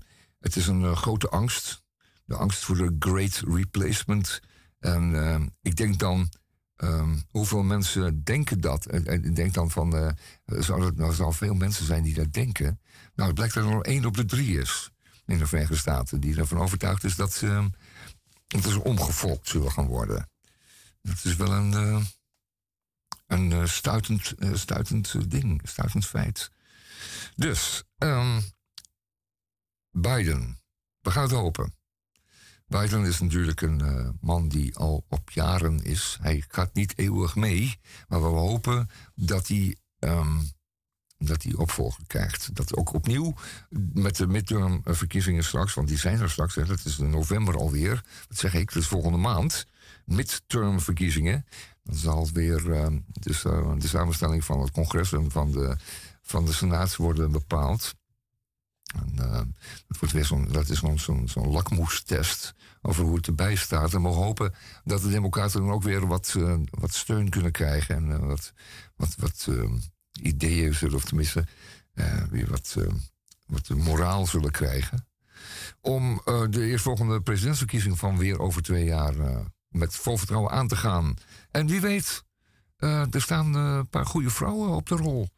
het 0.43 0.57
is 0.57 0.67
een 0.67 0.81
uh, 0.81 0.97
grote 0.97 1.29
angst. 1.29 1.83
De 2.25 2.37
angst 2.37 2.65
voor 2.65 2.77
de 2.77 2.97
great 2.99 3.43
replacement. 3.47 4.41
En 4.79 5.11
uh, 5.11 5.41
ik 5.63 5.77
denk 5.77 5.99
dan, 5.99 6.33
um, 6.77 7.23
hoeveel 7.29 7.63
mensen 7.63 8.25
denken 8.25 8.61
dat? 8.61 8.95
Ik 8.95 9.37
denk 9.37 9.55
dan 9.55 9.71
van, 9.71 9.95
uh, 9.95 10.07
er 10.45 10.95
nou, 10.95 11.15
zou 11.15 11.35
veel 11.35 11.55
mensen 11.55 11.87
zijn 11.87 12.03
die 12.03 12.15
dat 12.15 12.33
denken? 12.33 12.81
Nou, 13.15 13.29
het 13.29 13.35
blijkt 13.35 13.55
dat 13.55 13.65
er 13.65 13.71
nog 13.71 13.83
één 13.83 14.05
op 14.05 14.17
de 14.17 14.25
drie 14.25 14.59
is 14.59 14.91
in 15.27 15.39
de 15.39 15.47
Verenigde 15.47 15.77
Staten... 15.77 16.21
die 16.21 16.37
ervan 16.37 16.59
overtuigd 16.59 17.05
is 17.05 17.17
dat 17.17 17.33
ze, 17.33 17.71
dat 18.47 18.63
ze 18.63 18.83
omgevolkt 18.83 19.49
zullen 19.49 19.73
gaan 19.73 19.87
worden. 19.87 20.31
Dat 21.03 21.25
is 21.25 21.37
wel 21.37 21.53
een, 21.53 22.07
een 23.27 23.69
stuitend, 23.69 24.35
stuitend 24.53 25.31
ding, 25.31 25.61
stuitend 25.65 26.07
feit. 26.07 26.51
Dus, 27.37 27.83
Biden. 29.93 30.59
We 31.01 31.11
gaan 31.11 31.23
het 31.23 31.33
hopen. 31.33 31.75
Biden 32.67 33.05
is 33.05 33.21
natuurlijk 33.21 33.61
een 33.61 33.81
uh, 33.83 34.09
man 34.21 34.49
die 34.49 34.77
al 34.77 35.05
op 35.09 35.31
jaren 35.31 35.85
is. 35.85 36.19
Hij 36.21 36.45
gaat 36.49 36.75
niet 36.75 36.99
eeuwig 36.99 37.35
mee, 37.37 37.79
maar 38.09 38.21
we 38.21 38.27
hopen 38.27 38.89
dat 39.15 39.49
hij 39.49 39.77
um, 39.99 40.51
dat 41.19 41.43
hij 41.43 41.55
opvolger 41.55 42.07
krijgt. 42.07 42.55
Dat 42.55 42.77
ook 42.77 42.93
opnieuw 42.93 43.35
met 43.93 44.17
de 44.17 44.27
midtermverkiezingen 44.27 45.45
straks, 45.45 45.75
want 45.75 45.89
die 45.89 45.99
zijn 45.99 46.21
er 46.21 46.31
straks, 46.31 46.55
dat 46.55 46.85
is 46.85 46.99
in 46.99 47.11
november 47.11 47.57
alweer. 47.57 48.05
Dat 48.29 48.39
zeg 48.39 48.55
ik, 48.55 48.75
is 48.75 48.87
volgende 48.87 49.19
maand. 49.19 49.67
Midtermverkiezingen. 50.05 51.47
Dan 51.83 51.97
zal 51.97 52.29
weer 52.33 52.91
dus, 53.21 53.43
de 53.43 53.89
samenstelling 53.89 54.45
van 54.45 54.61
het 54.61 54.71
congres 54.71 55.13
en 55.13 55.31
van 55.31 55.53
de, 55.53 55.77
van 56.23 56.45
de 56.45 56.53
senaat 56.53 56.97
worden 56.97 57.33
bepaald. 57.33 57.95
En, 58.93 59.13
uh, 59.19 59.33
dat, 59.89 59.99
wordt 59.99 60.15
weer 60.15 60.25
zo'n, 60.25 60.49
dat 60.51 60.69
is 60.69 60.79
zo'n 60.79 60.99
zo'n 60.99 61.29
zo'n 61.29 61.51
lakmoestest 61.51 62.55
over 62.83 63.05
hoe 63.05 63.17
het 63.17 63.27
erbij 63.27 63.55
staat. 63.55 63.95
En 63.95 64.03
we 64.03 64.09
hopen 64.09 64.55
dat 64.85 65.03
de 65.03 65.09
Democraten 65.09 65.61
dan 65.61 65.71
ook 65.71 65.83
weer 65.83 66.07
wat, 66.07 66.37
wat 66.71 66.95
steun 66.95 67.29
kunnen 67.29 67.53
krijgen. 67.53 67.97
En 67.97 68.27
wat, 68.27 68.53
wat, 68.97 69.15
wat 69.17 69.49
ideeën 70.21 70.75
zullen, 70.75 70.97
of 70.97 71.05
tenminste 71.05 71.47
weer 72.31 72.51
wat, 72.51 72.77
wat 73.47 73.69
moraal 73.69 74.27
zullen 74.27 74.51
krijgen. 74.51 75.07
Om 75.81 76.21
de 76.25 76.67
eerstvolgende 76.67 77.21
presidentsverkiezing 77.21 77.99
van 77.99 78.19
weer 78.19 78.39
over 78.39 78.63
twee 78.63 78.85
jaar 78.85 79.15
met 79.69 79.95
vol 79.95 80.17
vertrouwen 80.17 80.53
aan 80.53 80.69
te 80.69 80.77
gaan. 80.77 81.15
En 81.51 81.67
wie 81.67 81.81
weet, 81.81 82.25
er 82.77 83.23
staan 83.23 83.55
een 83.55 83.89
paar 83.89 84.07
goede 84.07 84.31
vrouwen 84.31 84.71
op 84.71 84.89
de 84.89 84.97
rol 84.97 85.29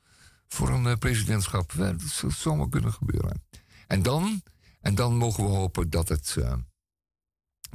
voor 0.48 0.68
een 0.68 0.98
presidentschap. 0.98 1.72
Dat 1.76 2.00
zou 2.02 2.32
zomaar 2.32 2.68
kunnen 2.68 2.92
gebeuren. 2.92 3.43
En 3.86 4.02
dan, 4.02 4.42
en 4.80 4.94
dan 4.94 5.16
mogen 5.16 5.44
we 5.44 5.50
hopen 5.50 5.90
dat 5.90 6.08
het, 6.08 6.36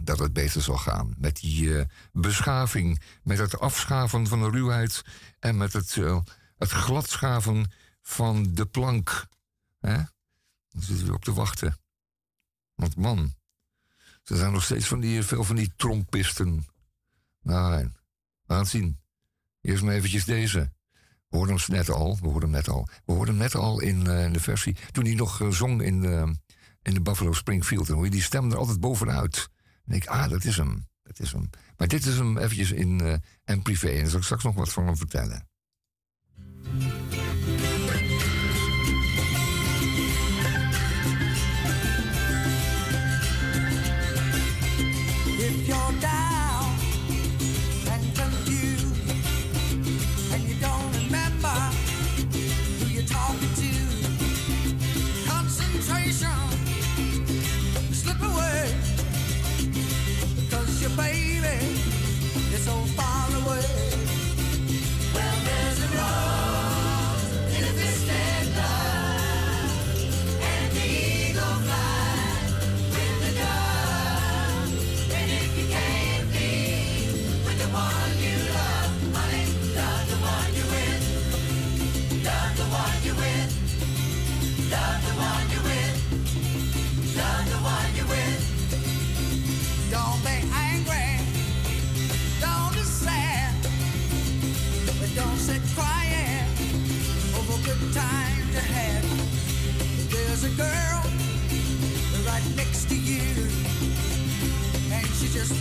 dat 0.02 0.20
het 0.20 0.34
beter 0.34 0.62
zal 0.62 0.78
gaan. 0.78 1.14
Met 1.18 1.36
die 1.36 1.86
beschaving, 2.12 3.02
met 3.24 3.38
het 3.38 3.60
afschaven 3.60 4.28
van 4.28 4.40
de 4.40 4.50
ruwheid 4.50 5.02
en 5.40 5.58
met 5.58 5.74
het, 5.74 5.96
het 6.58 6.70
gladschaven 6.70 7.72
van 8.02 8.54
de 8.54 8.66
plank. 8.66 9.28
Hè? 9.80 9.96
Daar 10.70 10.84
zitten 10.84 11.06
we 11.06 11.14
op 11.14 11.24
te 11.24 11.34
wachten. 11.34 11.78
Want 12.76 12.96
man, 12.96 13.34
er 14.24 14.38
zijn 14.38 14.52
nog 14.52 14.64
steeds 14.64 14.88
van 14.88 15.00
die, 15.00 15.24
veel 15.24 15.44
van 15.44 15.56
die 15.56 15.74
trompisten. 15.76 16.68
Nou, 17.42 17.92
we 18.46 18.54
het 18.54 18.68
zien. 18.68 19.00
Eerst 19.62 19.84
maar 19.84 19.94
eventjes 19.94 20.26
deze. 20.26 20.72
We 21.30 21.38
hoorden 21.38 21.56
hem 21.56 21.76
net 21.76 21.90
al. 21.90 22.18
We 22.22 22.28
hoorden 22.28 22.50
hem 22.50 22.58
net 22.58 22.70
al. 22.70 22.88
We 23.06 23.14
hoorden 23.14 23.34
hem 23.34 23.44
net 23.44 23.56
al 23.56 23.80
in, 23.82 24.08
in 24.08 24.34
de 24.34 24.40
versie. 24.40 24.76
Toen 24.92 25.06
hij 25.06 25.16
nog 25.16 25.40
uh, 25.40 25.52
zong 25.52 25.82
in, 25.82 26.04
uh, 26.04 26.22
in 26.82 26.94
de 26.94 27.02
Buffalo 27.02 27.34
Springfield. 27.34 27.88
Hoor 27.88 28.06
je 28.06 28.12
die 28.12 28.22
stem 28.22 28.52
er 28.52 28.58
altijd 28.58 28.80
bovenuit. 28.80 29.50
Denk 29.84 30.04
ik, 30.04 30.10
ah, 30.10 30.30
dat 30.30 30.44
is 30.44 30.58
hem. 30.58 30.88
Dat 31.04 31.20
is 31.20 31.32
hem. 31.32 31.50
Maar 31.78 31.88
dit 31.88 32.06
is 32.06 32.18
hem 32.18 32.38
eventjes 32.38 32.72
in 32.72 33.22
en 33.44 33.62
privé. 33.62 33.90
En 33.90 34.02
dan 34.02 34.10
zal 34.10 34.20
ik 34.20 34.26
straks 34.26 34.44
nog 34.44 34.56
wat 34.56 34.72
van 34.72 34.86
hem 34.86 34.98
vertellen. 34.98 35.48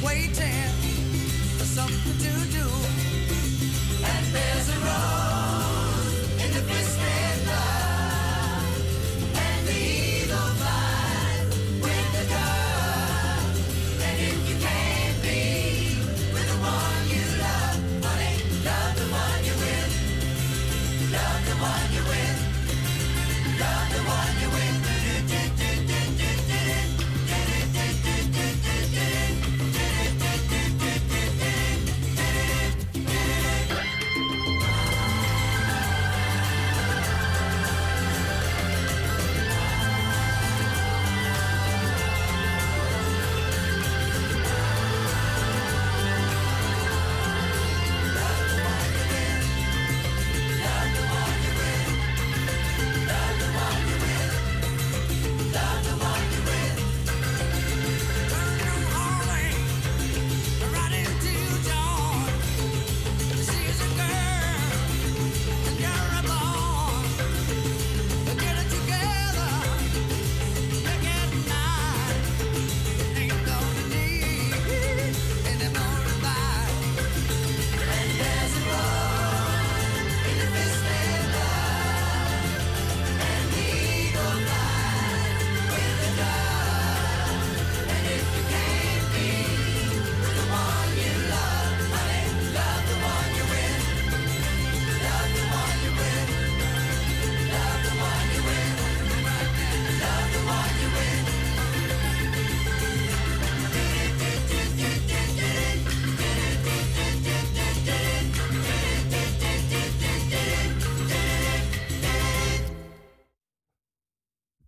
Waiting 0.02 0.70
for 1.58 1.64
something 1.64 2.18
to 2.18 2.52
do. 2.52 2.77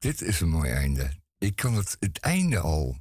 Dit 0.00 0.22
is 0.22 0.40
een 0.40 0.48
mooi 0.48 0.70
einde. 0.70 1.10
Ik 1.38 1.56
kan 1.56 1.74
het, 1.74 1.96
einde 2.20 2.58
al. 2.58 2.96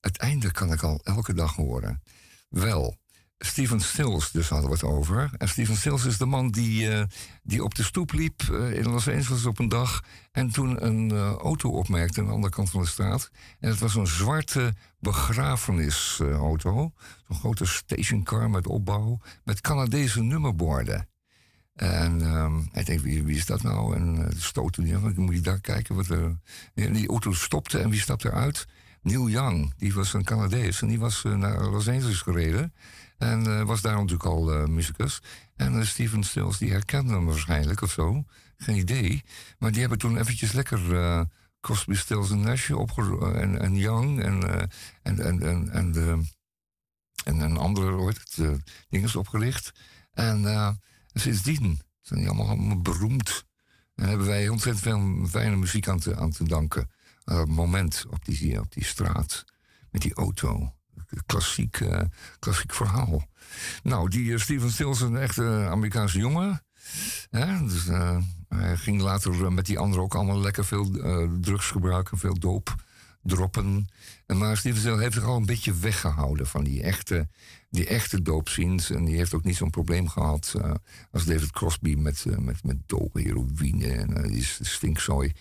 Het 0.00 0.16
einde 0.16 0.52
kan 0.52 0.72
ik 0.72 0.82
al 0.82 1.00
elke 1.02 1.34
dag 1.34 1.54
horen. 1.54 2.02
Wel, 2.48 2.96
Steven 3.38 3.80
Stills, 3.80 4.30
dus 4.30 4.48
hadden 4.48 4.68
we 4.68 4.74
het 4.74 4.84
over. 4.84 5.30
En 5.38 5.48
Steven 5.48 5.76
Stills 5.76 6.04
is 6.04 6.18
de 6.18 6.26
man 6.26 6.50
die, 6.50 6.90
eh, 6.90 7.04
die 7.42 7.64
op 7.64 7.74
de 7.74 7.82
stoep 7.82 8.12
liep 8.12 8.42
eh, 8.42 8.72
in 8.72 8.88
Los 8.88 9.08
Angeles 9.08 9.46
op 9.46 9.58
een 9.58 9.68
dag. 9.68 10.04
En 10.32 10.50
toen 10.50 10.86
een 10.86 11.10
eh, 11.10 11.32
auto 11.32 11.70
opmerkte 11.70 12.20
aan 12.20 12.26
de 12.26 12.32
andere 12.32 12.52
kant 12.52 12.70
van 12.70 12.80
de 12.80 12.88
straat. 12.88 13.30
En 13.58 13.70
het 13.70 13.78
was 13.78 13.94
een 13.94 14.06
zwarte 14.06 14.74
begrafenisauto. 14.98 16.92
Zo'n 17.28 17.36
grote 17.36 17.66
stationcar 17.66 18.50
met 18.50 18.66
opbouw. 18.66 19.20
Met 19.44 19.60
Canadese 19.60 20.22
nummerborden. 20.22 21.08
En 21.80 22.22
ehm, 22.22 22.60
hij 22.72 22.84
denkt, 22.84 23.02
wie, 23.02 23.24
is 23.24 23.46
dat 23.46 23.62
nou? 23.62 23.96
En 23.96 24.16
uh, 24.16 24.26
stoten 24.36 24.84
die, 24.84 24.92
dan 24.92 25.14
moet 25.16 25.34
je 25.34 25.40
daar 25.40 25.60
kijken. 25.60 25.94
Wat 25.94 26.08
er, 26.08 26.38
die 26.74 27.08
auto 27.08 27.32
stopte 27.32 27.78
en 27.78 27.90
wie 27.90 28.00
stapte 28.00 28.28
eruit? 28.28 28.66
Neil 29.02 29.28
Young, 29.28 29.72
die 29.76 29.94
was 29.94 30.12
een 30.12 30.24
Canadees 30.24 30.82
en 30.82 30.88
die 30.88 30.98
was 30.98 31.24
uh, 31.24 31.34
naar 31.34 31.64
Los 31.64 31.88
Angeles 31.88 32.20
gereden. 32.20 32.74
En 33.18 33.44
uh, 33.46 33.62
was 33.62 33.80
daar 33.80 33.94
natuurlijk 33.94 34.24
al 34.24 34.66
muzikus. 34.66 35.22
En 35.56 35.86
Steven 35.86 36.22
Stills, 36.22 36.58
die 36.58 36.70
herkende 36.70 37.12
hem 37.12 37.26
waarschijnlijk 37.26 37.82
of 37.82 37.90
zo. 37.90 38.24
Geen 38.56 38.76
idee. 38.76 39.24
Maar 39.58 39.70
die 39.70 39.80
hebben 39.80 39.98
toen 39.98 40.18
eventjes 40.18 40.52
lekker 40.52 40.80
Crosby, 41.60 41.94
Stills 41.94 42.30
en 42.30 42.40
Nash 42.40 42.70
en, 42.70 43.60
en 43.60 43.76
Young 43.76 44.22
en, 44.22 44.42
en, 45.02 45.20
en, 45.20 45.42
en, 45.42 45.70
en, 45.72 46.26
en 47.24 47.40
een 47.40 47.56
andere 47.56 47.92
ooit 47.92 48.36
uh, 48.40 48.50
ding 48.88 49.04
is 49.04 49.16
opgelicht. 49.16 49.72
En 50.12 50.44
sindsdien 51.14 51.80
zijn 52.00 52.20
die 52.20 52.28
allemaal, 52.28 52.48
allemaal 52.48 52.80
beroemd. 52.80 53.44
En 53.94 54.08
hebben 54.08 54.26
wij 54.26 54.48
ontzettend 54.48 54.82
veel 54.84 55.26
fijne 55.28 55.56
muziek 55.56 55.88
aan 55.88 55.98
te, 55.98 56.16
aan 56.16 56.30
te 56.30 56.44
danken. 56.44 56.90
Dat 57.24 57.48
moment 57.48 58.04
op 58.10 58.24
die, 58.24 58.60
die 58.68 58.84
straat. 58.84 59.44
Met 59.90 60.02
die 60.02 60.14
auto. 60.14 60.74
Klassiek, 61.26 61.80
uh, 61.80 62.00
klassiek 62.38 62.74
verhaal. 62.74 63.28
Nou, 63.82 64.08
die 64.08 64.24
uh, 64.24 64.38
Steven 64.38 64.70
Stills 64.70 65.00
een 65.00 65.16
echte 65.16 65.66
Amerikaanse 65.70 66.18
jongen. 66.18 66.62
Dus, 67.30 67.84
hij 68.48 68.76
ging 68.76 69.00
later 69.00 69.52
met 69.52 69.66
die 69.66 69.78
anderen 69.78 70.04
ook 70.04 70.14
allemaal 70.14 70.40
lekker 70.40 70.64
veel 70.64 70.90
drugs 71.40 71.66
gebruiken. 71.66 72.18
Veel 72.18 72.38
doop 72.38 72.74
droppen. 73.22 73.88
En 74.26 74.38
maar 74.38 74.56
Steven 74.56 74.80
Stills 74.80 75.00
heeft 75.00 75.14
zich 75.14 75.24
al 75.24 75.36
een 75.36 75.46
beetje 75.46 75.74
weggehouden 75.74 76.46
van 76.46 76.64
die 76.64 76.82
echte 76.82 77.28
die 77.70 77.86
echte 77.86 78.22
doopziens. 78.22 78.90
En 78.90 79.04
die 79.04 79.16
heeft 79.16 79.34
ook 79.34 79.44
niet 79.44 79.56
zo'n 79.56 79.70
probleem 79.70 80.08
gehad 80.08 80.54
uh, 80.56 80.74
als 81.10 81.24
David 81.24 81.50
Crosby 81.50 81.94
met, 81.94 82.24
uh, 82.28 82.36
met, 82.36 82.64
met 82.64 82.76
dope, 82.86 83.20
heroïne 83.20 83.92
en 83.92 84.10
uh, 84.10 84.32
die 84.32 84.44
stinkzooi. 84.60 85.32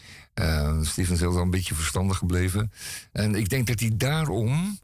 Steven 0.82 1.15
is 1.15 1.21
al 1.21 1.38
een 1.38 1.49
beetje 1.49 1.75
verstandig 1.75 2.17
gebleven. 2.17 2.71
En 3.11 3.36
ik 3.36 3.49
denk 3.49 3.67
dat 3.67 3.80
hij 3.80 3.91
daarom, 3.97 4.80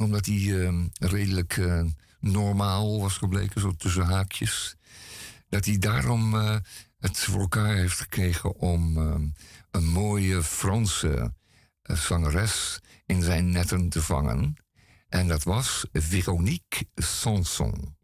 omdat 0.00 0.26
hij 0.26 0.90
redelijk 0.98 1.60
normaal 2.20 3.00
was 3.00 3.16
gebleken, 3.16 3.60
zo 3.60 3.72
tussen 3.76 4.04
haakjes, 4.04 4.76
dat 5.48 5.64
hij 5.64 5.78
daarom 5.78 6.34
het 6.98 7.18
voor 7.18 7.40
elkaar 7.40 7.74
heeft 7.74 8.00
gekregen 8.00 8.56
om 8.56 8.96
een 9.70 9.86
mooie 9.88 10.42
Franse 10.42 11.32
zangeres 11.82 12.80
in 13.06 13.22
zijn 13.22 13.50
netten 13.50 13.88
te 13.88 14.02
vangen. 14.02 14.56
En 15.12 15.28
dat 15.28 15.42
was 15.42 15.86
Véronique 15.92 16.86
Sanson. 16.94 17.96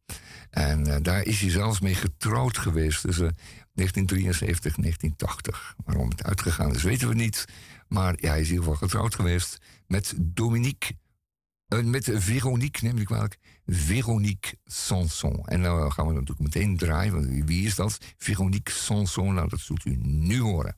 En 0.51 0.89
uh, 0.89 0.97
daar 1.03 1.25
is 1.25 1.41
hij 1.41 1.51
zelfs 1.51 1.81
mee 1.81 1.95
getrouwd 1.95 2.59
geweest 2.59 3.01
tussen 3.01 3.37
1973 3.73 4.77
en 4.77 4.83
1980. 4.83 5.75
Waarom 5.85 6.09
het 6.09 6.25
uitgegaan 6.25 6.75
is, 6.75 6.83
weten 6.83 7.09
we 7.09 7.15
niet. 7.15 7.45
Maar 7.87 8.15
ja, 8.21 8.29
hij 8.29 8.41
is 8.41 8.49
in 8.49 8.55
ieder 8.55 8.69
geval 8.69 8.89
getrouwd 8.89 9.15
geweest 9.15 9.59
met 9.87 10.15
Dominique. 10.19 10.97
Uh, 11.69 11.85
met 11.85 12.11
Veronique, 12.13 12.87
neem 12.87 12.99
ik 12.99 13.07
kwalijk. 13.07 13.37
Veronique 13.67 14.59
Sanson. 14.65 15.45
En 15.45 15.63
dan 15.63 15.77
nou 15.77 15.91
gaan 15.91 16.07
we 16.07 16.13
natuurlijk 16.13 16.55
meteen 16.55 16.77
draaien. 16.77 17.47
Wie 17.47 17.67
is 17.67 17.75
dat? 17.75 17.99
Veronique 18.17 18.75
Sanson. 18.75 19.35
Nou, 19.35 19.49
dat 19.49 19.61
zult 19.61 19.85
u 19.85 19.97
nu 20.01 20.41
horen. 20.41 20.77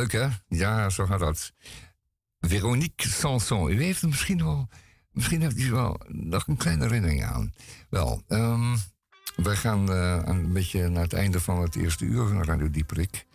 Leuk 0.00 0.12
hè? 0.12 0.28
Ja, 0.48 0.90
zo 0.90 1.06
gaat 1.06 1.20
dat. 1.20 1.52
Veronique 2.40 3.08
Sanson. 3.08 3.70
U 3.70 3.82
heeft 3.82 4.02
er 4.02 4.08
misschien 4.08 4.44
wel. 4.44 4.68
Misschien 5.12 5.40
heeft 5.40 5.58
u 5.58 5.70
wel 5.70 6.00
nog 6.08 6.46
een 6.46 6.56
kleine 6.56 6.84
herinnering 6.84 7.24
aan. 7.24 7.54
Wel, 7.90 8.22
um, 8.28 8.76
wij 9.36 9.56
gaan 9.56 9.90
uh, 9.90 10.20
een 10.24 10.52
beetje 10.52 10.88
naar 10.88 11.02
het 11.02 11.12
einde 11.12 11.40
van 11.40 11.62
het 11.62 11.76
eerste 11.76 12.04
uur 12.04 12.26
van 12.26 12.44
Radio 12.44 12.70
Dieperik. 12.70 13.26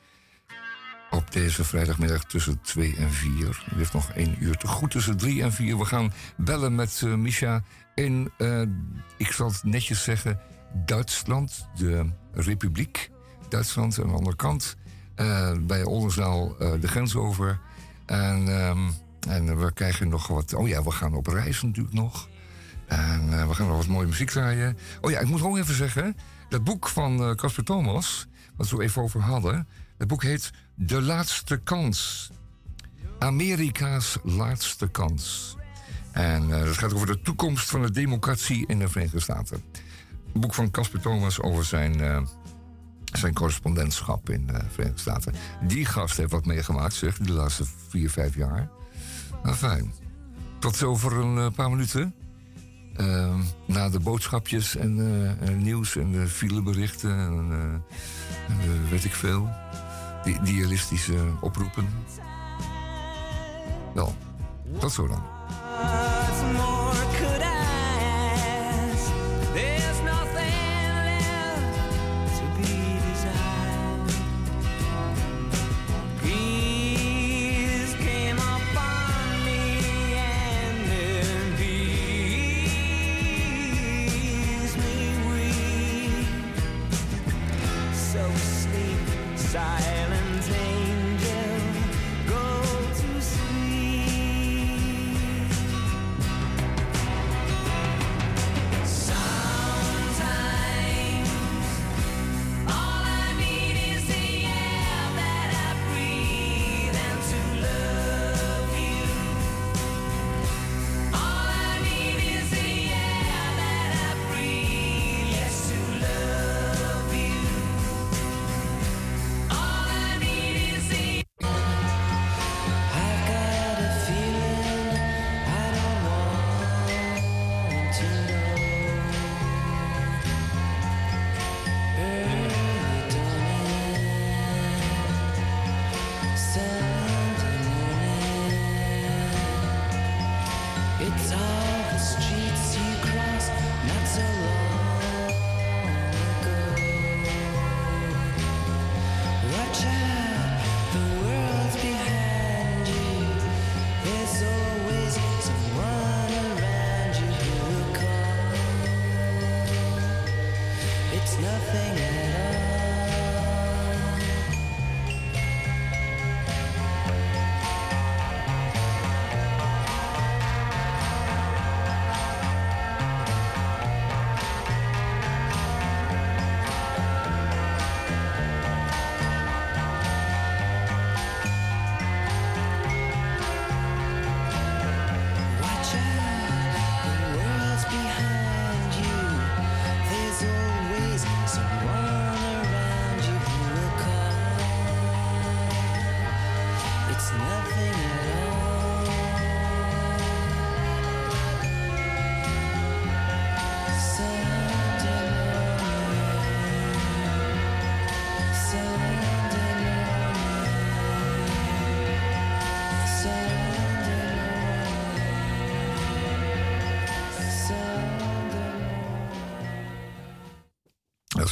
Op 1.10 1.32
deze 1.32 1.64
vrijdagmiddag 1.64 2.26
tussen 2.26 2.62
2 2.62 2.96
en 2.98 3.12
4. 3.12 3.66
U 3.74 3.78
heeft 3.78 3.94
nog 3.94 4.12
één 4.12 4.44
uur 4.44 4.58
te 4.58 4.68
goed 4.68 4.92
tussen 4.92 5.18
3 5.18 5.42
en 5.44 5.54
4. 5.54 5.78
We 5.78 5.86
gaan 5.86 6.14
bellen 6.38 6.76
met 6.76 7.02
uh, 7.04 7.16
Misha 7.16 7.64
in, 7.96 8.32
uh, 8.38 8.62
ik 9.18 9.32
zal 9.32 9.52
het 9.52 9.64
netjes 9.64 10.04
zeggen, 10.04 10.40
Duitsland, 10.86 11.68
de 11.76 12.10
Republiek. 12.34 13.10
Duitsland 13.50 14.00
aan 14.00 14.08
de 14.08 14.14
andere 14.14 14.36
kant. 14.36 14.76
Uh, 15.16 15.52
bij 15.62 15.84
Oldenzaal 15.84 16.56
uh, 16.62 16.72
de 16.82 16.88
grens 16.88 17.16
over. 17.16 17.60
En, 18.06 18.48
um, 18.48 18.94
en 19.28 19.60
we 19.60 19.74
krijgen 19.74 20.10
nog 20.10 20.28
wat. 20.28 20.54
Oh 20.54 20.68
ja, 20.68 20.84
we 20.84 20.92
gaan 20.92 21.14
op 21.14 21.28
reis 21.28 21.62
natuurlijk 21.62 21.96
nog. 21.96 22.28
En 22.88 23.40
eh, 23.40 23.48
we 23.48 23.54
gaan 23.54 23.68
nog 23.68 23.78
wat 23.78 23.88
mooie 23.88 24.08
muziek 24.08 24.30
draaien. 24.30 24.78
Oh 25.02 25.12
ja, 25.12 25.20
ik 25.20 25.28
moet 25.28 25.42
gewoon 25.42 25.58
even 25.58 25.76
zeggen. 25.76 26.18
Dat 26.50 26.64
boek 26.64 26.88
van 26.88 27.24
eh, 27.24 27.32
Casper 27.32 27.64
Thomas, 27.64 28.28
wat 28.56 28.70
we 28.70 28.84
even 28.84 29.02
over 29.02 29.22
hadden. 29.22 29.68
Dat 29.98 30.08
boek 30.08 30.24
heet 30.24 30.52
De 30.76 31.02
Laatste 31.02 31.58
Kans. 31.58 32.32
Amerika's 33.20 34.18
Laatste 34.24 34.88
Kans. 34.88 35.56
En 36.12 36.50
dat 36.50 36.78
gaat 36.78 36.94
over 36.94 37.08
de 37.08 37.22
toekomst 37.22 37.70
van 37.70 37.82
de 37.82 37.92
democratie 37.92 38.68
in 38.68 38.80
de 38.80 38.90
Verenigde 38.90 39.20
Staten. 39.20 39.64
Een 40.34 40.42
boek 40.42 40.54
van 40.54 40.72
Casper 40.72 41.00
Thomas 41.00 41.42
over 41.42 41.66
zijn, 41.66 42.28
zijn 43.18 43.34
correspondentschap 43.34 44.30
in 44.30 44.48
de 44.48 44.62
Verenigde 44.70 45.00
Staten. 45.00 45.34
Die 45.62 45.86
gast 45.86 46.18
heeft 46.18 46.32
wat 46.32 46.46
meegemaakt, 46.46 46.94
zeg, 46.94 47.18
de 47.18 47.34
laatste 47.34 47.64
vier, 47.88 48.10
vijf 48.10 48.36
jaar. 48.36 48.70
Nou, 49.44 49.56
fijn. 49.56 49.94
Tot 50.60 50.84
over 50.84 51.18
een 51.18 51.38
uh, 51.38 51.48
paar 51.56 51.70
minuten. 51.70 52.14
Uh, 52.98 53.36
na 53.66 53.90
de 53.90 54.00
boodschapjes 54.00 54.76
en 54.76 54.98
uh, 54.98 55.56
nieuws 55.56 55.96
en 55.96 56.12
de 56.12 56.28
fileberichten 56.28 57.12
en, 57.12 57.52
en 58.48 58.90
weet 58.90 59.06
ik 59.06 59.14
veel. 59.14 59.50
Die 60.24 60.42
dialistische 60.42 61.16
oproepen. 61.42 61.88
Wel, 63.94 64.16
tot 64.80 64.92
zo 64.92 65.08
dan. 65.08 65.24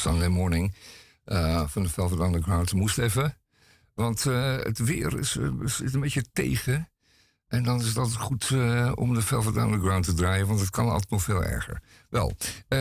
Sunday 0.04 0.28
Morning 0.28 0.74
uh, 1.26 1.68
van 1.68 1.84
de 1.84 1.90
Velvet 1.90 2.20
Underground. 2.20 2.74
Moest 2.74 2.98
even, 2.98 3.38
want 3.94 4.26
uh, 4.26 4.56
het 4.56 4.78
weer 4.78 5.20
is, 5.20 5.38
is, 5.64 5.94
een 5.94 6.00
beetje 6.00 6.26
tegen. 6.34 6.90
En 7.48 7.64
dan 7.64 7.82
is 7.82 7.98
altijd 7.98 8.18
goed 8.18 8.50
uh, 8.50 8.92
om 8.96 9.14
de 9.14 9.22
Velvet 9.22 9.56
Underground 9.56 10.06
te 10.06 10.14
draaien, 10.14 10.48
want 10.48 10.60
het 10.60 10.70
kan 10.70 10.90
altijd 10.90 11.10
nog 11.10 11.24
veel 11.24 11.44
erger. 11.44 11.82
Wel, 12.10 12.38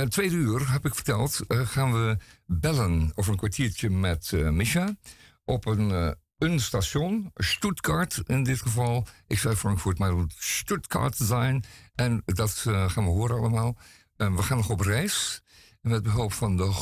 tweede 0.08 0.36
uur, 0.36 0.72
heb 0.72 0.86
ik 0.86 0.94
verteld, 0.94 1.40
gaan 1.48 1.92
we 1.92 2.16
bellen 2.46 3.12
over 3.14 3.32
een 3.32 3.38
kwartiertje 3.38 3.90
met 3.90 4.32
Misha 4.32 4.96
op 5.44 5.66
een, 5.66 6.16
een 6.38 6.60
station, 6.60 7.30
Stuttgart 7.34 8.22
in 8.26 8.42
dit 8.42 8.60
geval. 8.60 9.06
Ik 9.26 9.38
zei 9.38 9.54
Frankfurt, 9.54 9.98
maar 9.98 10.08
het 10.08 10.18
moet 10.18 10.34
Stuttgart 10.38 11.16
zijn. 11.16 11.64
En 11.94 12.22
dat 12.24 12.52
gaan 12.66 13.04
we 13.04 13.10
horen 13.10 13.36
allemaal. 13.36 13.76
we 14.16 14.42
gaan 14.42 14.56
nog 14.56 14.70
op 14.70 14.80
reis 14.80 15.41
met 15.82 16.02
behulp 16.02 16.32
van 16.32 16.56
de 16.56 16.72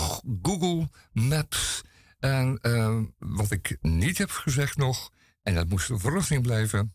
Google 0.43 0.89
Maps. 1.13 1.83
En 2.19 2.59
uh, 2.63 2.99
wat 3.19 3.51
ik 3.51 3.79
niet 3.81 4.19
heb 4.19 4.31
gezegd 4.31 4.77
nog, 4.77 5.11
en 5.43 5.55
dat 5.55 5.69
moest 5.69 5.91
een 5.91 6.01
verrassing 6.01 6.43
blijven, 6.43 6.95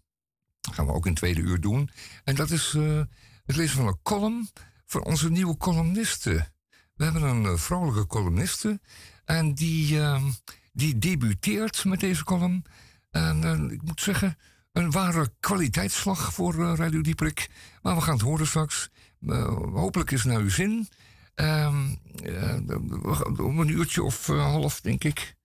gaan 0.71 0.85
we 0.85 0.91
ook 0.91 1.05
in 1.05 1.13
tweede 1.13 1.41
uur 1.41 1.61
doen. 1.61 1.89
En 2.23 2.35
dat 2.35 2.51
is 2.51 2.73
uh, 2.73 3.01
het 3.45 3.55
lezen 3.55 3.77
van 3.77 3.87
een 3.87 4.01
column 4.03 4.49
voor 4.85 5.01
onze 5.01 5.29
nieuwe 5.29 5.57
columnisten. 5.57 6.53
We 6.95 7.03
hebben 7.03 7.23
een 7.23 7.43
uh, 7.43 7.55
vrouwelijke 7.55 8.07
columniste 8.07 8.79
en 9.25 9.53
die, 9.53 9.99
ehm, 9.99 10.31
die 10.73 10.97
debuteert 10.97 11.85
met 11.85 11.99
deze 11.99 12.23
column. 12.23 12.65
En 13.11 13.71
ik 13.71 13.81
moet 13.81 14.01
zeggen, 14.01 14.37
een 14.71 14.91
ware 14.91 15.33
kwaliteitsslag 15.39 16.33
voor 16.33 16.75
Radio 16.75 17.01
Dieprik. 17.01 17.49
Maar 17.81 17.95
we 17.95 18.01
gaan 18.01 18.13
het 18.13 18.23
horen 18.23 18.47
straks. 18.47 18.89
hopelijk 19.73 20.11
is 20.11 20.23
het 20.23 20.31
naar 20.31 20.41
uw 20.41 20.49
zin. 20.49 20.87
Um, 21.35 21.99
om 23.37 23.59
een 23.59 23.69
uurtje 23.69 24.03
of 24.03 24.27
uh, 24.27 24.43
half, 24.43 24.81
denk 24.81 25.03
ik. 25.03 25.35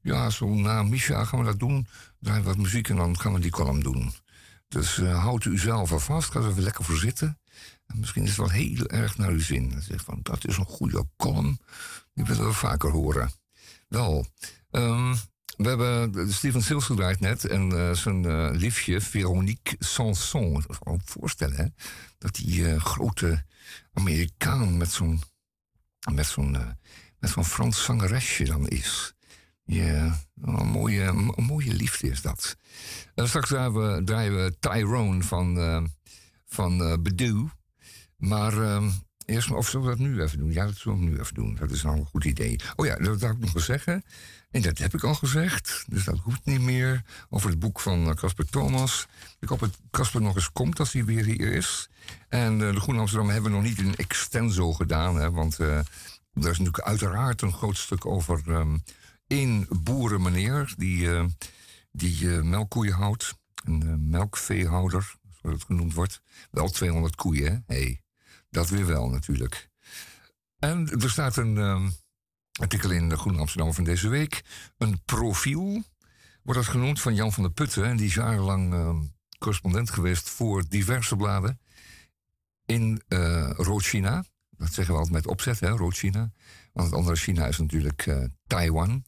Ja, 0.00 0.30
zo 0.30 0.54
na 0.54 0.82
Misha 0.82 1.24
gaan 1.24 1.38
we 1.38 1.44
dat 1.44 1.58
doen. 1.58 1.86
Draaien 2.20 2.44
wat 2.44 2.56
muziek 2.56 2.88
en 2.88 2.96
dan 2.96 3.18
gaan 3.20 3.32
we 3.32 3.40
die 3.40 3.50
column 3.50 3.80
doen. 3.80 4.12
Dus 4.68 4.96
uh, 4.96 5.22
houdt 5.22 5.44
u 5.44 5.58
zelf 5.58 5.92
al 5.92 5.98
vast. 5.98 6.30
Ga 6.30 6.40
er 6.40 6.48
even 6.48 6.62
lekker 6.62 6.84
voor 6.84 6.96
zitten. 6.96 7.38
En 7.86 7.98
misschien 7.98 8.22
is 8.22 8.28
het 8.28 8.38
wel 8.38 8.50
heel 8.50 8.86
erg 8.86 9.16
naar 9.16 9.30
uw 9.30 9.40
zin. 9.40 9.82
Zeg 9.82 10.04
van, 10.04 10.18
dat 10.22 10.46
is 10.46 10.56
een 10.56 10.64
goede 10.64 11.06
column. 11.16 11.58
Die 12.14 12.24
willen 12.24 12.46
we 12.46 12.52
vaker 12.52 12.90
horen. 12.90 13.30
Wel, 13.88 14.26
um, 14.70 15.16
we 15.56 15.68
hebben 15.68 16.32
Steven 16.32 16.62
Sils 16.62 16.84
gedraaid 16.84 17.20
net. 17.20 17.44
En 17.44 17.96
zijn 17.96 18.50
liefje, 18.56 19.00
Veronique 19.00 19.76
Sanson. 19.78 20.64
Dat 20.66 21.00
voorstellen, 21.04 21.56
hè? 21.56 21.66
Dat 22.18 22.34
die 22.34 22.80
grote 22.80 23.44
Amerikaan 23.92 24.76
met 24.76 24.92
zo'n 24.92 25.22
met 26.12 26.26
zo'n 26.26 26.54
uh, 26.54 26.68
met 27.18 27.30
zo'n 27.30 27.44
Frans 27.44 27.84
zangeresje 27.84 28.44
dan 28.44 28.68
is. 28.68 29.14
Ja, 29.64 30.18
een 30.40 30.66
mooie, 30.66 31.02
een 31.02 31.44
mooie 31.44 31.72
liefde 31.72 32.08
is 32.08 32.22
dat. 32.22 32.56
En 33.14 33.28
straks 33.28 33.48
draaien 33.48 33.74
we, 33.74 34.04
draaien 34.04 34.34
we 34.34 34.56
Tyrone 34.58 35.22
van, 35.22 35.58
uh, 35.58 35.84
van 36.46 36.80
uh, 36.80 36.94
Bedoe. 37.00 37.50
Maar 38.16 38.62
ehm, 38.62 38.90
eerst 39.24 39.50
of 39.50 39.68
zullen 39.68 39.86
we 39.86 39.96
dat 39.96 40.06
nu 40.06 40.22
even 40.22 40.38
doen? 40.38 40.52
Ja, 40.52 40.64
dat 40.64 40.76
zullen 40.76 40.98
we 40.98 41.04
nu 41.04 41.18
even 41.18 41.34
doen. 41.34 41.54
Dat 41.54 41.70
is 41.70 41.82
nou 41.82 41.98
een 41.98 42.06
goed 42.06 42.24
idee. 42.24 42.60
Oh 42.76 42.86
ja, 42.86 42.96
dat 42.96 43.20
zou 43.20 43.32
ik 43.32 43.38
nog 43.38 43.52
wel 43.52 43.62
zeggen. 43.62 44.02
En 44.54 44.62
dat 44.62 44.78
heb 44.78 44.94
ik 44.94 45.04
al 45.04 45.14
gezegd, 45.14 45.84
dus 45.88 46.04
dat 46.04 46.18
hoeft 46.18 46.44
niet 46.44 46.60
meer. 46.60 47.02
Over 47.30 47.50
het 47.50 47.58
boek 47.58 47.80
van 47.80 48.08
eh, 48.08 48.14
Casper 48.14 48.46
Thomas. 48.46 49.06
Ik 49.40 49.48
hoop 49.48 49.58
dat 49.58 49.78
Casper 49.90 50.20
nog 50.20 50.34
eens 50.34 50.52
komt 50.52 50.78
als 50.78 50.92
hij 50.92 51.04
weer 51.04 51.24
hier 51.24 51.52
is. 51.52 51.88
En 52.28 52.52
eh, 52.66 52.72
de 52.74 52.80
Groene 52.80 53.00
Amsterdam 53.00 53.28
hebben 53.28 53.50
we 53.50 53.56
nog 53.56 53.66
niet 53.66 53.78
in 53.78 53.96
extenso 53.96 54.72
gedaan. 54.72 55.16
Hè, 55.16 55.30
want 55.30 55.60
uh, 55.60 55.76
er 55.76 55.84
is 56.32 56.44
natuurlijk 56.58 56.80
uiteraard 56.80 57.42
een 57.42 57.52
groot 57.52 57.76
stuk 57.76 58.06
over 58.06 58.42
um, 58.48 58.82
één 59.26 59.66
boerenmeneer... 59.82 60.74
die, 60.76 61.08
die 61.92 62.26
melkkoeien 62.26 62.94
houdt. 62.94 63.34
Een 63.64 64.08
melkveehouder, 64.10 65.14
zoals 65.40 65.56
het 65.56 65.64
genoemd 65.64 65.94
wordt. 65.94 66.20
Wel 66.50 66.68
200 66.68 67.14
koeien, 67.14 67.52
hè? 67.52 67.74
Hey, 67.74 68.02
dat 68.50 68.68
weer 68.68 68.86
wel 68.86 69.08
natuurlijk. 69.08 69.68
En 70.58 71.00
er 71.00 71.10
staat 71.10 71.36
een... 71.36 71.56
Um, 71.56 71.94
artikel 72.60 72.90
in 72.90 73.08
de 73.08 73.16
Groene 73.16 73.38
Amsterdam 73.38 73.74
van 73.74 73.84
deze 73.84 74.08
week. 74.08 74.44
Een 74.78 75.02
profiel 75.04 75.82
wordt 76.42 76.60
dat 76.60 76.70
genoemd 76.70 77.00
van 77.00 77.14
Jan 77.14 77.32
van 77.32 77.42
der 77.42 77.52
Putten. 77.52 77.84
En 77.84 77.96
die 77.96 78.06
is 78.06 78.14
jarenlang 78.14 78.74
uh, 78.74 78.96
correspondent 79.38 79.90
geweest 79.90 80.30
voor 80.30 80.64
diverse 80.68 81.16
bladen 81.16 81.60
in 82.66 83.02
uh, 83.08 83.50
Rood-China. 83.50 84.24
Dat 84.50 84.72
zeggen 84.72 84.94
we 84.94 85.00
altijd 85.00 85.16
met 85.16 85.26
opzet, 85.26 85.60
hè, 85.60 85.68
Rood-China. 85.68 86.32
Want 86.72 86.86
het 86.86 86.96
andere 86.98 87.16
China 87.16 87.46
is 87.46 87.58
natuurlijk 87.58 88.06
uh, 88.06 88.24
Taiwan. 88.46 89.04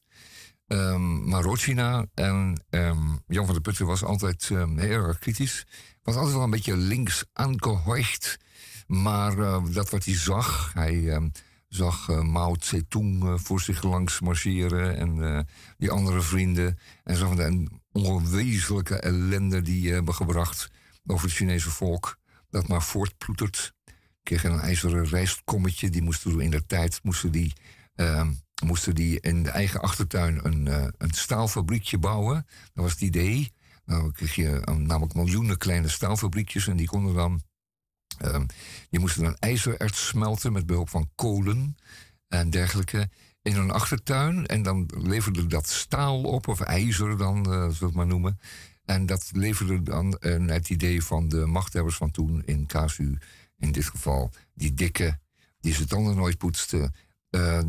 Um, 0.66 1.28
maar 1.28 1.42
Rood-China 1.42 2.06
en 2.14 2.64
um, 2.70 3.20
Jan 3.26 3.44
van 3.44 3.54
der 3.54 3.62
Putten 3.62 3.86
was 3.86 4.04
altijd 4.04 4.48
heel 4.48 5.04
erg 5.04 5.18
kritisch. 5.18 5.66
Was 6.02 6.14
altijd 6.14 6.34
wel 6.34 6.44
een 6.44 6.50
beetje 6.50 6.76
links 6.76 7.24
aangehooigd. 7.32 8.38
Maar 8.86 9.36
dat 9.72 9.90
wat 9.90 10.04
hij 10.04 10.16
zag, 10.16 10.72
hij 10.74 11.30
zag 11.76 12.08
uh, 12.08 12.22
Mao 12.22 12.56
Zedong 12.58 13.24
uh, 13.24 13.34
voor 13.36 13.60
zich 13.60 13.82
langs 13.82 14.20
marcheren 14.20 14.96
en 14.96 15.16
uh, 15.16 15.40
die 15.78 15.90
andere 15.90 16.20
vrienden. 16.20 16.78
En 17.04 17.16
zag 17.16 17.34
de 17.34 17.68
onwezenlijke 17.92 18.96
ellende 18.96 19.62
die 19.62 19.92
hebben 19.92 20.14
gebracht 20.14 20.70
over 21.06 21.26
het 21.26 21.36
Chinese 21.36 21.70
volk. 21.70 22.18
Dat 22.50 22.68
maar 22.68 22.82
voortploetert. 22.82 23.74
Kregen 24.22 24.52
een 24.52 24.60
ijzeren 24.60 25.04
rijstkommetje. 25.04 25.90
Die 25.90 26.02
moesten 26.02 26.40
in 26.40 26.50
de 26.50 26.66
tijd 26.66 27.00
moesten 27.02 27.32
die, 27.32 27.52
ehm, 27.94 28.32
moesten 28.64 28.94
die 28.94 29.20
in 29.20 29.42
de 29.42 29.50
eigen 29.50 29.80
achtertuin 29.80 30.40
een, 30.42 30.66
een 30.98 31.10
staalfabriekje 31.10 31.98
bouwen. 31.98 32.46
Dat 32.74 32.84
was 32.84 32.92
het 32.92 33.00
idee. 33.00 33.52
Nou 33.84 34.12
kreeg 34.12 34.34
je 34.34 34.62
namelijk 34.64 35.14
miljoenen 35.14 35.58
kleine 35.58 35.88
staalfabriekjes 35.88 36.68
en 36.68 36.76
die 36.76 36.86
konden 36.86 37.14
dan 37.14 37.40
Die 38.90 39.00
moesten 39.00 39.22
dan 39.22 39.36
ijzererts 39.38 40.06
smelten 40.06 40.52
met 40.52 40.66
behulp 40.66 40.88
van 40.88 41.10
kolen 41.14 41.76
en 42.28 42.50
dergelijke 42.50 43.08
in 43.42 43.56
een 43.56 43.70
achtertuin. 43.70 44.46
En 44.46 44.62
dan 44.62 44.90
leverde 44.96 45.46
dat 45.46 45.68
staal 45.68 46.22
op, 46.22 46.48
of 46.48 46.60
ijzer 46.60 47.18
dan, 47.18 47.36
uh, 47.36 47.44
zullen 47.44 47.78
we 47.78 47.84
het 47.84 47.94
maar 47.94 48.06
noemen. 48.06 48.40
En 48.84 49.06
dat 49.06 49.30
leverde 49.32 49.82
dan 49.82 50.16
het 50.50 50.70
idee 50.70 51.02
van 51.02 51.28
de 51.28 51.46
machthebbers 51.46 51.96
van 51.96 52.10
toen 52.10 52.42
in 52.44 52.66
Casu, 52.66 53.18
in 53.58 53.72
dit 53.72 53.84
geval, 53.84 54.30
die 54.54 54.74
dikke, 54.74 55.18
die 55.60 55.74
ze 55.74 55.84
tanden 55.84 56.16
nooit 56.16 56.38
poetsten, 56.38 56.94
uh, 57.30 57.60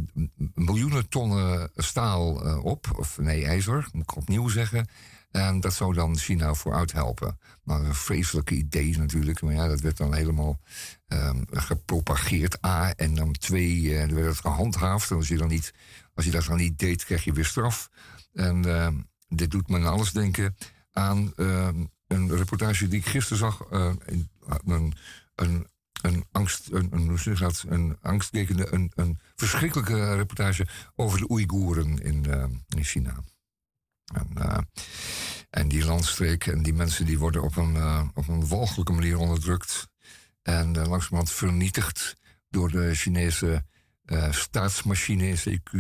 miljoenen 0.54 1.10
tonnen 1.10 1.72
staal 1.76 2.34
op, 2.62 2.88
of 2.96 3.18
nee, 3.18 3.46
ijzer, 3.46 3.88
moet 3.92 4.04
ik 4.04 4.16
opnieuw 4.16 4.48
zeggen. 4.48 4.88
En 5.32 5.60
dat 5.60 5.74
zou 5.74 5.94
dan 5.94 6.18
China 6.18 6.54
vooruit 6.54 6.92
helpen. 6.92 7.40
Maar 7.64 7.80
een 7.80 7.96
vreselijke 7.96 8.56
idee 8.56 8.98
natuurlijk. 8.98 9.42
Maar 9.42 9.54
ja, 9.54 9.68
dat 9.68 9.82
werd 9.82 9.98
dan 9.98 10.14
helemaal 10.14 10.60
um, 11.08 11.46
gepropageerd. 11.52 12.66
A. 12.66 12.94
En 12.96 13.16
dan 13.16 13.32
twee, 13.32 13.82
uh, 13.82 14.06
werd 14.06 14.28
het 14.28 14.40
gehandhaafd. 14.40 15.10
En 15.10 15.16
als 15.16 15.28
je, 15.28 15.38
dan 15.38 15.48
niet, 15.48 15.74
als 16.14 16.26
je 16.26 16.32
dat 16.32 16.46
dan 16.46 16.58
niet 16.58 16.80
deed, 16.80 17.06
kreeg 17.06 17.24
je 17.24 17.34
weer 17.34 17.46
straf. 17.46 17.90
En 18.34 18.68
uh, 18.68 18.88
dit 19.28 19.52
doet 19.52 19.68
me 19.68 19.80
alles 19.80 20.12
denken 20.12 20.58
aan 20.92 21.34
uh, 21.36 21.70
een 22.08 22.36
reportage 22.36 22.88
die 22.88 23.00
ik 23.00 23.06
gisteren 23.06 23.38
zag. 23.38 23.66
Uh, 23.72 23.94
een, 24.06 24.94
een, 25.36 25.68
een 26.02 26.26
angst, 26.32 26.72
een, 26.72 26.88
een, 26.92 27.36
dat, 27.38 27.66
een 27.68 27.98
angstgekende, 28.02 28.74
een, 28.74 28.92
een 28.96 29.20
verschrikkelijke 29.36 30.16
reportage 30.16 30.68
over 30.96 31.20
de 31.20 31.32
Oeigoeren 31.32 32.04
in, 32.04 32.26
in 32.68 32.84
China. 32.84 33.24
En, 34.14 34.30
uh, 34.38 34.58
en, 35.50 35.68
die 35.68 35.86
landstreek 35.86 36.48
en 36.48 36.64
die 36.64 36.74
mensen 36.74 37.06
die 37.06 37.20
worden 37.20 37.44
op 37.44 37.56
een, 37.56 37.74
uh, 37.74 38.04
op 38.14 38.28
een 38.28 38.48
walgelijke 38.48 38.92
manier 38.92 39.18
onderdrukt. 39.18 39.88
En 40.42 40.68
uh, 40.68 40.88
langzamerhand 40.88 41.32
vernietigd 41.32 42.16
door 42.50 42.72
de 42.72 42.96
Chinese 42.96 43.66
staatsmachine, 44.30 45.36
CQ, 45.36 45.72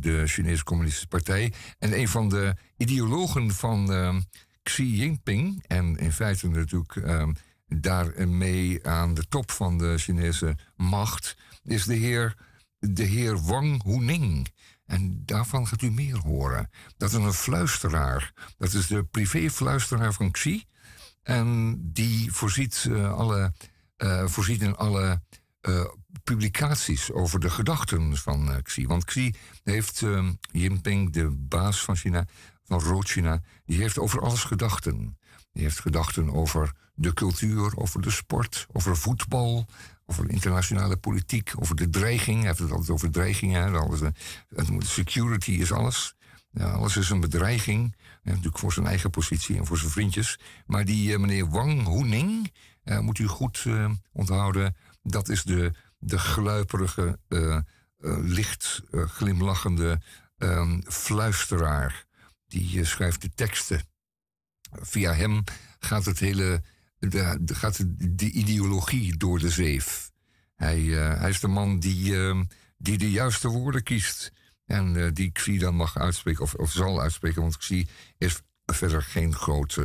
de 0.00 0.22
Chinese 0.26 0.64
Communistische 0.64 1.08
Partij. 1.08 1.52
En 1.78 1.98
een 1.98 2.08
van 2.08 2.28
de 2.28 2.54
ideologen 2.76 3.50
van 3.50 4.24
Xi 4.62 4.96
Jinping, 4.96 5.64
en 5.66 5.96
in 5.96 6.12
feite 6.12 6.48
natuurlijk 6.48 6.96
daarmee 7.66 8.86
aan 8.86 9.14
de 9.14 9.28
top 9.28 9.50
van 9.50 9.78
de 9.78 9.98
Chinese 9.98 10.56
macht, 10.76 11.36
is 11.64 11.84
de 11.84 11.94
heer, 11.94 12.36
de 12.78 13.02
heer 13.02 13.42
Wang 13.42 13.82
Huning. 13.82 14.48
En 14.86 15.22
daarvan 15.24 15.66
gaat 15.66 15.82
u 15.82 15.90
meer 15.90 16.18
horen. 16.18 16.70
Dat 16.96 17.08
is 17.08 17.16
een 17.16 17.32
fluisteraar. 17.32 18.32
Dat 18.58 18.72
is 18.72 18.86
de 18.86 19.04
privéfluisteraar 19.04 20.12
van 20.12 20.30
Xi. 20.30 20.64
En 21.22 21.78
die 21.92 22.32
voorziet, 22.32 22.84
uh, 22.88 23.12
alle, 23.12 23.52
uh, 23.98 24.26
voorziet 24.26 24.62
in 24.62 24.76
alle 24.76 25.22
uh, 25.68 25.84
publicaties 26.24 27.12
over 27.12 27.40
de 27.40 27.50
gedachten 27.50 28.16
van 28.16 28.62
Xi. 28.62 28.86
Want 28.86 29.04
Xi 29.04 29.34
heeft 29.62 30.02
Jinping, 30.50 31.12
de 31.12 31.30
baas 31.30 31.84
van 31.84 31.96
China, 31.96 32.26
van 32.64 32.80
Rood-China, 32.80 33.42
die 33.64 33.80
heeft 33.80 33.98
over 33.98 34.20
alles 34.20 34.44
gedachten. 34.44 35.18
Die 35.52 35.62
heeft 35.62 35.80
gedachten 35.80 36.32
over 36.32 36.72
de 36.94 37.12
cultuur, 37.12 37.76
over 37.76 38.00
de 38.00 38.10
sport, 38.10 38.66
over 38.72 38.96
voetbal, 38.96 39.68
over 40.06 40.30
internationale 40.30 40.96
politiek, 40.96 41.52
over 41.58 41.76
de 41.76 41.90
dreiging. 41.90 42.38
Hij 42.38 42.46
heeft 42.46 42.58
het 42.58 42.70
altijd 42.70 42.90
over 42.90 43.10
dreigingen. 43.10 44.14
Security 44.78 45.50
is 45.50 45.72
alles. 45.72 46.14
Ja, 46.50 46.70
alles 46.70 46.96
is 46.96 47.10
een 47.10 47.20
bedreiging. 47.20 47.96
Natuurlijk 48.22 48.58
voor 48.58 48.72
zijn 48.72 48.86
eigen 48.86 49.10
positie 49.10 49.56
en 49.56 49.66
voor 49.66 49.78
zijn 49.78 49.90
vriendjes. 49.90 50.38
Maar 50.66 50.84
die 50.84 51.12
uh, 51.12 51.18
meneer 51.18 51.48
Wang 51.50 51.86
Huning, 51.86 52.52
uh, 52.84 52.98
moet 52.98 53.18
u 53.18 53.26
goed 53.26 53.64
uh, 53.66 53.90
onthouden, 54.12 54.76
dat 55.02 55.28
is 55.28 55.42
de, 55.42 55.72
de 55.98 56.18
gluiperige, 56.18 57.18
licht 58.22 58.82
glimlachende 58.90 60.00
ehm, 60.38 60.80
fluisteraar. 60.86 62.04
Die 62.46 62.84
schrijft 62.84 63.20
de 63.20 63.30
teksten. 63.34 63.82
Via 64.72 65.12
hem 65.12 65.44
gaat 65.78 66.04
het 66.04 66.18
hele 66.18 66.62
de, 67.08 67.54
gaat 67.54 67.84
de, 67.98 68.30
ideologie 68.30 69.16
door 69.16 69.38
de 69.38 69.50
zeef. 69.50 70.12
Hij, 70.54 70.80
uh, 70.80 71.18
hij 71.18 71.30
is 71.30 71.40
de 71.40 71.48
man 71.48 71.78
die, 71.78 72.12
uh, 72.12 72.40
die 72.78 72.98
de 72.98 73.10
juiste 73.10 73.48
woorden 73.48 73.82
kiest. 73.82 74.32
En 74.66 74.94
uh, 74.94 75.10
die 75.12 75.32
Xi 75.32 75.58
dan 75.58 75.74
mag 75.74 75.98
uitspreken, 75.98 76.42
of, 76.42 76.54
of 76.54 76.72
zal 76.72 77.00
uitspreken, 77.00 77.42
want 77.42 77.56
Xi 77.56 77.88
is 78.18 78.40
verder 78.66 79.02
geen 79.02 79.34
groot, 79.34 79.78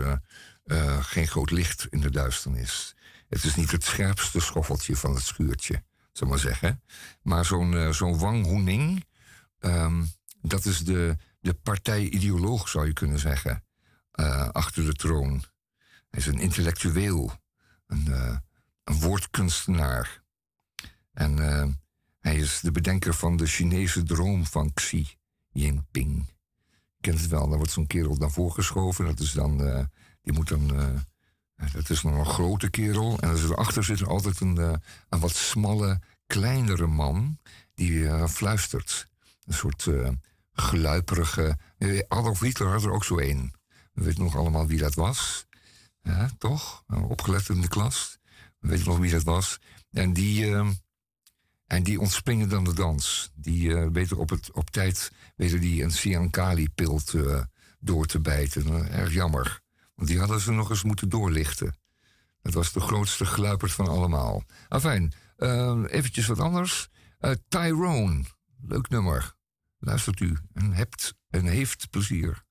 geen 0.99 1.27
groot 1.27 1.51
licht 1.51 1.87
in 1.89 1.99
de 1.99 2.11
duisternis. 2.11 2.95
Het 3.27 3.43
is 3.43 3.55
niet 3.55 3.71
het 3.71 3.83
scherpste 3.83 4.39
schoffeltje 4.39 4.95
van 4.95 5.15
het 5.15 5.23
schuurtje, 5.23 5.83
zal 6.11 6.27
maar 6.27 6.39
zeggen. 6.39 6.81
Maar 7.21 7.45
zo'n 7.45 7.93
zo'n 7.93 8.19
Wang 8.19 8.45
Huning, 8.45 9.05
um, 9.59 10.11
dat 10.41 10.65
is 10.65 10.79
de, 10.79 11.17
de 11.39 11.53
partij-ideoloog, 11.53 12.69
zou 12.69 12.85
je 12.87 12.93
kunnen 12.93 13.19
zeggen, 13.19 13.63
achter 14.51 14.85
de 14.85 14.93
troon. 14.93 15.43
Hij 16.09 16.19
is 16.19 16.25
een 16.25 16.39
intellectueel, 16.39 17.31
een, 17.87 18.05
uh, 18.07 18.37
een 18.83 18.99
woordkunstenaar. 18.99 20.23
En 21.11 21.37
uh, 21.37 21.67
hij 22.19 22.35
is 22.35 22.59
de 22.59 22.71
bedenker 22.71 23.13
van 23.13 23.37
de 23.37 23.45
Chinese 23.45 24.03
droom 24.03 24.45
van 24.45 24.73
Xi 24.73 25.07
Jinping. 25.49 26.27
Je 26.95 27.01
kent 27.01 27.19
het 27.19 27.29
wel, 27.29 27.47
daar 27.47 27.57
wordt 27.57 27.71
zo'n 27.71 27.87
kerel 27.87 28.17
dan 28.17 28.31
voorgeschoven. 28.31 29.05
Dat 29.05 29.19
is 29.19 29.31
dan, 29.31 29.61
uh, 29.61 29.83
die 30.21 30.33
moet 30.33 30.47
dan, 30.47 30.67
dat 31.73 31.89
is 31.89 32.01
nog 32.01 32.17
een 32.17 32.33
grote 32.33 32.69
kerel. 32.69 33.19
En 33.19 33.35
erachter 33.35 33.83
zit 33.83 33.99
er 33.99 34.07
altijd 34.07 34.39
een, 34.39 34.57
een 35.09 35.19
wat 35.19 35.35
smalle, 35.35 36.01
kleinere 36.27 36.87
man 36.87 37.39
die 37.73 38.27
fluistert. 38.27 39.09
Een 39.45 39.53
soort 39.53 39.87
geluiperige. 40.53 41.57
Adolf 42.07 42.39
Hitler 42.39 42.71
had 42.71 42.83
er 42.83 42.91
ook 42.91 43.03
zo 43.03 43.19
een. 43.19 43.53
We 43.93 44.03
weten 44.03 44.23
nog 44.23 44.35
allemaal 44.35 44.67
wie 44.67 44.79
dat 44.79 44.93
was. 44.93 45.47
Ja, 46.01 46.29
toch? 46.37 46.83
Opgelet 46.87 47.49
in 47.49 47.61
de 47.61 47.67
klas. 47.67 48.17
Weet 48.59 48.79
je 48.79 48.85
nog 48.85 48.97
wie 48.97 49.11
dat 49.11 49.23
was? 49.23 49.59
En 49.91 50.13
die, 50.13 50.45
uh, 50.45 50.69
en 51.65 51.83
die 51.83 51.99
ontspringen 51.99 52.49
dan 52.49 52.63
de 52.63 52.73
dans. 52.73 53.31
Die 53.35 53.69
uh, 53.69 53.87
weten 53.91 54.17
op, 54.17 54.29
het, 54.29 54.51
op 54.51 54.69
tijd 54.69 55.11
weten 55.35 55.61
die 55.61 55.83
een 55.83 55.91
Siankali-pil 55.91 57.01
uh, 57.15 57.43
door 57.79 58.05
te 58.05 58.19
bijten. 58.19 58.91
erg 58.91 59.13
jammer. 59.13 59.61
Want 59.95 60.07
die 60.07 60.19
hadden 60.19 60.39
ze 60.39 60.51
nog 60.51 60.69
eens 60.69 60.83
moeten 60.83 61.09
doorlichten. 61.09 61.77
Dat 62.41 62.53
was 62.53 62.73
de 62.73 62.79
grootste 62.79 63.25
gluiperd 63.25 63.71
van 63.71 63.87
allemaal. 63.87 64.43
Afijn, 64.67 65.13
Uh, 65.39 65.83
eventjes 65.87 66.27
wat 66.27 66.39
anders. 66.39 66.89
Tyrone, 67.47 68.23
leuk 68.61 68.89
nummer. 68.89 69.35
Luistert 69.77 70.19
u 70.19 70.37
en 70.53 70.73
hebt 70.73 71.15
en 71.29 71.45
heeft 71.45 71.89
plezier. 71.89 72.45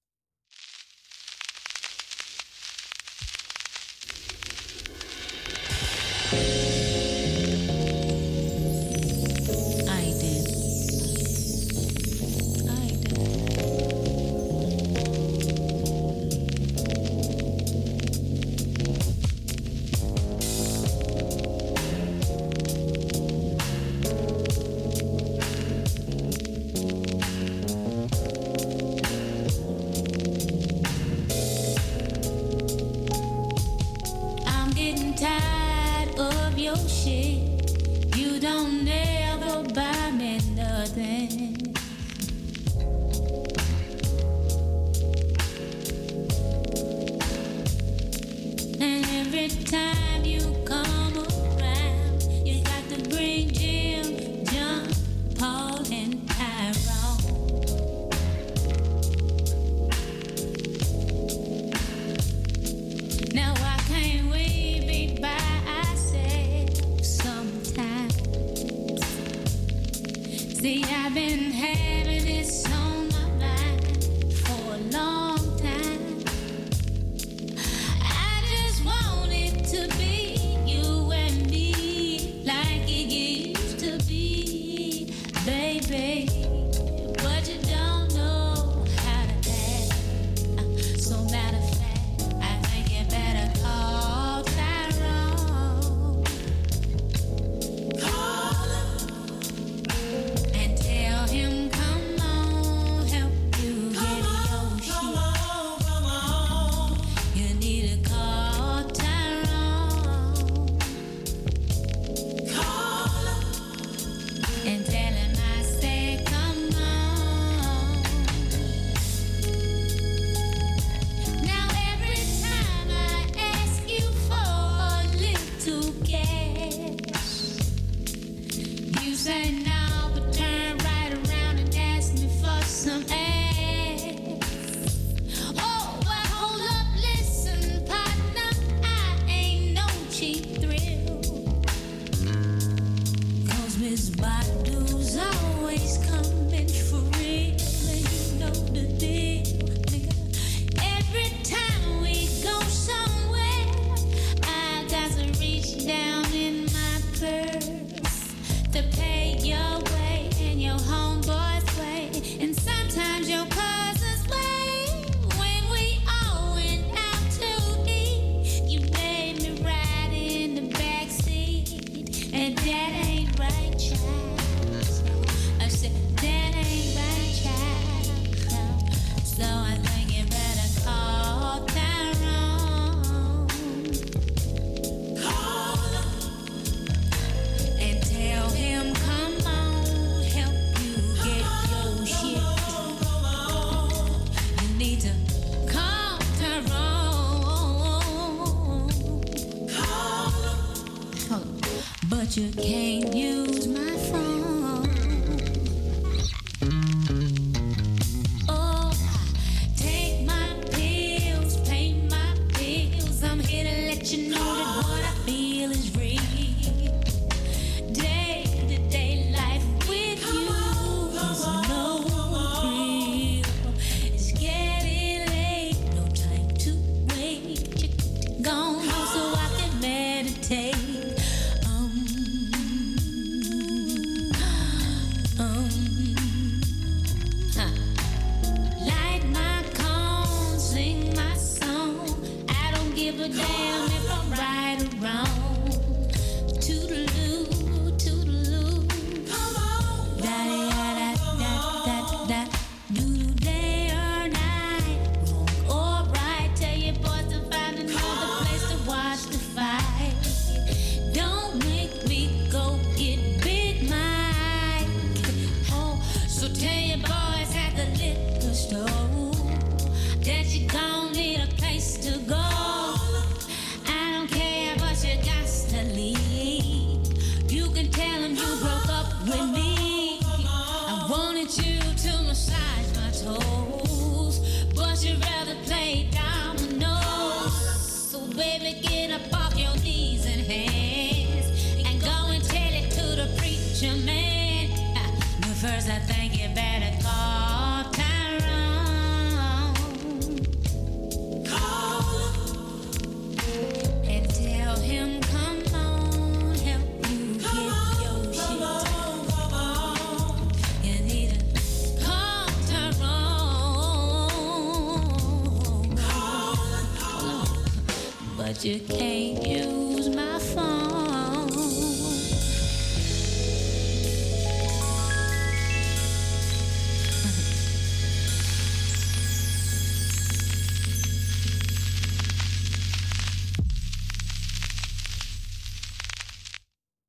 Use 318.69 320.11
my. 320.11 320.29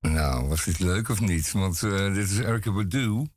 Nou, 0.01 0.47
was 0.47 0.65
dit 0.65 0.79
leuk 0.79 1.09
of 1.09 1.19
niet? 1.19 1.51
Want 1.51 1.83
eh, 1.83 2.13
dit 2.13 2.29
is 2.29 2.37
Erika 2.37 2.71
Badu. 2.71 3.27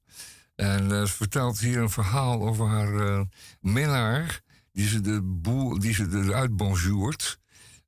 En 0.54 0.92
eh, 0.92 1.02
ze 1.02 1.12
vertelt 1.12 1.58
hier 1.58 1.78
een 1.78 1.90
verhaal 1.90 2.48
over 2.48 2.66
haar 2.66 2.94
eh, 2.94 3.20
minnaar. 3.60 4.40
Die 4.72 4.88
ze, 4.88 5.00
de 5.00 5.22
boel, 5.22 5.78
die 5.78 5.94
ze 5.94 6.08
eruit 6.10 6.56
bonjourt. 6.56 7.40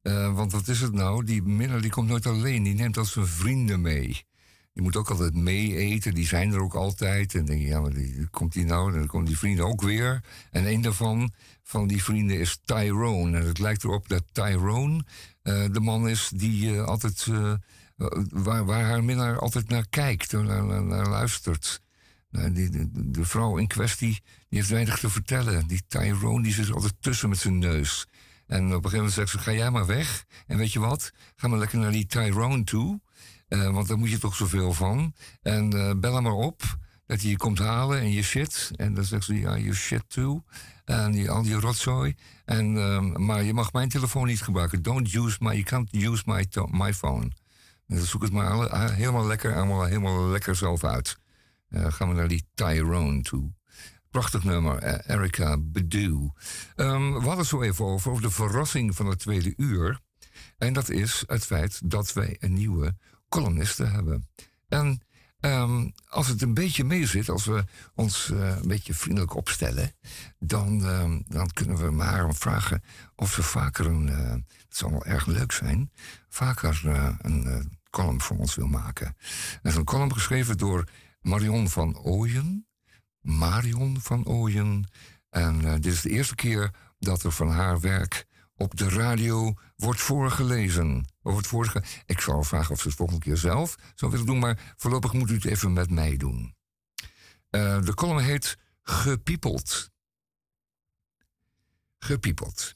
Eh, 0.04 0.34
want 0.34 0.52
wat 0.52 0.68
is 0.68 0.80
het 0.80 0.92
nou? 0.92 1.24
Die 1.24 1.42
minnaar 1.42 1.80
die 1.80 1.90
komt 1.90 2.08
nooit 2.08 2.26
alleen. 2.26 2.62
Die 2.62 2.74
neemt 2.74 2.96
al 2.96 3.04
zijn 3.04 3.26
vrienden 3.26 3.80
mee. 3.80 4.24
Die 4.72 4.82
moet 4.82 4.96
ook 4.96 5.10
altijd 5.10 5.34
mee 5.34 5.76
eten. 5.76 6.14
Die 6.14 6.26
zijn 6.26 6.52
er 6.52 6.60
ook 6.60 6.74
altijd. 6.74 7.34
En 7.34 7.44
denk 7.44 7.60
je, 7.60 7.66
ja, 7.66 7.80
maar 7.80 7.92
die, 7.92 8.28
komt 8.30 8.52
die 8.52 8.64
nou? 8.64 8.92
Dan 8.92 9.06
komen 9.06 9.26
die 9.26 9.38
vrienden 9.38 9.66
ook 9.66 9.82
weer. 9.82 10.22
En 10.50 10.66
een 10.66 10.80
daarvan, 10.80 11.32
van 11.62 11.86
die 11.86 12.02
vrienden, 12.02 12.38
is 12.38 12.60
Tyrone. 12.64 13.38
En 13.38 13.46
het 13.46 13.58
lijkt 13.58 13.84
erop 13.84 14.08
dat 14.08 14.22
Tyrone 14.32 15.04
eh, 15.42 15.64
de 15.72 15.80
man 15.80 16.08
is 16.08 16.30
die 16.34 16.74
eh, 16.74 16.84
altijd... 16.84 17.26
waar, 18.28 18.64
waar 18.64 18.84
haar 18.84 19.04
minnaar 19.04 19.38
altijd 19.38 19.68
naar 19.68 19.86
kijkt, 19.90 20.32
naar, 20.32 20.84
naar, 20.84 21.08
luistert. 21.08 21.80
Nou, 22.30 22.52
die, 22.52 22.90
de, 22.92 23.24
vrouw 23.24 23.56
in 23.56 23.66
kwestie 23.66 24.20
die 24.48 24.58
heeft 24.58 24.68
weinig 24.70 24.98
te 24.98 25.10
vertellen. 25.10 25.66
Die 25.66 25.82
Tyrone 25.86 26.42
die 26.42 26.52
zit 26.52 26.72
altijd 26.72 26.94
tussen 27.00 27.28
met 27.28 27.38
zijn 27.38 27.58
neus. 27.58 28.06
En 28.46 28.64
op 28.64 28.70
een 28.70 28.74
gegeven 28.90 28.96
moment 28.96 29.12
zegt 29.14 29.30
ze: 29.30 29.38
Ga 29.38 29.52
jij 29.52 29.70
maar 29.70 29.86
weg. 29.86 30.24
En 30.46 30.56
weet 30.58 30.72
je 30.72 30.78
wat? 30.80 31.12
Ga 31.36 31.48
maar 31.48 31.58
lekker 31.58 31.78
naar 31.78 31.92
die 31.92 32.06
Tyrone 32.06 32.64
toe. 32.64 33.00
Eh, 33.48 33.70
want 33.70 33.88
daar 33.88 33.98
moet 33.98 34.10
je 34.10 34.18
toch 34.18 34.34
zoveel 34.34 34.72
van. 34.72 35.14
En 35.42 35.72
eh, 35.72 35.92
bel 35.96 36.14
hem 36.14 36.22
maar 36.22 36.32
op 36.32 36.62
dat 37.06 37.20
hij 37.20 37.30
je 37.30 37.36
komt 37.36 37.58
halen 37.58 37.98
en 38.00 38.10
je 38.12 38.22
shit. 38.22 38.70
En 38.76 38.94
dan 38.94 39.04
zegt 39.04 39.24
ze: 39.24 39.38
Ja, 39.38 39.54
je 39.54 39.74
shit 39.74 40.04
too. 40.08 40.44
En 40.84 41.12
die, 41.12 41.30
al 41.30 41.42
die 41.42 41.54
rotzooi. 41.54 42.14
En, 42.44 42.76
ehm, 42.76 43.24
maar 43.24 43.42
je 43.42 43.54
mag 43.54 43.72
mijn 43.72 43.88
telefoon 43.88 44.26
niet 44.26 44.42
gebruiken. 44.42 44.82
Don't 44.82 45.14
use 45.14 45.36
my, 45.40 45.50
you 45.52 45.62
can't 45.62 45.92
use 45.94 46.22
my, 46.26 46.46
my 46.70 46.94
phone. 46.94 47.30
En 47.86 47.96
dan 47.96 48.04
zoek 48.06 48.22
het 48.22 48.32
maar 48.32 48.50
alle- 48.50 48.70
ah, 48.70 48.90
helemaal 48.90 49.26
lekker, 49.26 49.54
allemaal 49.56 49.84
helemaal 49.84 50.28
lekker 50.28 50.56
zelf 50.56 50.84
uit. 50.84 51.18
Eh, 51.68 51.92
gaan 51.92 52.08
we 52.08 52.14
naar 52.14 52.28
die 52.28 52.46
Tyrone 52.54 53.20
toe. 53.22 53.52
Prachtig 54.14 54.44
nummer, 54.44 54.78
eh, 54.78 55.16
Erica 55.16 55.58
Badu. 55.58 56.30
Ehm, 56.76 57.12
we 57.12 57.18
hadden 57.18 57.38
het 57.38 57.46
zo 57.46 57.62
even 57.62 57.84
over, 57.84 58.10
over 58.10 58.22
de 58.22 58.30
verrassing 58.30 58.96
van 58.96 59.06
het 59.06 59.18
tweede 59.18 59.54
uur. 59.56 60.00
En 60.58 60.72
dat 60.72 60.88
is 60.88 61.24
het 61.26 61.44
feit 61.46 61.90
dat 61.90 62.12
wij 62.12 62.36
een 62.40 62.52
nieuwe 62.52 62.96
columniste 63.28 63.84
hebben. 63.84 64.28
En 64.68 65.02
ehm, 65.40 65.90
als 66.08 66.28
het 66.28 66.42
een 66.42 66.54
beetje 66.54 66.84
mee 66.84 67.06
zit, 67.06 67.28
als 67.28 67.44
we 67.44 67.64
ons 67.94 68.30
eh, 68.30 68.56
een 68.56 68.68
beetje 68.68 68.94
vriendelijk 68.94 69.34
opstellen, 69.34 69.92
dan, 70.38 70.84
ehm, 70.84 71.20
dan 71.26 71.50
kunnen 71.50 71.96
we 71.96 72.02
haar 72.02 72.34
vragen 72.34 72.82
of 73.16 73.32
ze 73.32 73.42
vaker 73.42 73.86
een, 73.86 74.08
eh, 74.08 74.30
het 74.30 74.76
zal 74.76 74.90
wel 74.90 75.04
erg 75.04 75.26
leuk 75.26 75.52
zijn, 75.52 75.90
vaker 76.28 76.80
een 77.18 77.78
column 77.90 78.20
voor 78.20 78.36
ons 78.36 78.54
wil 78.54 78.68
maken. 78.68 79.16
Dat 79.62 79.72
is 79.72 79.78
een 79.78 79.84
column 79.84 80.12
geschreven 80.12 80.58
door 80.58 80.88
Marion 81.20 81.68
van 81.68 81.98
Ooyen. 81.98 82.66
Marion 83.24 84.00
van 84.00 84.26
Ooyen. 84.26 84.88
En 85.30 85.64
eh, 85.64 85.72
dit 85.72 85.86
is 85.86 86.00
de 86.00 86.10
eerste 86.10 86.34
keer 86.34 86.70
dat 86.98 87.22
er 87.22 87.32
van 87.32 87.50
haar 87.50 87.80
werk 87.80 88.26
op 88.56 88.76
de 88.76 88.88
radio 88.88 89.54
wordt 89.76 90.00
voorgelezen. 90.00 91.06
Wordt 91.20 91.46
voorge 91.46 91.82
Ik 92.06 92.20
haar 92.20 92.44
vragen 92.44 92.70
of 92.70 92.80
ze 92.80 92.88
het 92.88 92.96
volgende 92.96 93.20
keer 93.20 93.36
zelf 93.36 93.76
zou 93.94 94.10
willen 94.10 94.26
doen, 94.26 94.38
maar 94.38 94.74
voorlopig 94.76 95.12
moet 95.12 95.30
u 95.30 95.34
het 95.34 95.44
even 95.44 95.72
met 95.72 95.90
mij 95.90 96.16
doen. 96.16 96.56
Eh, 97.50 97.82
de 97.82 97.94
column 97.94 98.24
heet 98.24 98.58
Gepiepeld. 98.82 99.90
Gepiepeld. 101.98 102.74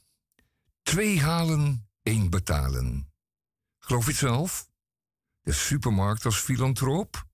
Twee 0.83 1.21
halen, 1.21 1.89
één 2.03 2.31
betalen. 2.31 3.13
Geloof 3.79 4.05
je 4.05 4.11
het 4.11 4.19
zelf? 4.19 4.69
De 5.41 5.53
supermarkt 5.53 6.25
als 6.25 6.37
filantroop? 6.37 7.27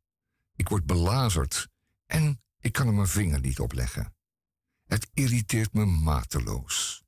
Ik 0.57 0.69
word 0.69 0.87
belazerd 0.87 1.69
en 2.07 2.44
ik 2.65 2.73
kan 2.73 2.87
er 2.87 2.95
mijn 2.95 3.07
vinger 3.07 3.41
niet 3.41 3.59
op 3.59 3.73
leggen. 3.73 4.15
Het 4.85 5.09
irriteert 5.15 5.73
me 5.73 5.85
mateloos. 5.85 7.03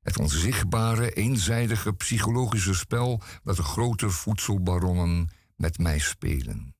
Het 0.00 0.18
onzichtbare, 0.18 1.12
eenzijdige 1.12 1.92
psychologische 1.92 2.74
spel 2.74 3.22
dat 3.42 3.56
de 3.56 3.62
grote 3.62 4.10
voedselbaronnen 4.10 5.30
met 5.56 5.78
mij 5.78 5.98
spelen. 5.98 6.76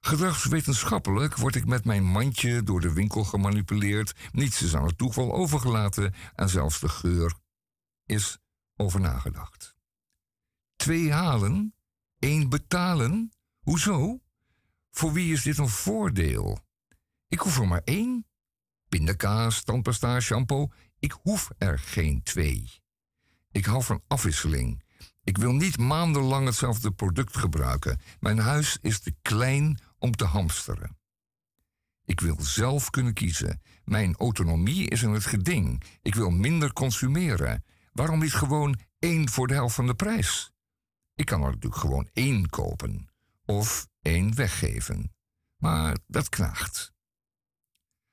Gedragswetenschappelijk 0.00 1.36
word 1.36 1.54
ik 1.54 1.66
met 1.66 1.84
mijn 1.84 2.04
mandje 2.04 2.62
door 2.62 2.80
de 2.80 2.92
winkel 2.92 3.24
gemanipuleerd. 3.24 4.14
Niets 4.32 4.62
is 4.62 4.76
aan 4.76 4.86
het 4.86 4.98
toeval 4.98 5.32
overgelaten 5.32 6.14
en 6.34 6.48
zelfs 6.48 6.80
de 6.80 6.88
geur 6.88 7.34
is 8.04 8.38
over 8.76 9.00
nagedacht. 9.00 9.74
Twee 10.76 11.12
halen, 11.12 11.74
één 12.18 12.48
betalen? 12.48 13.32
Hoezo? 13.60 14.20
Voor 14.90 15.12
wie 15.12 15.32
is 15.32 15.42
dit 15.42 15.58
een 15.58 15.68
voordeel? 15.68 16.58
Ik 17.28 17.38
hoef 17.38 17.58
er 17.58 17.68
maar 17.68 17.82
één. 17.84 18.26
Pindakaas, 18.88 19.62
tandpasta, 19.62 20.20
shampoo. 20.20 20.68
Ik 20.98 21.12
hoef 21.22 21.50
er 21.58 21.78
geen 21.78 22.22
twee. 22.22 22.82
Ik 23.50 23.64
hou 23.64 23.82
van 23.82 24.02
afwisseling. 24.06 24.82
Ik 25.24 25.38
wil 25.38 25.52
niet 25.52 25.78
maandenlang 25.78 26.46
hetzelfde 26.46 26.92
product 26.92 27.36
gebruiken. 27.36 28.00
Mijn 28.20 28.38
huis 28.38 28.78
is 28.80 29.00
te 29.00 29.14
klein 29.22 29.80
om 29.98 30.16
te 30.16 30.24
hamsteren. 30.24 30.98
Ik 32.04 32.20
wil 32.20 32.40
zelf 32.40 32.90
kunnen 32.90 33.14
kiezen. 33.14 33.62
Mijn 33.84 34.16
autonomie 34.16 34.88
is 34.88 35.02
in 35.02 35.10
het 35.10 35.26
geding. 35.26 35.82
Ik 36.02 36.14
wil 36.14 36.30
minder 36.30 36.72
consumeren. 36.72 37.64
Waarom 37.92 38.18
niet 38.18 38.34
gewoon 38.34 38.78
één 38.98 39.28
voor 39.28 39.46
de 39.46 39.54
helft 39.54 39.74
van 39.74 39.86
de 39.86 39.94
prijs? 39.94 40.50
Ik 41.14 41.26
kan 41.26 41.40
er 41.42 41.46
natuurlijk 41.46 41.80
gewoon 41.80 42.08
één 42.12 42.48
kopen. 42.48 43.09
Of 43.50 43.88
één 44.02 44.34
weggeven. 44.34 45.14
Maar 45.56 45.98
dat 46.06 46.28
knaagt. 46.28 46.92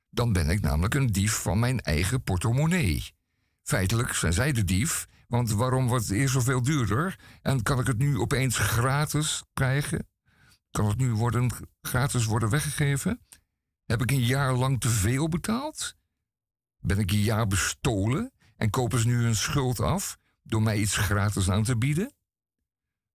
Dan 0.09 0.33
ben 0.33 0.49
ik 0.49 0.61
namelijk 0.61 0.93
een 0.93 1.07
dief 1.07 1.33
van 1.33 1.59
mijn 1.59 1.79
eigen 1.81 2.23
portemonnee. 2.23 3.15
Feitelijk 3.63 4.13
zijn 4.13 4.33
zij 4.33 4.51
de 4.51 4.63
dief, 4.63 5.07
want 5.27 5.51
waarom 5.51 5.87
wordt 5.87 6.07
het 6.07 6.17
eerst 6.17 6.33
zoveel 6.33 6.61
duurder? 6.61 7.19
En 7.41 7.63
kan 7.63 7.79
ik 7.79 7.87
het 7.87 7.97
nu 7.97 8.17
opeens 8.17 8.57
gratis 8.57 9.43
krijgen? 9.53 10.07
Kan 10.71 10.87
het 10.87 10.97
nu 10.97 11.13
worden, 11.13 11.51
gratis 11.81 12.25
worden 12.25 12.49
weggegeven? 12.49 13.25
Heb 13.85 14.01
ik 14.01 14.11
een 14.11 14.25
jaar 14.25 14.53
lang 14.53 14.79
te 14.79 14.89
veel 14.89 15.29
betaald? 15.29 15.95
Ben 16.79 16.99
ik 16.99 17.11
een 17.11 17.23
jaar 17.23 17.47
bestolen 17.47 18.31
en 18.55 18.69
kopen 18.69 18.99
ze 18.99 19.07
nu 19.07 19.21
hun 19.21 19.35
schuld 19.35 19.79
af 19.79 20.17
door 20.43 20.61
mij 20.61 20.77
iets 20.77 20.97
gratis 20.97 21.49
aan 21.49 21.63
te 21.63 21.77
bieden? 21.77 22.13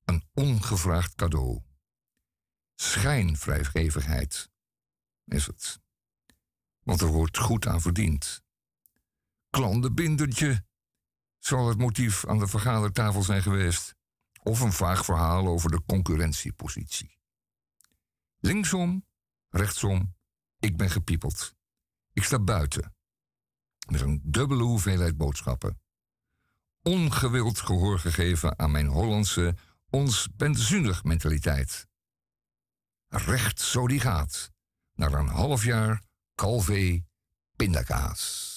Een 0.04 0.24
ongevraagd 0.34 1.14
cadeau. 1.14 1.62
Schijnvrijgevigheid 2.82 4.50
is 5.24 5.46
het. 5.46 5.80
Want 6.82 7.00
er 7.00 7.06
wordt 7.06 7.38
goed 7.38 7.66
aan 7.66 7.80
verdiend. 7.80 8.42
Klandenbindertje 9.50 10.64
zal 11.38 11.68
het 11.68 11.78
motief 11.78 12.26
aan 12.26 12.38
de 12.38 12.46
vergadertafel 12.46 13.22
zijn 13.22 13.42
geweest. 13.42 13.94
Of 14.42 14.60
een 14.60 14.72
vaag 14.72 15.04
verhaal 15.04 15.46
over 15.46 15.70
de 15.70 15.82
concurrentiepositie. 15.86 17.18
Linksom, 18.38 19.06
rechtsom, 19.48 20.14
ik 20.58 20.76
ben 20.76 20.90
gepiepeld. 20.90 21.54
Ik 22.12 22.24
sta 22.24 22.38
buiten. 22.38 22.94
Met 23.90 24.00
een 24.00 24.20
dubbele 24.24 24.62
hoeveelheid 24.62 25.16
boodschappen. 25.16 25.80
Ongewild 26.82 27.58
gehoor 27.58 27.98
gegeven 27.98 28.58
aan 28.58 28.70
mijn 28.70 28.86
Hollandse, 28.86 29.56
ons 29.90 30.28
benzunig 30.36 31.04
mentaliteit. 31.04 31.90
Recht 33.14 33.60
zo 33.60 33.86
die 33.88 34.00
gaat. 34.00 34.50
Naar 34.94 35.12
een 35.12 35.28
half 35.28 35.64
jaar 35.64 36.02
Calvé 36.34 37.02
pindakaas. 37.56 38.51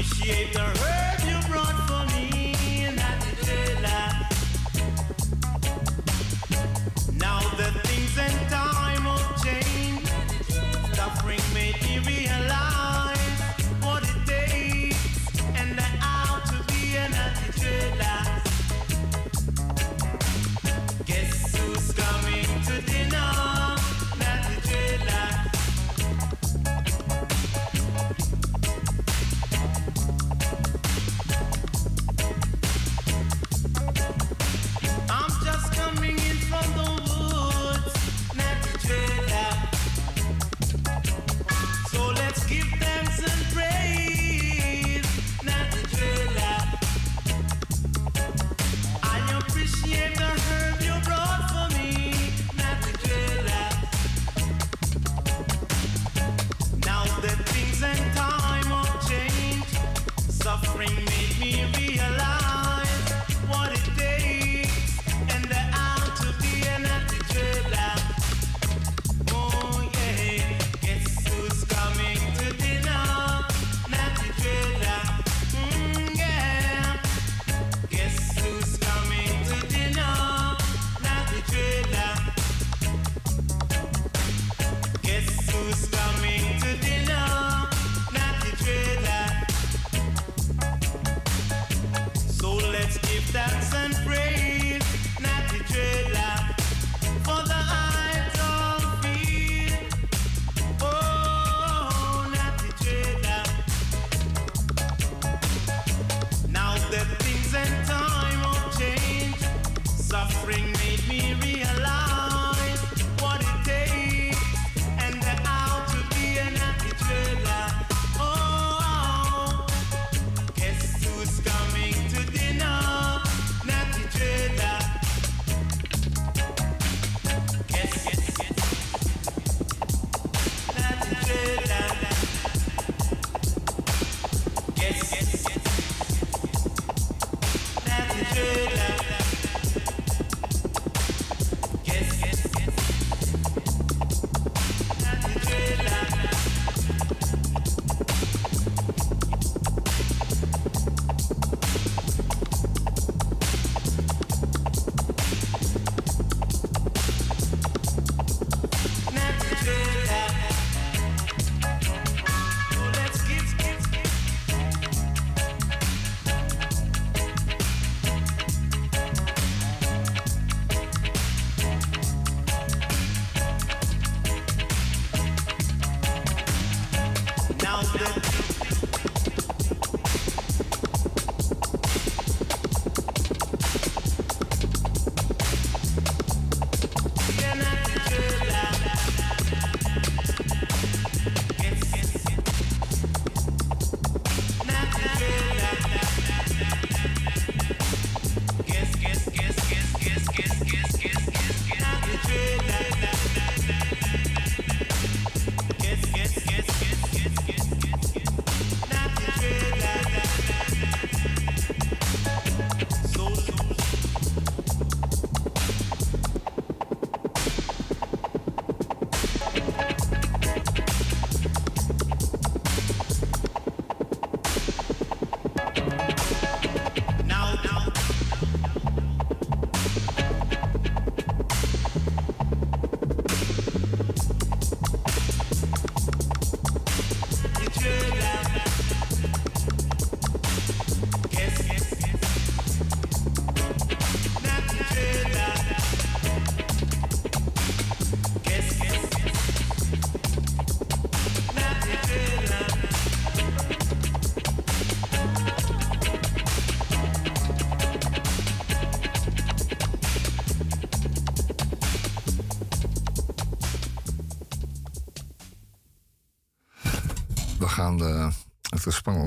appreciate 0.00 0.52
the 0.52 0.60
hurt. 0.60 1.07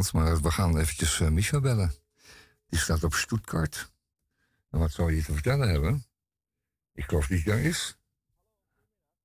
Maar 0.09 0.41
we 0.41 0.51
gaan 0.51 0.77
eventjes 0.77 1.19
eh, 1.19 1.29
Micha 1.29 1.59
bellen. 1.59 1.93
Die 2.67 2.79
staat 2.79 3.03
op 3.03 3.13
Stuttgart. 3.13 3.91
En 4.69 4.79
wat 4.79 4.91
zou 4.91 5.15
je 5.15 5.23
te 5.23 5.33
vertellen 5.33 5.69
hebben? 5.69 6.05
Ik 6.93 7.03
geloof 7.03 7.29
niet 7.29 7.45
dat 7.45 7.57
is. 7.57 7.97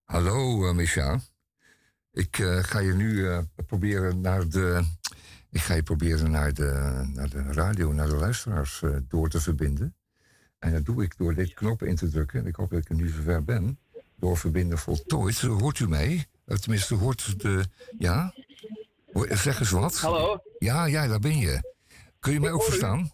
Hallo, 0.04 0.68
eh, 0.68 0.74
Micha. 0.74 1.20
Ik 2.12 2.38
eh, 2.38 2.62
ga 2.62 2.78
je 2.78 2.92
nu 2.92 3.28
proberen 3.66 4.20
naar 4.20 4.48
de... 4.48 4.84
Ik 5.50 5.60
ga 5.60 5.74
je 5.74 5.82
proberen 5.82 6.30
naar 6.30 6.54
de, 6.54 7.02
naar 7.14 7.30
de 7.30 7.42
radio, 7.42 7.92
naar 7.92 8.08
de 8.08 8.16
luisteraars 8.16 8.82
door 9.08 9.28
te 9.28 9.40
verbinden. 9.40 9.96
En 10.58 10.72
dat 10.72 10.84
doe 10.84 11.02
ik 11.02 11.16
door 11.16 11.34
dit 11.34 11.54
knop 11.54 11.82
in 11.82 11.96
te 11.96 12.08
drukken. 12.08 12.46
Ik 12.46 12.56
hoop 12.56 12.70
dat 12.70 12.78
ik 12.78 12.88
er 12.88 12.94
nu 12.94 13.08
zover 13.08 13.44
ben. 13.44 13.78
Door 14.16 14.36
verbinden 14.36 14.78
voltooid. 14.78 15.40
Hoort 15.40 15.78
u 15.78 15.88
mij? 15.88 16.26
Tenminste, 16.44 16.94
hoort 16.94 17.40
de... 17.40 17.64
Ja? 17.98 18.34
Zeg 19.14 19.60
eens 19.60 19.70
wat. 19.70 19.98
Hallo. 19.98 20.42
Ja, 20.66 20.84
ja, 20.86 21.06
daar 21.08 21.18
ben 21.18 21.36
je. 21.38 21.74
Kun 22.18 22.32
je 22.32 22.40
mij 22.40 22.50
ook 22.52 22.60
u. 22.62 22.64
verstaan? 22.64 23.10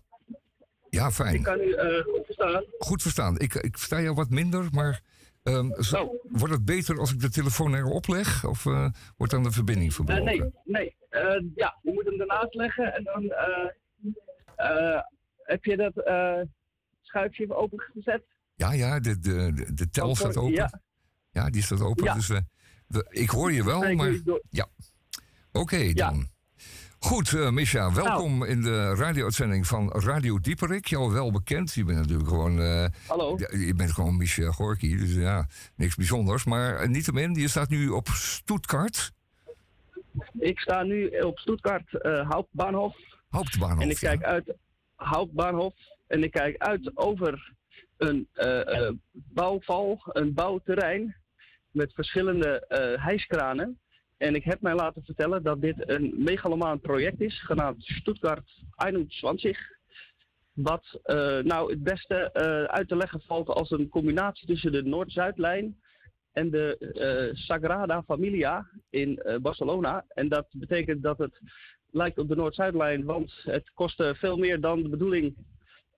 Ja, 0.91 1.07
Ik 1.07 1.13
fijn. 1.13 1.43
kan 1.43 1.61
u 1.61 1.73
eh, 1.73 2.05
goed 2.05 2.25
verstaan. 2.27 2.65
Goed 2.79 3.03
verstaan. 3.03 3.39
Ik, 3.39 3.55
ik 3.55 3.79
versta 3.79 4.01
jou 4.01 4.15
wat 4.15 4.31
minder, 4.31 4.69
maar 4.71 5.01
ehm, 5.43 5.83
zo- 5.83 6.03
Oh. 6.03 6.25
wordt 6.41 6.55
het 6.55 6.65
beter 6.65 6.99
als 6.99 7.13
ik 7.13 7.21
de 7.21 7.31
telefoon 7.31 7.75
erop 7.75 8.07
leg? 8.09 8.45
Of 8.45 8.67
eh, 8.67 8.89
wordt 9.17 9.33
dan 9.33 9.43
de 9.43 9.51
verbinding 9.51 9.89
Eh, 9.91 9.95
verbroken? 9.97 10.25
nee, 10.25 10.53
nee. 10.65 10.97
Ja, 11.55 11.79
je 11.83 11.93
moet 11.93 12.05
hem 12.05 12.21
ernaast 12.21 12.55
leggen 12.55 12.95
en 12.95 13.05
dan 13.05 13.23
heb 15.43 15.65
je 15.65 15.77
dat 15.77 15.93
schuifje 17.03 17.43
even 17.43 17.57
opengezet. 17.57 18.23
Ja, 18.55 18.73
ja, 18.73 19.01
de, 19.01 19.19
de, 19.19 19.53
de, 19.55 19.75
de 19.75 19.91
tel 19.91 20.05
Open, 20.05 20.17
staat 20.17 20.37
open. 20.37 20.53
Ja, 20.55 20.81
ja. 21.31 21.51
die 21.51 21.63
staat 21.63 21.81
open. 21.81 22.05
Ja. 22.05 22.15
Dus 22.15 22.27
de- 22.87 23.07
ik 23.11 23.31
hoor 23.31 23.53
je 23.53 23.65
wel, 23.65 23.85
ik 23.85 23.97
maar... 23.97 24.13
Oké, 25.53 25.77
Ja. 25.77 25.93
Nou. 25.93 25.95
dan. 25.95 26.31
Goed, 27.03 27.33
eh 27.33 27.51
Misha, 27.51 27.93
welkom 27.93 28.45
in 28.45 28.61
de 28.63 28.95
radio-uitzending 28.95 29.67
van 29.67 29.91
Radio 29.93 30.39
Dieperik. 30.39 30.87
Jou 30.87 31.13
wel 31.13 31.33
bekend. 31.33 31.75
Je 31.75 31.85
bent 31.85 31.99
natuurlijk 31.99 32.29
gewoon... 32.29 32.61
eh, 32.61 32.87
Hallo. 33.07 33.39
je 33.51 33.75
bent 33.77 33.93
gewoon 33.93 34.17
Misha 34.17 34.51
Gorky, 34.51 34.97
dus 34.97 35.15
ja, 35.15 35.47
niks 35.77 35.95
bijzonders. 35.95 36.45
Maar 36.45 36.77
eh, 36.77 36.89
niettemin, 36.89 37.35
je 37.35 37.49
staat 37.49 37.69
nu 37.69 37.89
op 37.89 38.09
Stuttgart, 38.09 39.13
Ik 40.39 40.59
sta 40.61 40.83
nu 40.83 41.09
op 41.09 41.39
Stuttgart 41.39 42.01
eh 42.03 42.31
Hauptbahnhof 42.31 42.97
Hauptbahnhof. 43.31 43.83
en 43.83 43.91
ik 43.91 43.97
kijk 43.97 44.21
ja. 44.21 44.27
uit 44.27 44.55
Hauptbahnhof 44.97 45.75
en 46.07 46.23
ik 46.23 46.31
kijk 46.31 46.57
uit 46.59 46.91
over 46.95 47.53
een 47.97 48.29
bouwval, 49.13 50.01
een 50.05 50.33
bouwterrein 50.35 51.17
met 51.71 51.93
verschillende 51.95 52.65
hijskranen. 53.01 53.79
En 54.23 54.35
ik 54.35 54.45
heb 54.45 54.61
mij 54.61 54.75
laten 54.75 55.03
vertellen 55.05 55.43
dat 55.43 55.61
dit 55.61 55.89
een 55.89 56.15
megalomaan 56.17 56.81
project 56.81 57.21
is, 57.21 57.43
genaamd 57.43 57.83
Stuttgart 57.85 58.63
21. 58.77 59.59
Wat 60.53 61.01
eh, 61.03 61.39
nou 61.39 61.71
het 61.71 61.83
beste 61.83 62.15
eh, 62.15 62.65
uit 62.65 62.89
te 62.89 62.97
leggen 62.97 63.21
valt 63.21 63.49
als 63.49 63.71
een 63.71 63.89
combinatie 63.89 64.47
tussen 64.47 64.73
de 64.73 64.83
Noord-Zuidlijn 64.83 65.77
en 66.33 66.51
de 66.51 66.79
eh, 66.79 67.37
Sagrada 67.37 68.03
Familia 68.03 68.69
in 68.91 69.23
Barcelona. 69.41 70.05
En 70.09 70.29
dat 70.29 70.47
betekent 70.51 71.03
dat 71.03 71.19
het 71.19 71.41
lijkt 71.91 72.19
op 72.19 72.29
de 72.29 72.37
Noord-Zuidlijn, 72.37 73.05
want 73.05 73.33
het 73.43 73.71
kostte 73.75 74.15
veel 74.15 74.37
meer 74.37 74.61
dan 74.61 74.83
de 74.83 74.89
bedoeling. 74.89 75.37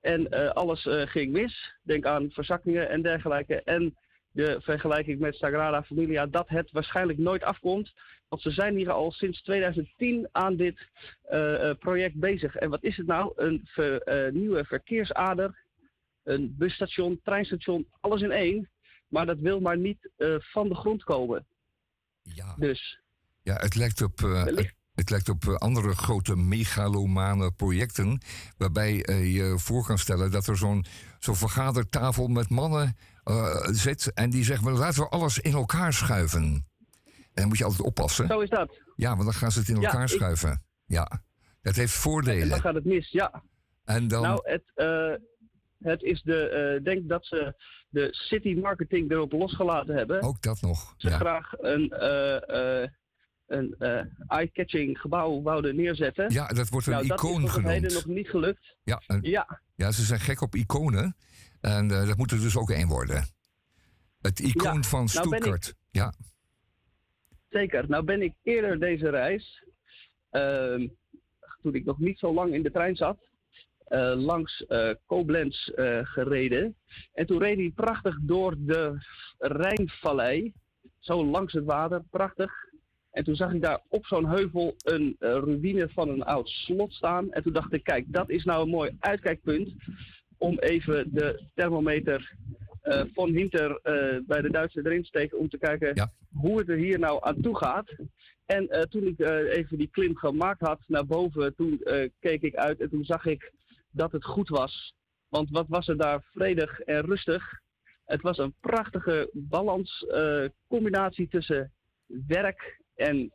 En 0.01 0.28
alles 0.55 0.88
ging 0.88 1.32
mis. 1.32 1.74
Denk 1.82 2.06
aan 2.06 2.30
verzakkingen 2.30 2.88
en 2.88 3.02
dergelijke. 3.02 3.62
En 3.62 3.96
de 4.34 4.56
vergelijking 4.60 5.18
met 5.18 5.34
Sagrada 5.34 5.82
Familia, 5.82 6.26
dat 6.26 6.48
het 6.48 6.70
waarschijnlijk 6.70 7.18
nooit 7.18 7.42
afkomt. 7.42 7.92
Want 8.35 8.47
ze 8.47 8.52
zijn 8.62 8.77
hier 8.77 8.90
al 8.90 9.12
sinds 9.12 9.43
2010 9.43 10.28
aan 10.32 10.56
dit 10.56 10.89
eh, 11.23 11.70
eh, 11.70 11.78
project 11.78 12.15
bezig. 12.15 12.56
En 12.56 12.70
wat 12.70 12.82
is 12.82 12.97
het 12.97 13.06
nou? 13.06 13.32
Een 13.36 13.61
ver- 13.65 14.02
eh, 14.02 14.32
nieuwe 14.32 14.65
verkeersader, 14.65 15.65
een 16.23 16.55
busstation, 16.59 17.20
treinstation, 17.23 17.86
alles 18.01 18.23
in 18.23 18.31
één. 18.31 18.69
Maar 19.09 19.27
dat 19.27 19.39
wil 19.39 19.61
maar 19.61 19.78
niet 19.78 20.11
van 20.39 20.69
de 20.69 20.74
grond 20.74 21.05
komen. 21.05 21.47
Ja, 22.23 22.55
Dus 22.59 23.01
ja, 23.43 23.55
het 23.55 23.74
lijkt 23.74 24.02
op... 24.02 24.19
het, 24.19 24.74
het 24.94 25.11
lijkt 25.11 25.28
op 25.28 25.44
andere 25.44 25.94
grote 25.94 26.36
megalomane 26.36 27.52
projecten... 27.52 28.20
waarbij 28.56 28.93
je 29.32 29.55
voor 29.59 29.86
kan 29.86 29.98
stellen 29.98 30.31
dat 30.31 30.47
er 30.47 30.56
zo'n 30.56 30.85
zo'n 31.19 31.36
vergadertafel 31.36 32.28
met 32.28 32.51
mannen 32.51 32.97
zit... 33.70 34.12
en 34.12 34.31
die 34.31 34.44
zeggen, 34.44 34.65
"Maar 34.65 34.74
laten 34.74 35.02
we 35.02 35.09
alles 35.09 35.39
in 35.39 35.52
elkaar 35.52 35.93
schuiven. 35.93 36.73
En 37.35 37.48
moet 37.48 37.59
je 37.59 37.65
altijd 37.65 37.82
oppassen. 37.82 38.27
zo 38.27 38.40
is 38.40 38.48
dat. 38.48 38.73
Ja, 38.97 39.11
want 39.11 39.24
dan 39.24 39.32
gaan 39.35 39.51
ze 39.52 39.59
het 39.59 39.69
in 39.69 39.77
Ja, 39.81 39.82
elkaar 39.82 40.02
ik- 40.02 40.09
schuiven. 40.09 40.62
Ja, 40.86 41.23
dat 41.62 41.74
heeft 41.77 41.94
En 41.94 42.01
voordelen. 42.01 42.48
dan 42.48 42.61
gaat 42.61 42.74
het 42.74 42.85
mis, 42.85 43.11
ja. 43.11 43.43
En 43.85 44.09
dan, 44.09 44.23
Nou, 44.23 44.40
het, 44.51 44.62
eh, 44.74 45.15
het 45.78 46.02
is 46.02 46.23
de. 46.23 46.74
Ik 46.78 46.85
denk 46.85 47.09
dat 47.09 47.27
ze 47.27 47.55
de 47.89 48.09
city 48.11 48.55
marketing 48.55 49.11
erop 49.11 49.32
losgelaten 49.32 49.97
hebben. 49.97 50.23
ook 50.23 50.43
dat 50.43 50.61
nog. 50.61 50.94
Ze 50.97 51.09
Ja. 51.09 51.16
graag 51.19 51.52
een, 51.52 51.90
eh, 51.90 52.89
een 53.47 53.74
eye-catching 54.27 54.98
gebouw 55.01 55.43
wouden 55.43 55.77
neerzetten. 55.77 56.31
ja, 56.32 56.47
dat 56.47 56.69
wordt 56.69 56.86
een 56.86 56.93
nou, 56.93 57.06
dat 57.06 57.19
is 57.19 57.24
icoon 57.24 57.43
op 57.44 57.51
heden 57.51 57.73
genoemd. 57.90 57.93
nog 58.06 58.16
niet 58.16 58.28
gelukt. 58.28 58.77
Ja, 58.85 59.02
en- 59.06 59.23
Ja, 59.23 59.61
ja, 59.74 59.90
ze 59.90 60.02
zijn 60.02 60.20
gek 60.20 60.40
op 60.40 60.55
iconen. 60.55 61.16
En 61.61 61.89
dat 61.89 62.16
moet 62.16 62.31
er 62.31 62.40
dus 62.40 62.56
ook 62.56 62.70
één 62.70 62.89
worden. 62.89 63.24
Het 64.20 64.40
icoon 64.40 64.74
Ja, 64.77 64.82
van 64.82 64.98
nou 65.12 65.27
Stuttgart. 65.27 65.74
Ja, 65.90 66.12
zeker. 67.55 67.89
Nou 67.89 68.05
ben 68.05 68.22
ik 68.22 68.35
eerder 68.43 68.78
deze 68.78 69.10
reis, 69.10 69.64
ehm, 70.31 70.86
toen 71.62 71.74
ik 71.74 71.85
nog 71.85 71.98
niet 71.98 72.18
zo 72.18 72.35
lang 72.35 72.55
in 72.55 72.62
de 72.62 72.70
trein 72.70 72.97
zat, 72.97 73.18
eh, 73.85 74.14
langs 74.16 74.66
eh 74.66 74.90
Koblenz 75.06 75.68
eh, 75.68 76.01
gereden. 76.02 76.76
En 77.12 77.26
toen 77.26 77.39
reed 77.39 77.56
hij 77.56 77.72
prachtig 77.74 78.18
door 78.20 78.55
de 78.59 78.97
Rijnvallei, 79.39 80.52
zo 80.98 81.24
langs 81.24 81.52
het 81.52 81.64
water, 81.64 82.02
prachtig. 82.10 82.52
En 83.10 83.24
toen 83.24 83.36
zag 83.36 83.52
ik 83.52 83.62
daar 83.62 83.81
op 83.89 84.06
zo'n 84.06 84.28
heuvel 84.28 84.74
een 84.78 85.16
ruïne 85.18 85.89
van 85.89 86.09
een 86.09 86.24
oud 86.24 86.48
slot 86.48 86.93
staan. 86.93 87.32
En 87.32 87.43
toen 87.43 87.52
dacht 87.52 87.72
ik, 87.72 87.85
kijk, 87.85 88.05
dat 88.09 88.31
is 88.31 88.44
nou 88.44 88.62
een 88.62 88.70
mooi 88.70 88.97
uitkijkpunt 89.01 89.72
om 90.39 90.59
even 90.59 91.14
de 91.14 91.43
thermometer 91.55 92.36
eh 92.85 93.02
van 93.12 93.31
Hinter 93.31 93.78
eh, 93.82 94.19
bij 94.27 94.40
de 94.40 94.51
Duitsers 94.51 94.85
erin 94.86 95.01
te 95.01 95.06
steken 95.09 95.39
om 95.39 95.48
te 95.48 95.59
kijken 95.59 95.90
Ja. 95.94 96.12
hoe 96.32 96.59
het 96.59 96.69
er 96.69 96.77
hier 96.77 96.98
nou 96.98 97.19
aan 97.23 97.40
toe 97.40 97.56
gaat. 97.56 97.94
En 98.47 98.69
eh, 98.69 98.82
toen 98.82 99.06
ik 99.06 99.20
even 99.48 99.78
die 99.78 99.89
klim 99.90 100.16
gemaakt 100.16 100.61
had 100.61 100.81
naar 100.86 101.06
boven, 101.06 101.55
toen 101.55 101.81
keek 102.20 102.43
ik 102.43 102.55
uit 102.55 102.81
en 102.81 102.90
toen 102.90 103.05
zag 103.05 103.27
ik 103.27 103.52
dat 103.90 104.12
het 104.12 104.24
goed 104.24 104.48
was. 104.48 104.94
Want 105.28 105.51
wat 105.51 105.66
was 105.69 105.89
er 105.89 105.97
daar 105.97 106.23
vredig 106.32 106.81
en 106.81 107.01
rustig? 107.05 107.43
Het 108.05 108.20
was 108.23 108.39
een 108.39 108.55
prachtige 108.61 109.31
balans, 109.32 110.05
eh, 110.06 110.44
combinatie 110.69 111.28
tussen 111.28 111.73
werk 112.06 112.81
en 112.94 113.32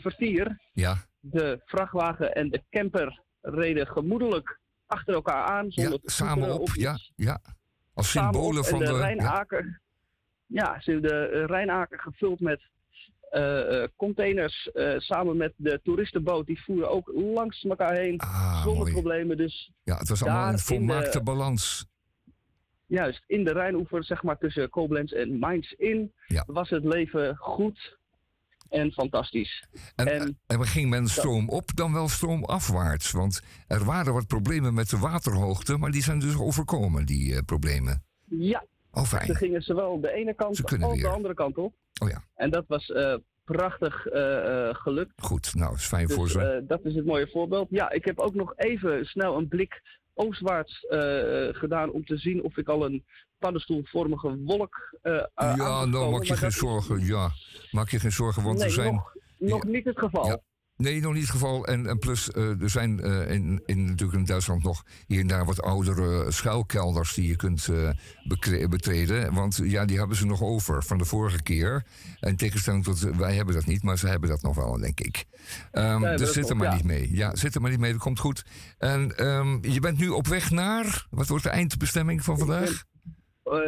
vertier. 0.00 0.60
ja, 0.72 0.96
De 1.20 1.60
vrachtwagen 1.64 2.34
en 2.34 2.50
de 2.50 2.62
camper 2.70 3.20
reden 3.40 3.86
gemoedelijk 3.86 4.58
achter 4.86 5.14
elkaar 5.14 5.44
aan. 5.44 5.64
ja 5.68 5.82
Zonder 5.82 6.00
te 6.00 6.10
samen 6.10 6.60
op. 6.60 6.68
Ja, 6.74 6.96
ja. 7.16 7.40
Als 7.98 8.10
symbolen 8.10 8.64
van 8.64 8.78
de. 8.78 8.84
de 8.84 8.96
Rijnaker. 8.96 9.80
Ja, 10.46 10.80
ze 10.80 10.90
hebben 10.90 11.10
de 11.10 11.26
eh, 11.28 11.44
Rijnaker 11.44 11.98
gevuld 12.00 12.40
met 12.40 12.60
eh, 13.30 13.82
eh, 13.82 13.88
containers. 13.96 14.70
samen 14.96 15.36
met 15.36 15.52
de 15.56 15.80
toeristenboot. 15.82 16.46
Die 16.46 16.62
voeren 16.62 16.90
ook 16.90 17.10
langs 17.14 17.64
elkaar 17.64 17.94
heen. 17.94 18.18
ah, 18.20 18.62
zonder 18.62 18.80
mooi. 18.80 18.92
problemen. 18.92 19.36
Dus 19.36 19.72
Ja, 19.82 19.96
het 19.96 20.08
was 20.08 20.22
allemaal 20.22 20.48
een 20.48 20.56
de- 20.56 20.62
volmaakte 20.62 21.22
balans. 21.22 21.86
juist 22.86 23.24
in 23.26 23.44
de 23.44 23.52
Rijnoever, 23.52 24.04
zeg 24.04 24.22
maar 24.22 24.38
tussen 24.38 24.70
Koblenz 24.70 25.12
en 25.12 25.38
Mainz 25.38 25.70
in, 25.72 26.12
Ja. 26.26 26.44
was 26.46 26.70
het 26.70 26.84
leven 26.84 27.36
goed 27.36 27.97
en 28.68 28.92
fantastisch. 28.92 29.64
En, 29.96 30.06
En- 30.06 30.38
en 30.46 30.64
ging 30.66 30.90
men 30.90 31.06
stroom 31.08 31.48
op 31.48 31.70
dan 31.74 31.92
wel 31.92 32.08
stroom 32.08 32.44
afwaarts? 32.44 33.10
Want 33.10 33.40
er 33.66 33.84
waren 33.84 34.12
wat 34.12 34.26
problemen 34.26 34.74
met 34.74 34.90
de 34.90 34.98
waterhoogte, 34.98 35.76
maar 35.76 35.90
die 35.90 36.02
zijn 36.02 36.18
dus 36.20 36.36
overkomen, 36.38 37.06
die 37.06 37.34
eh, 37.34 37.40
problemen. 37.46 38.02
Ja, 38.24 38.64
Oh, 38.90 39.02
ze 39.04 39.08
fijn. 39.16 39.34
gingen 39.36 39.62
zowel 39.62 40.00
de 40.00 40.12
ene 40.12 40.28
Ze 40.30 40.34
kant 40.34 40.82
als 40.82 41.00
de 41.00 41.08
andere 41.08 41.34
kant 41.34 41.58
op. 41.58 41.74
Oh 42.02 42.08
ja, 42.08 42.24
En 42.34 42.50
dat 42.50 42.64
was 42.66 42.90
eh, 42.90 43.14
prachtig 43.44 44.06
eh, 44.06 44.68
eh, 44.68 44.74
gelukt. 44.74 45.12
goed. 45.16 45.54
Nou, 45.54 45.74
is 45.74 45.84
fijn 45.86 46.08
voor 46.08 46.24
Dus 46.24 46.32
ze. 46.32 46.40
eh, 46.40 46.68
dat 46.68 46.84
is 46.84 46.94
het 46.94 47.04
mooie 47.04 47.28
voorbeeld. 47.32 47.66
Ja, 47.70 47.90
ik 47.90 48.04
heb 48.04 48.18
ook 48.18 48.34
nog 48.34 48.52
even 48.56 49.04
snel 49.04 49.36
een 49.36 49.48
blik 49.48 49.82
oostwaarts 50.18 50.86
eh, 50.86 51.48
gedaan 51.50 51.90
om 51.90 52.04
te 52.04 52.16
zien 52.16 52.42
of 52.42 52.56
ik 52.56 52.68
al 52.68 52.84
een 52.84 53.04
paddenstoelvormige 53.38 54.36
wolk 54.44 54.98
eh 55.02 55.24
ja, 55.36 55.84
nou 55.84 56.10
maak 56.10 56.22
je 56.22 56.36
geen 56.36 56.52
zorgen. 56.52 57.04
Ja, 57.04 57.30
maak 57.70 57.88
je 57.88 57.98
geen 57.98 58.12
zorgen, 58.12 58.42
want 58.42 58.56
nee, 58.56 58.66
er 58.66 58.72
zijn... 58.72 58.94
nog, 58.94 59.14
nog 59.38 59.64
niet 59.64 59.84
het 59.84 59.98
geval. 59.98 60.26
Ja. 60.26 60.40
Nee, 60.78 61.00
nog 61.00 61.12
niet 61.12 61.22
het 61.22 61.30
geval. 61.30 61.66
En, 61.66 61.86
en 61.86 61.98
plus, 61.98 62.30
eh, 62.30 62.62
er 62.62 62.70
zijn 62.70 63.00
eh, 63.00 63.30
in, 63.30 63.62
in, 63.66 63.84
natuurlijk 63.84 64.18
in 64.18 64.24
Duitsland 64.24 64.62
nog 64.62 64.84
hier 65.06 65.20
en 65.20 65.26
daar 65.26 65.44
wat 65.44 65.62
oudere 65.62 66.30
schuilkelders 66.30 67.14
die 67.14 67.28
je 67.28 67.36
kunt 67.36 67.68
eh, 67.68 68.68
betreden. 68.68 69.34
Want 69.34 69.60
ja, 69.62 69.84
die 69.84 69.98
hebben 69.98 70.16
ze 70.16 70.26
nog 70.26 70.42
over 70.42 70.82
van 70.82 70.98
de 70.98 71.04
vorige 71.04 71.42
keer. 71.42 71.86
En 72.20 72.28
in 72.28 72.36
tegenstelling 72.36 72.84
tot, 72.84 73.00
wij 73.00 73.34
hebben 73.34 73.54
dat 73.54 73.66
niet, 73.66 73.82
maar 73.82 73.98
ze 73.98 74.08
hebben 74.08 74.28
dat 74.28 74.42
nog 74.42 74.54
wel, 74.56 74.78
denk 74.78 75.00
ik. 75.00 75.24
Hebben 75.70 76.16
dus 76.16 76.32
zit 76.32 76.50
er 76.50 76.56
maar 76.56 76.68
ja. 76.68 76.74
niet 76.74 76.84
mee. 76.84 77.08
Ja, 77.12 77.36
zit 77.36 77.54
er 77.54 77.60
maar 77.60 77.70
niet 77.70 77.80
mee, 77.80 77.92
dat 77.92 78.00
komt 78.00 78.18
goed. 78.18 78.44
En 78.78 79.16
ehm, 79.16 79.58
je 79.72 79.80
bent 79.80 79.98
nu 79.98 80.08
op 80.08 80.26
weg 80.26 80.50
naar, 80.50 81.06
wat 81.10 81.28
wordt 81.28 81.44
de 81.44 81.50
eindbestemming 81.50 82.24
van 82.24 82.38
vandaag? 82.38 82.84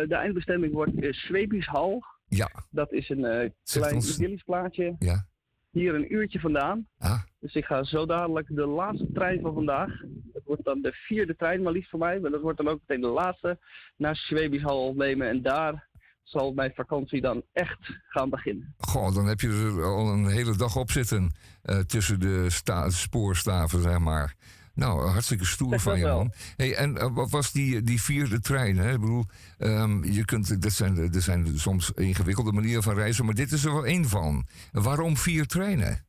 De 0.09 0.15
eindbestemming 0.15 0.73
wordt 0.73 0.93
uh. 0.95 2.19
Ja, 2.29 2.51
Dat 2.71 2.93
is 2.93 3.09
een 3.09 3.55
klein 3.65 3.97
idyllisch 3.97 4.43
plaatje. 4.43 4.97
ja. 4.99 5.29
Hier 5.71 5.95
een 5.95 6.13
uurtje 6.15 6.41
vandaan. 6.41 6.87
Ah, 6.99 7.21
Dus 7.41 7.55
ik 7.55 7.65
ga 7.65 7.85
zo 7.85 8.07
dadelijk 8.07 8.47
de 8.49 8.67
laatste 8.67 9.09
trein 9.13 9.41
van 9.41 9.55
vandaag. 9.55 9.91
Dat 10.33 10.43
wordt 10.45 10.65
dan 10.65 10.81
de 10.81 10.93
vierde 10.93 11.37
trein 11.37 11.63
maar 11.63 11.73
liefst 11.73 11.91
voor 11.91 11.99
mij. 11.99 12.21
Maar 12.21 12.31
dat 12.31 12.41
wordt 12.41 12.59
dan 12.59 12.69
ook 12.69 12.81
meteen 12.87 13.01
de 13.03 13.09
laatste. 13.13 13.59
Naar 13.97 14.17
Schwebishal 14.17 14.95
nemen. 14.97 15.29
En 15.29 15.43
daar 15.43 15.89
zal 16.23 16.53
mijn 16.53 16.73
vakantie 16.75 17.21
dan 17.21 17.43
echt 17.53 18.01
gaan 18.09 18.31
beginnen. 18.31 18.75
Goh, 18.79 19.15
dan 19.15 19.27
heb 19.27 19.41
je 19.41 19.49
er 19.77 19.85
al 19.85 20.13
een 20.13 20.27
hele 20.29 20.57
dag 20.57 20.77
op 20.77 20.91
zitten 20.91 21.35
eh, 21.63 21.79
tussen 21.79 22.21
de 22.21 22.51
sta- 22.51 22.91
spoorstaven, 22.91 23.81
zeg 23.83 23.99
maar. 23.99 24.35
Nou, 24.75 25.07
hartstikke 25.09 25.45
stoer 25.45 25.81
van 25.81 25.99
je 25.99 26.07
man. 26.07 26.33
Hey, 26.57 26.75
en 26.75 26.99
eh, 26.99 27.09
wat 27.13 27.31
was 27.31 27.53
die, 27.53 27.83
die 27.83 28.03
vierde 28.03 28.41
trein? 28.41 28.77
Hè? 28.77 28.93
Ik 28.93 29.01
bedoel, 29.01 29.25
ehm, 29.59 30.05
je 30.05 30.25
kunt, 30.25 30.63
dat 30.63 30.73
zijn, 30.73 30.97
er 31.15 31.23
zijn 31.23 31.59
soms 31.59 31.91
ingewikkelde 31.91 32.53
manieren 32.53 32.83
van 32.83 32.95
reizen, 32.95 33.25
maar 33.25 33.35
dit 33.35 33.53
is 33.53 33.65
er 33.65 33.73
wel 33.73 33.87
één 33.87 34.05
van. 34.09 34.47
Waarom 34.73 35.17
vier 35.17 35.47
treinen? 35.47 36.05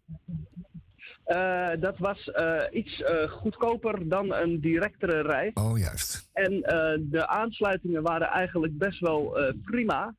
Eh, 1.23 1.69
dat 1.79 1.97
was 1.97 2.31
eh, 2.31 2.61
iets 2.71 3.01
eh, 3.01 3.29
goedkoper 3.31 4.07
dan 4.07 4.33
een 4.33 4.59
directere 4.59 5.21
reis. 5.21 5.53
Oh, 5.53 5.77
juist. 5.77 6.29
En 6.33 6.63
eh, 6.63 6.99
de 7.01 7.27
aansluitingen 7.27 8.01
waren 8.01 8.27
eigenlijk 8.27 8.77
best 8.77 8.99
wel 8.99 9.38
eh, 9.39 9.53
prima 9.65 10.15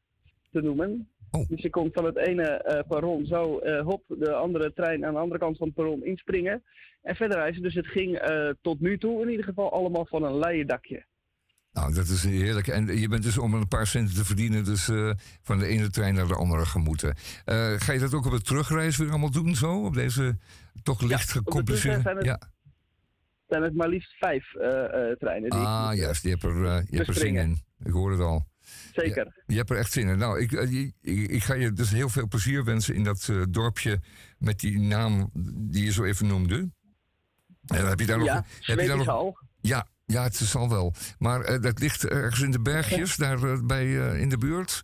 te 0.51 0.61
noemen. 0.61 1.12
Oh. 1.33 1.49
Dus 1.49 1.63
je 1.63 1.71
kon 1.71 1.91
van 1.93 2.05
het 2.05 2.17
ene 2.17 2.43
eh 2.43 2.89
perron 2.89 3.27
zo 3.27 3.59
eh, 3.59 3.85
hop 3.85 4.05
de 4.09 4.33
andere 4.33 4.73
trein 4.73 5.07
aan 5.07 5.15
de 5.15 5.21
andere 5.21 5.41
kant 5.41 5.57
van 5.57 5.67
het 5.67 5.77
perron 5.77 6.05
inspringen. 6.05 6.63
En 7.03 7.17
verder 7.17 7.37
reizen. 7.37 7.63
Dus 7.63 7.75
het 7.75 7.87
ging 7.87 8.19
eh, 8.19 8.49
tot 8.61 8.81
nu 8.81 8.99
toe 8.99 9.23
in 9.23 9.31
ieder 9.31 9.45
geval 9.45 9.73
allemaal 9.73 10.07
van 10.07 10.23
een 10.23 10.39
leien 10.39 10.67
dakje. 10.67 11.05
Nou, 11.73 11.95
dat 11.95 12.07
is 12.07 12.25
heerlijk. 12.25 12.67
En 12.67 12.99
je 12.99 13.09
bent 13.09 13.23
dus 13.23 13.39
om 13.39 13.55
een 13.55 13.69
paar 13.69 13.87
centen 13.87 14.15
te 14.15 14.25
verdienen, 14.25 14.65
dus 14.65 14.91
van 15.43 15.59
de 15.59 15.67
ene 15.67 15.91
trein 15.91 16.15
naar 16.15 16.27
de 16.27 16.35
andere 16.35 16.67
gemoeten. 16.67 17.15
Ga 17.77 17.93
je 17.93 17.99
dat 17.99 18.15
ook 18.15 18.27
op 18.27 18.33
de 18.33 18.43
terugreis 18.43 18.97
weer 18.97 19.11
allemaal 19.11 19.31
doen, 19.31 19.55
zo? 19.55 19.85
Op 19.85 19.95
deze 19.95 20.37
toch 20.83 21.01
licht 21.01 21.27
de 21.27 21.39
gecompliceerde... 21.39 22.25
Ja. 22.25 22.39
zijn 23.47 23.63
het 23.63 23.75
maar 23.75 23.89
liefst 23.89 24.13
vijf 24.19 24.55
eh, 24.55 25.11
eh, 25.11 25.17
treinen. 25.19 25.51
Die 25.51 25.61
Ah, 25.61 25.95
juist. 25.95 26.23
Je 26.23 26.29
hebt 26.29 26.43
er, 26.43 26.85
je 26.91 26.97
hebt 26.97 27.09
er 27.09 27.15
zin 27.15 27.37
in. 27.37 27.61
Ik 27.85 27.93
hoor 27.93 28.11
het 28.11 28.21
al. 28.21 28.47
Zeker. 28.93 29.43
Je 29.47 29.57
hebt 29.57 29.71
er 29.71 29.77
echt 29.77 29.93
zin 29.93 30.09
in. 30.09 30.19
Nou, 30.19 30.41
ik, 30.41 30.53
eh, 30.53 30.73
ik, 30.73 30.95
ik- 31.31 31.43
ga 31.45 31.55
je 31.55 31.73
dus 31.73 31.91
heel 31.91 32.09
veel 32.09 32.29
plezier 32.29 32.65
wensen 32.65 32.95
in 32.95 33.05
dat 33.05 33.29
eh, 33.31 33.43
dorpje 33.51 34.01
met 34.39 34.61
die 34.61 34.79
naam 34.79 35.31
die 35.55 35.85
je 35.85 35.93
zo 35.93 36.05
even 36.05 36.27
noemde. 36.27 36.71
En 37.67 37.89
heb 37.89 38.01
je 38.01 38.07
daar 38.07 38.19
nog... 38.19 38.27
ja, 38.27 38.45
heb 38.61 38.81
je 38.81 38.87
daar 38.87 38.97
nog 38.97 39.09
al. 39.09 39.39
ja, 39.61 39.87
ja, 40.07 40.23
het 40.23 40.37
zal 40.37 40.69
wel. 40.69 40.95
Maar 41.19 41.41
eh, 41.41 41.61
dat 41.61 41.79
ligt 41.79 42.05
ergens 42.09 42.41
in 42.41 42.51
de 42.51 42.61
bergjes, 42.61 43.17
daar 43.17 43.65
bij, 43.65 43.93
in 44.21 44.29
de 44.29 44.39
buurt? 44.39 44.83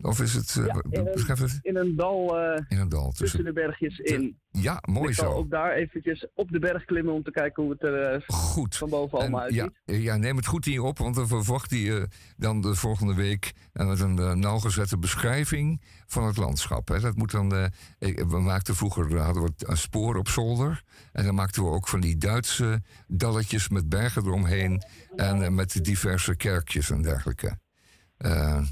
Of 0.00 0.20
is 0.20 0.34
het... 0.34 0.56
eh, 0.58 0.66
Ja, 0.66 0.82
in 0.90 1.06
een- 1.06 1.36
het 1.38 1.58
In 1.62 1.76
een 1.76 1.96
dal 1.96 2.38
eh, 2.40 2.62
in 2.68 2.78
een 2.78 2.88
dal. 2.88 3.08
tussen 3.08 3.24
Tussen, 3.26 3.44
de 3.44 3.52
bergjes 3.52 3.98
in. 3.98 4.38
ja, 4.50 4.82
mooi 4.88 5.08
ik 5.08 5.14
zal 5.14 5.30
zo. 5.30 5.36
ook 5.36 5.50
daar 5.50 5.72
eventjes 5.72 6.26
op 6.34 6.50
de 6.50 6.58
berg 6.58 6.84
klimmen 6.84 7.14
om 7.14 7.22
te 7.22 7.30
kijken 7.30 7.62
hoe 7.62 7.72
het 7.72 7.82
er 7.82 8.02
eh, 8.12 8.22
Goed. 8.26 8.76
van 8.76 8.88
boven 8.88 9.18
En 9.18 9.24
allemaal 9.24 9.40
uitziet. 9.40 9.70
ja, 9.84 9.94
ja, 9.94 10.16
neem 10.16 10.36
het 10.36 10.46
goed 10.46 10.66
in 10.66 10.72
je 10.72 10.82
op, 10.82 10.98
want 10.98 11.14
dan 11.14 11.28
verwacht 11.28 11.70
je 11.70 12.08
dan 12.36 12.60
de 12.60 12.74
volgende 12.74 13.14
week 13.14 13.52
met 13.72 14.00
een 14.00 14.38
nauwgezette 14.40 14.98
beschrijving 14.98 15.82
van 16.06 16.26
het 16.26 16.36
landschap. 16.36 16.88
Hè. 16.88 17.00
Dat 17.00 17.16
moet 17.16 17.30
dan, 17.30 17.48
we 17.48 18.38
maakten 18.40 18.74
vroeger 18.76 19.18
hadden 19.18 19.42
we 19.42 19.52
een 19.56 19.76
spoor 19.76 20.16
op 20.16 20.28
zolder. 20.28 20.82
En 21.12 21.24
dan 21.24 21.34
maakten 21.34 21.62
we 21.62 21.68
ook 21.70 21.88
van 21.88 22.00
die 22.00 22.16
Duitse 22.16 22.82
dalletjes 23.06 23.68
met 23.68 23.88
bergen 23.88 24.24
eromheen. 24.24 24.82
En 25.16 25.54
met 25.54 25.84
diverse 25.84 26.36
kerkjes 26.36 26.90
en 26.90 27.02
dergelijke. 27.02 27.58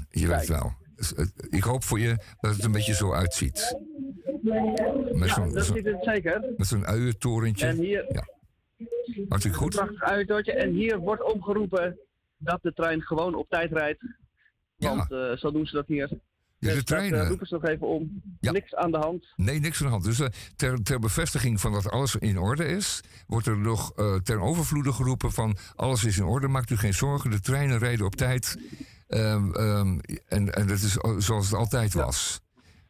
Je 0.09 0.27
weet 0.27 0.27
Kijk. 0.27 0.47
wel. 0.47 0.73
Eh, 1.15 1.25
Ik 1.49 1.63
hoop 1.63 1.83
voor 1.83 1.99
je 1.99 2.17
dat 2.39 2.55
het 2.55 2.63
een 2.63 2.71
beetje 2.71 2.93
zo 2.95 3.13
uitziet. 3.13 3.77
Met 4.41 5.29
Ja, 5.29 5.47
dat 5.49 5.65
ziet 5.65 5.85
het 5.85 5.97
zeker. 6.03 6.53
met 6.57 6.67
zo'n 6.67 6.85
uientorentje. 6.85 7.65
En 7.65 7.77
hier, 7.77 8.05
Ja. 8.13 8.27
Hartstikke 9.29 9.57
een 9.57 9.63
goed. 9.63 9.75
prachtig 9.75 10.01
uitdoortje. 10.03 10.51
En 10.53 10.71
hier 10.73 10.97
wordt 10.99 11.23
opgeroepen 11.33 11.97
dat 12.37 12.59
de 12.61 12.73
trein 12.73 13.01
gewoon 13.01 13.35
op 13.35 13.49
tijd 13.49 13.71
rijdt. 13.71 14.03
Ja. 14.75 14.95
Want 14.95 15.11
eh, 15.11 15.31
zo 15.37 15.51
doen 15.51 15.65
ze 15.65 15.75
dat 15.75 15.87
hier. 15.87 16.07
Ja, 16.07 16.07
de 16.09 16.17
Dus 16.59 16.69
dat, 16.75 16.77
eh, 16.77 16.83
treinen. 16.83 17.27
roepen 17.27 17.47
ze 17.47 17.53
nog 17.53 17.65
even 17.65 17.87
om. 17.87 18.21
Ja. 18.39 18.51
Niks 18.51 18.75
aan 18.75 18.91
de 18.91 18.97
hand. 18.97 19.25
Nee, 19.35 19.59
niks 19.59 19.79
aan 19.79 19.85
de 19.85 19.91
hand. 19.91 20.03
Dus 20.03 20.21
ter, 20.55 20.83
ter 20.83 20.99
bevestiging 20.99 21.61
van 21.61 21.71
dat 21.71 21.89
alles 21.89 22.15
in 22.15 22.39
orde 22.39 22.65
is, 22.65 23.01
wordt 23.27 23.47
er 23.47 23.57
nog 23.57 23.93
eh 23.95 24.15
ten 24.15 24.39
overvloede 24.41 24.93
geroepen 24.93 25.31
van 25.31 25.57
alles 25.75 26.03
is 26.05 26.17
in 26.17 26.23
orde, 26.25 26.47
maakt 26.47 26.69
u 26.69 26.77
geen 26.77 26.93
zorgen, 26.93 27.31
de 27.31 27.39
treinen 27.39 27.77
rijden 27.79 28.05
op 28.05 28.15
tijd. 28.15 28.57
Ehm, 29.07 29.51
ehm, 29.51 29.99
en, 30.27 30.53
en 30.55 30.67
dat 30.67 30.79
is 30.79 30.99
al- 30.99 31.21
zoals 31.21 31.45
het 31.45 31.55
altijd 31.55 31.93
was. 31.93 32.41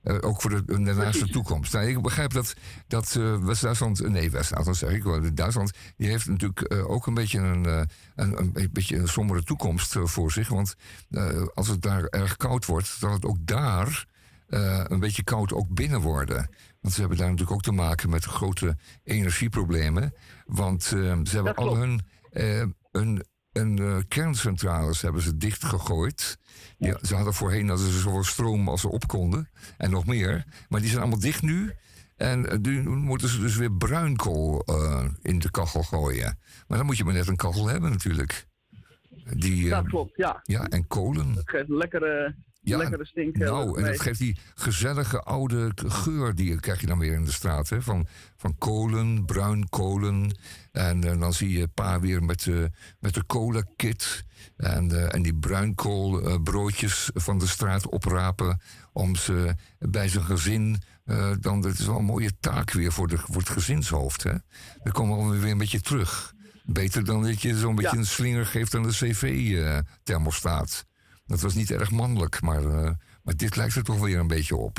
Eh, 0.01 0.15
ook 0.19 0.41
voor 0.41 0.49
de, 0.49 0.63
de 0.65 0.77
naaste 0.77 1.27
toekomst. 1.29 1.73
Nou, 1.73 1.87
ik 1.87 2.01
begrijp 2.01 2.33
dat, 2.33 2.53
dat 2.87 3.15
eh, 3.15 3.37
West-Duitsland, 3.45 4.09
nee, 4.09 4.31
West-Duitsland 4.31 4.77
zeg 4.77 4.91
ik 4.91 5.03
wel, 5.03 5.33
Duitsland, 5.33 5.71
die 5.97 6.07
heeft 6.09 6.27
natuurlijk 6.27 6.61
eh, 6.61 6.89
ook 6.89 7.07
een 7.07 7.13
beetje 7.13 7.39
een, 7.39 7.65
eh, 7.65 7.81
een, 8.15 8.39
een, 8.39 8.69
beetje 8.71 8.97
een 8.97 9.07
sombere 9.07 9.43
toekomst 9.43 9.95
eh, 9.95 10.05
voor 10.05 10.31
zich. 10.31 10.47
Want 10.49 10.75
eh, 11.09 11.45
als 11.53 11.67
het 11.67 11.81
daar 11.81 12.03
erg 12.03 12.37
koud 12.37 12.65
wordt, 12.65 12.87
zal 12.87 13.11
het 13.11 13.25
ook 13.25 13.37
daar 13.39 14.05
eh, 14.47 14.83
een 14.87 14.99
beetje 14.99 15.23
koud 15.23 15.53
ook 15.53 15.69
binnen 15.69 16.01
worden. 16.01 16.49
Want 16.81 16.93
ze 16.93 16.99
hebben 16.99 17.17
daar 17.17 17.27
natuurlijk 17.29 17.55
ook 17.57 17.63
te 17.63 17.71
maken 17.71 18.09
met 18.09 18.23
grote 18.23 18.77
energieproblemen. 19.03 20.13
Want 20.45 20.83
eh, 20.83 20.91
ze 21.23 21.35
hebben 21.35 21.55
al 21.55 21.75
hun, 21.75 22.01
eh, 22.31 22.63
hun, 22.91 23.25
eh, 23.59 23.97
kerncentrales 24.07 25.01
hebben 25.01 25.21
ze 25.21 25.37
dichtgegooid. 25.37 26.37
Die, 26.77 26.93
ze 27.01 27.15
hadden 27.15 27.33
voorheen 27.33 27.67
hadden 27.67 27.91
ze 27.91 27.99
zoveel 27.99 28.23
stroom 28.23 28.69
als 28.69 28.81
ze 28.81 28.89
op 28.89 29.07
konden. 29.07 29.49
En 29.77 29.91
nog 29.91 30.05
meer. 30.05 30.45
Maar 30.69 30.79
die 30.79 30.89
zijn 30.89 31.01
allemaal 31.01 31.19
dicht 31.19 31.41
nu. 31.41 31.73
En 32.17 32.49
eh, 32.49 32.57
nu 32.57 32.89
moeten 32.89 33.29
ze 33.29 33.39
dus 33.39 33.55
weer 33.55 33.71
bruinkool 33.71 34.61
eh, 34.65 35.05
in 35.21 35.39
de 35.39 35.51
kachel 35.51 35.83
gooien. 35.83 36.39
Maar 36.67 36.77
dan 36.77 36.87
moet 36.87 36.97
je 36.97 37.03
maar 37.03 37.13
net 37.13 37.27
een 37.27 37.35
kachel 37.35 37.67
hebben 37.67 37.89
natuurlijk. 37.89 38.47
Die, 39.33 39.63
eh, 39.63 39.69
Dat 39.69 39.87
klopt, 39.87 40.15
ja. 40.15 40.39
ja, 40.43 40.67
en 40.67 40.87
kolen. 40.87 41.33
Het 41.33 41.49
geeft 41.49 41.69
een 41.69 41.77
lekkere, 41.77 42.35
Ja, 42.67 42.77
lekkere 42.77 43.05
stink. 43.05 43.35
eh, 43.35 43.41
Nou, 43.49 43.77
en 43.81 43.85
dat 43.85 44.01
geeft 44.01 44.19
die 44.19 44.37
gezellige 44.55 45.21
oude 45.21 45.71
geur 45.75 46.35
die 46.35 46.59
krijg 46.59 46.81
je 46.81 46.87
dan 46.87 46.99
weer 46.99 47.13
in 47.13 47.23
de 47.25 47.31
straat. 47.31 47.69
Hè? 47.69 47.81
Van, 47.81 48.07
van 48.37 48.57
kolen, 48.57 49.25
bruinkolen. 49.25 50.37
En 50.71 51.03
eh, 51.03 51.19
dan 51.19 51.33
zie 51.33 51.57
je 51.57 51.67
pa 51.67 51.99
weer 51.99 52.23
met, 52.23 52.43
de 52.43 52.69
met 52.99 53.13
de 53.13 53.25
cola-kit. 53.25 54.23
En, 54.57 54.91
eh, 54.91 55.13
en 55.13 55.21
die 55.21 55.35
bruinkoolbroodjes 55.35 57.09
van 57.13 57.39
de 57.39 57.47
straat 57.47 57.89
oprapen. 57.89 58.61
Om 58.93 59.15
ze 59.15 59.55
bij 59.79 60.07
zijn 60.09 60.23
gezin. 60.23 60.81
eh, 61.05 61.31
dan, 61.39 61.61
dat 61.61 61.73
is 61.79 61.85
wel 61.85 61.97
een 61.97 62.05
mooie 62.05 62.31
taak 62.39 62.71
weer 62.71 62.91
voor, 62.91 63.07
de, 63.07 63.17
voor 63.17 63.35
het 63.41 63.49
gezinshoofd. 63.49 64.23
Hè? 64.23 64.33
Dan 64.83 64.91
komen 64.93 65.29
we 65.29 65.37
weer 65.39 65.51
een 65.51 65.57
beetje 65.57 65.81
terug. 65.81 66.33
Beter 66.63 67.05
dan 67.05 67.23
dat 67.23 67.41
je 67.41 67.57
zo'n 67.57 67.75
beetje 67.75 67.91
Ja. 67.91 67.97
een 67.97 68.05
slinger 68.05 68.45
geeft 68.45 68.75
aan 68.75 68.83
de 68.83 68.89
cv-thermostaat. 68.89 70.85
Dat 71.27 71.41
was 71.41 71.55
niet 71.55 71.71
erg 71.71 71.91
mannelijk, 71.91 72.41
maar, 72.41 72.63
eh, 72.65 72.91
maar 73.23 73.35
dit 73.35 73.55
lijkt 73.55 73.75
er 73.75 73.83
toch 73.83 73.99
weer 73.99 74.19
een 74.19 74.27
beetje 74.27 74.55
op. 74.55 74.77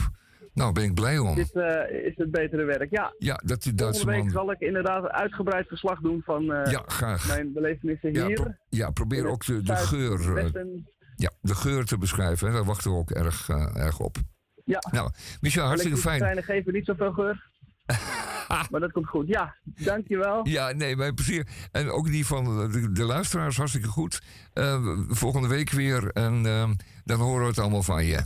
Nou, 0.55 0.73
ben 0.73 0.85
ik 0.85 0.95
blij 0.95 1.19
om. 1.19 1.35
Dit 1.35 1.53
eh, 1.53 2.07
is 2.07 2.17
het 2.17 2.31
betere 2.31 2.65
werk. 2.65 2.91
Ja, 2.91 3.15
Ja, 3.19 3.41
dat 3.45 3.63
die 3.63 3.75
Duitse 3.75 4.01
volgende 4.03 4.25
week 4.25 4.35
man... 4.35 4.45
zal 4.45 4.53
ik 4.53 4.61
inderdaad 4.61 5.03
een 5.03 5.11
uitgebreid 5.11 5.69
verslag 5.69 6.01
doen 6.01 6.23
van 6.25 6.53
eh, 6.53 6.73
Ja, 6.73 6.83
graag. 6.87 7.27
mijn 7.29 7.53
belevenissen 7.53 8.13
Ja, 8.13 8.27
hier. 8.27 8.35
pro- 8.35 8.55
ja 8.69 8.91
probeer 8.91 9.27
ook 9.27 9.45
de, 9.45 9.63
de 9.63 9.77
geur, 9.77 10.35
Westen. 10.35 10.89
ja, 11.17 11.31
de 11.41 11.55
geur 11.55 11.85
te 11.85 11.99
beschrijven. 11.99 12.47
Hè. 12.47 12.53
Daar 12.53 12.65
wachten 12.65 12.91
we 12.91 12.97
ook 12.97 13.11
erg, 13.11 13.49
erg 13.75 14.01
op. 14.01 14.17
Ja, 14.65 14.79
Nou, 14.91 15.11
Michel, 15.41 15.67
hartstikke 15.67 15.97
fijn. 15.99 16.43
geven 16.43 16.73
niet 16.73 16.85
zoveel 16.85 17.13
geur. 17.13 17.48
maar 18.71 18.81
dat 18.81 18.93
komt 18.93 19.07
goed. 19.09 19.29
Ja, 19.29 19.55
dankjewel. 19.65 20.47
Ja, 20.49 20.73
nee, 20.73 20.97
mijn 20.97 21.15
plezier. 21.15 21.47
En 21.73 21.91
ook 21.91 22.07
die 22.07 22.27
van 22.27 22.71
de, 22.71 22.93
de 22.93 23.05
luisteraars, 23.05 23.57
hartstikke 23.57 23.89
goed. 23.89 24.23
Eh, 24.53 24.99
volgende 25.09 25.49
week 25.49 25.71
weer. 25.71 26.11
En 26.13 26.47
eh, 26.47 26.71
dan 27.05 27.21
horen 27.21 27.43
we 27.43 27.49
het 27.49 27.59
allemaal 27.59 27.83
van 27.83 28.05
je. 28.05 28.21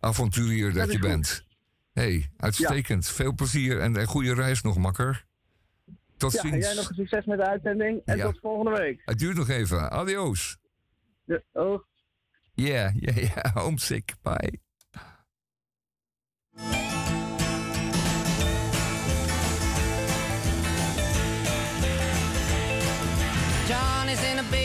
Avonturier 0.00 0.72
dat, 0.72 0.86
je 0.92 0.98
goed. 0.98 1.08
bent. 1.08 1.44
hey, 1.92 2.30
uitstekend. 2.36 3.06
Veel 3.08 3.34
plezier 3.34 3.80
en 3.80 3.96
een 4.00 4.06
goede 4.06 4.34
reis 4.34 4.62
nog, 4.62 4.76
makker. 4.76 5.24
Tot 6.16 6.32
Ja, 6.32 6.42
en 6.42 6.48
ziens. 6.48 6.64
jij 6.66 6.74
nog 6.74 6.90
succes 6.94 7.24
met 7.24 7.38
de 7.38 7.46
uitzending. 7.46 8.00
En 8.04 8.16
Ja. 8.16 8.24
tot 8.24 8.38
volgende 8.40 8.78
week. 8.78 9.02
Het 9.04 9.18
duurt 9.18 9.36
nog 9.36 9.48
even. 9.48 9.90
Adios. 9.90 10.56
Ja, 11.24 11.40
oh. 11.52 11.82
Yeah, 12.54 12.94
yeah, 12.94 13.16
yeah. 13.16 13.56
Homesick. 13.64 14.14
Bye. 14.22 14.60
Is 24.12 24.22
in 24.24 24.36
the 24.36 24.42
basement 24.42 24.61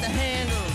the 0.00 0.06
handle. 0.06 0.67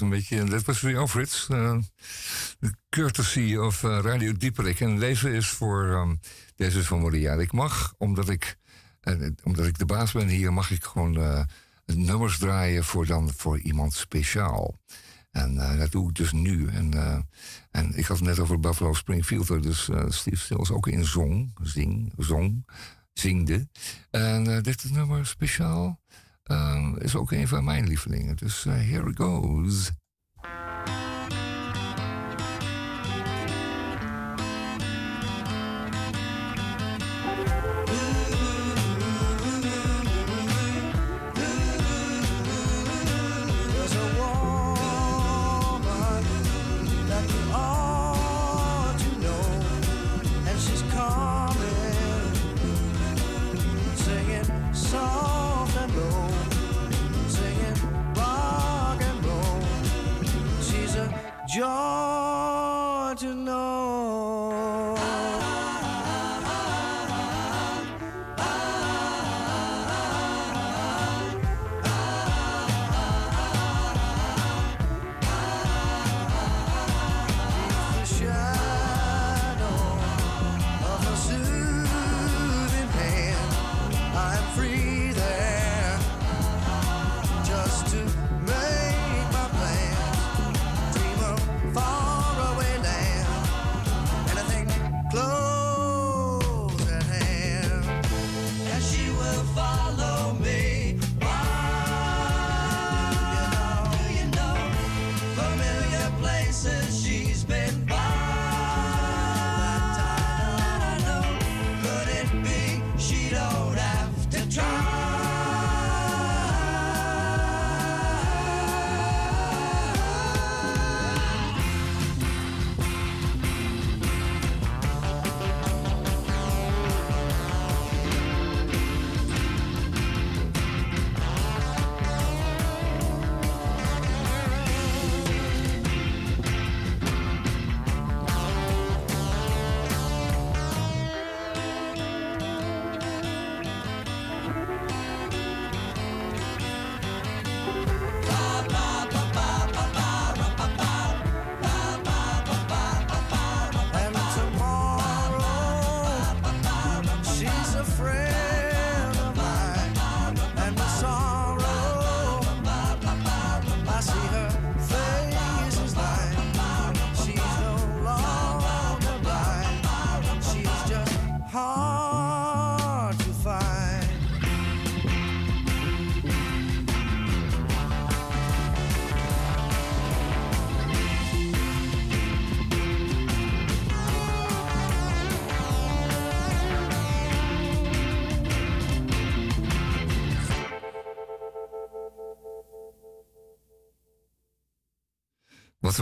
een 0.00 0.08
beetje, 0.08 0.44
dat 0.44 0.64
was 0.64 0.80
weer 0.80 0.98
Alfred. 0.98 1.48
Uh, 1.50 1.76
courtesy 2.88 3.56
of 3.56 3.84
eh, 3.84 3.98
Radio 4.02 4.32
Dieperik. 4.32 4.80
En 4.80 4.98
deze 4.98 5.32
is 5.32 5.48
voor, 5.48 5.92
ehm, 5.92 6.14
deze 6.56 6.78
is 6.78 6.86
van 6.86 7.00
Maria. 7.00 7.34
Ik 7.34 7.52
mag, 7.52 7.94
omdat 7.98 8.28
ik, 8.28 8.58
eh, 9.00 9.28
omdat 9.42 9.66
ik 9.66 9.78
de 9.78 9.84
baas 9.84 10.12
ben 10.12 10.28
hier, 10.28 10.52
mag 10.52 10.70
ik 10.70 10.84
gewoon 10.84 11.16
eh, 11.16 11.44
nummers 11.84 12.38
draaien 12.38 12.84
voor, 12.84 13.06
dan, 13.06 13.32
voor 13.36 13.58
iemand 13.58 13.94
speciaal. 13.94 14.78
En 15.30 15.78
dat 15.78 15.92
doe 15.92 16.08
ik 16.08 16.14
dus 16.14 16.32
nu. 16.32 16.68
En, 16.68 16.92
en 17.70 17.94
ik 17.94 18.06
had 18.06 18.16
het 18.16 18.26
net 18.26 18.38
over 18.38 18.60
Buffalo 18.60 18.92
Springfield, 18.92 19.62
dus 19.62 19.88
uh, 19.88 20.04
Steve 20.08 20.36
Stills 20.36 20.70
ook 20.70 20.86
in 20.86 21.04
zong, 21.04 21.52
zing, 21.62 22.12
zong, 22.16 22.66
zingde. 23.12 23.68
En 24.10 24.62
dit 24.62 24.84
is 24.84 24.90
nummer 24.90 25.26
speciaal 25.26 26.00
Ehm, 26.44 26.96
is 26.96 27.16
ook 27.16 27.30
een 27.32 27.48
van 27.48 27.64
mijn 27.64 27.86
lievelingen. 27.86 28.36
Dus 28.36 28.66
eh, 28.66 28.74
here 28.74 29.12
goes. 29.14 29.90
joy. 61.54 62.03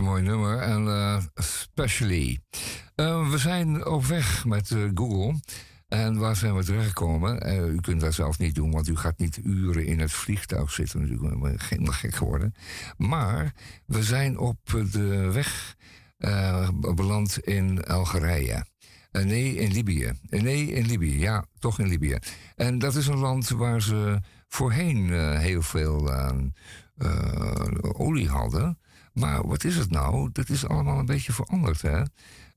Mooi 0.03 0.23
nummer. 0.23 0.59
En 0.59 0.87
eh 0.87 1.23
especially. 1.35 2.41
Eh, 2.95 3.31
we 3.31 3.39
zijn 3.39 3.87
op 3.87 4.05
weg 4.05 4.45
met 4.45 4.71
eh, 4.71 4.79
Google. 4.95 5.41
En 5.89 6.19
waar 6.19 6.37
zijn 6.37 6.57
we 6.57 6.65
terechtgekomen? 6.65 7.57
U 7.75 7.81
kunt 7.81 8.01
dat 8.01 8.15
zelf 8.15 8.39
niet 8.39 8.55
doen, 8.55 8.71
want 8.71 8.89
u 8.89 8.97
gaat 8.97 9.19
niet 9.19 9.41
uren 9.45 9.87
in 9.87 10.01
het 10.01 10.13
vliegtuig 10.13 10.73
zitten. 10.73 11.01
Natuurlijk, 11.01 11.63
helemaal 11.69 11.93
gek 11.93 12.15
geworden. 12.15 12.55
Maar 12.97 13.55
we 13.87 14.03
zijn 14.03 14.39
op 14.39 14.59
de 14.91 15.31
weg 15.33 15.77
beland 16.95 17.39
in 17.39 17.85
Algerije. 17.85 18.67
Nee, 19.11 19.55
in 19.55 19.73
Libië. 19.73 20.13
Nee, 20.29 20.73
in 20.73 20.87
Libië. 20.87 21.19
Ja, 21.19 21.45
toch 21.59 21.79
in 21.79 21.89
Libië. 21.89 22.19
En 22.57 22.79
dat 22.79 22.95
is 22.95 23.07
een 23.07 23.19
land 23.19 23.49
waar 23.49 23.83
ze 23.83 24.21
voorheen 24.49 25.13
heel 25.39 25.63
veel 25.63 26.11
olie 27.93 28.29
hadden. 28.29 28.79
Maar 29.13 29.47
wat 29.47 29.65
is 29.65 29.77
het 29.77 29.91
nou? 29.91 30.29
Dat 30.33 30.49
is 30.49 30.67
allemaal 30.67 30.99
een 30.99 31.07
beetje 31.07 31.33
veranderd, 31.33 31.83
hè? 31.83 32.03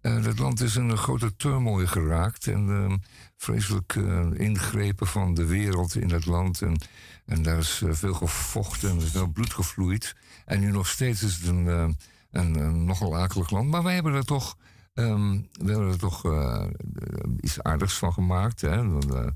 Eh, 0.01 0.23
dat 0.23 0.39
land 0.39 0.61
is 0.61 0.75
in 0.75 0.89
een 0.89 0.97
grote 0.97 1.35
turmoil 1.35 1.87
geraakt. 1.87 2.47
En 2.47 2.69
eh, 2.69 2.93
vreselijk 3.37 3.95
eh, 3.95 4.25
ingrepen 4.33 5.07
van 5.07 5.33
de 5.33 5.45
wereld 5.45 5.95
in 5.95 6.07
dat 6.07 6.25
land. 6.25 6.61
En, 6.61 6.81
en 7.25 7.41
daar 7.43 7.57
is 7.57 7.81
eh, 7.81 7.93
veel 7.93 8.13
gevochten 8.13 8.89
en 8.89 8.95
er 8.97 9.03
is 9.03 9.11
veel 9.11 9.27
bloed 9.27 9.53
gevloeid. 9.53 10.15
En 10.45 10.59
nu 10.59 10.71
nog 10.71 10.87
steeds 10.87 11.23
is 11.23 11.35
het 11.35 11.47
een, 11.47 11.67
eh, 11.67 11.87
een, 12.31 12.55
een 12.55 12.85
nogal 12.85 13.17
akelig 13.17 13.49
land. 13.49 13.69
Maar 13.69 13.83
wij 13.83 13.93
hebben 13.93 14.13
er 14.13 14.25
toch, 14.25 14.57
ehm, 14.93 15.31
we 15.51 15.71
hebben 15.71 15.89
er 15.89 15.97
toch 15.97 16.25
eh, 16.25 16.65
iets 17.39 17.61
aardigs 17.61 17.93
van 17.97 18.13
gemaakt. 18.13 18.61
Hè? 18.61 18.89
We, 18.89 19.15
eh, 19.15 19.31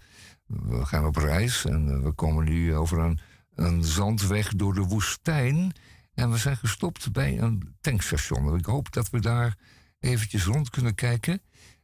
we 0.46 0.86
gaan 0.86 1.06
op 1.06 1.16
reis 1.16 1.66
en 1.66 1.90
eh, 1.90 2.04
we 2.04 2.12
komen 2.12 2.46
nu 2.46 2.76
over 2.76 3.00
een, 3.00 3.20
een 3.56 3.84
zandweg 3.84 4.54
door 4.56 4.74
de 4.74 4.82
woestijn. 4.82 5.72
En 6.20 6.32
we 6.32 6.38
zijn 6.38 6.58
gestopt 6.58 7.12
bij 7.12 7.40
een 7.40 7.76
tankstation. 7.82 8.58
Ik 8.58 8.66
hoop 8.66 8.92
dat 8.94 9.10
we 9.10 9.20
daar 9.20 9.58
eventjes 10.00 10.46
rond 10.46 10.70
kunnen 10.70 10.96
kijken. 10.96 11.42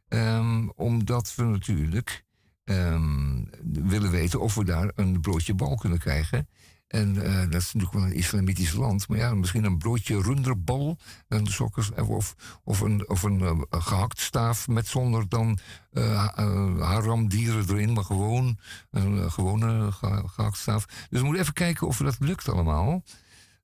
Ehm, 0.08 0.68
omdat 0.68 1.34
we 1.34 1.42
natuurlijk 1.42 2.24
ehm, 2.64 3.44
willen 3.62 4.10
weten 4.10 4.40
of 4.40 4.54
we 4.54 4.64
daar 4.64 4.92
een 4.94 5.20
broodje 5.20 5.54
bal 5.54 5.76
kunnen 5.76 5.98
krijgen. 5.98 6.48
En 6.86 7.22
eh, 7.22 7.40
dat 7.50 7.60
is 7.60 7.72
natuurlijk 7.72 7.92
wel 7.92 8.02
een 8.02 8.12
islamitisch 8.16 8.72
land. 8.72 9.08
Maar 9.08 9.18
ja, 9.18 9.34
misschien 9.34 9.64
een 9.64 9.78
broodje 9.78 10.22
runderbal. 10.22 10.98
Een 11.28 11.46
sokkers, 11.46 11.90
of, 11.92 12.34
of 12.64 12.80
een, 12.80 13.08
of 13.08 13.22
een 13.22 13.66
staaf 14.08 14.68
met 14.68 14.86
zonder 14.86 15.28
dan 15.28 15.58
eh, 15.92 16.28
eh, 16.36 16.80
haram 16.80 17.28
dieren 17.28 17.64
erin. 17.70 17.92
Maar 17.92 18.04
gewoon 18.04 18.58
een 18.90 19.32
gewone 19.32 19.92
ge- 19.92 20.22
gehakt 20.26 20.56
staaf. 20.56 20.86
Dus 20.86 21.20
we 21.20 21.24
moeten 21.24 21.42
even 21.42 21.54
kijken 21.54 21.86
of 21.86 21.96
dat 21.96 22.16
lukt 22.18 22.48
allemaal. 22.48 23.02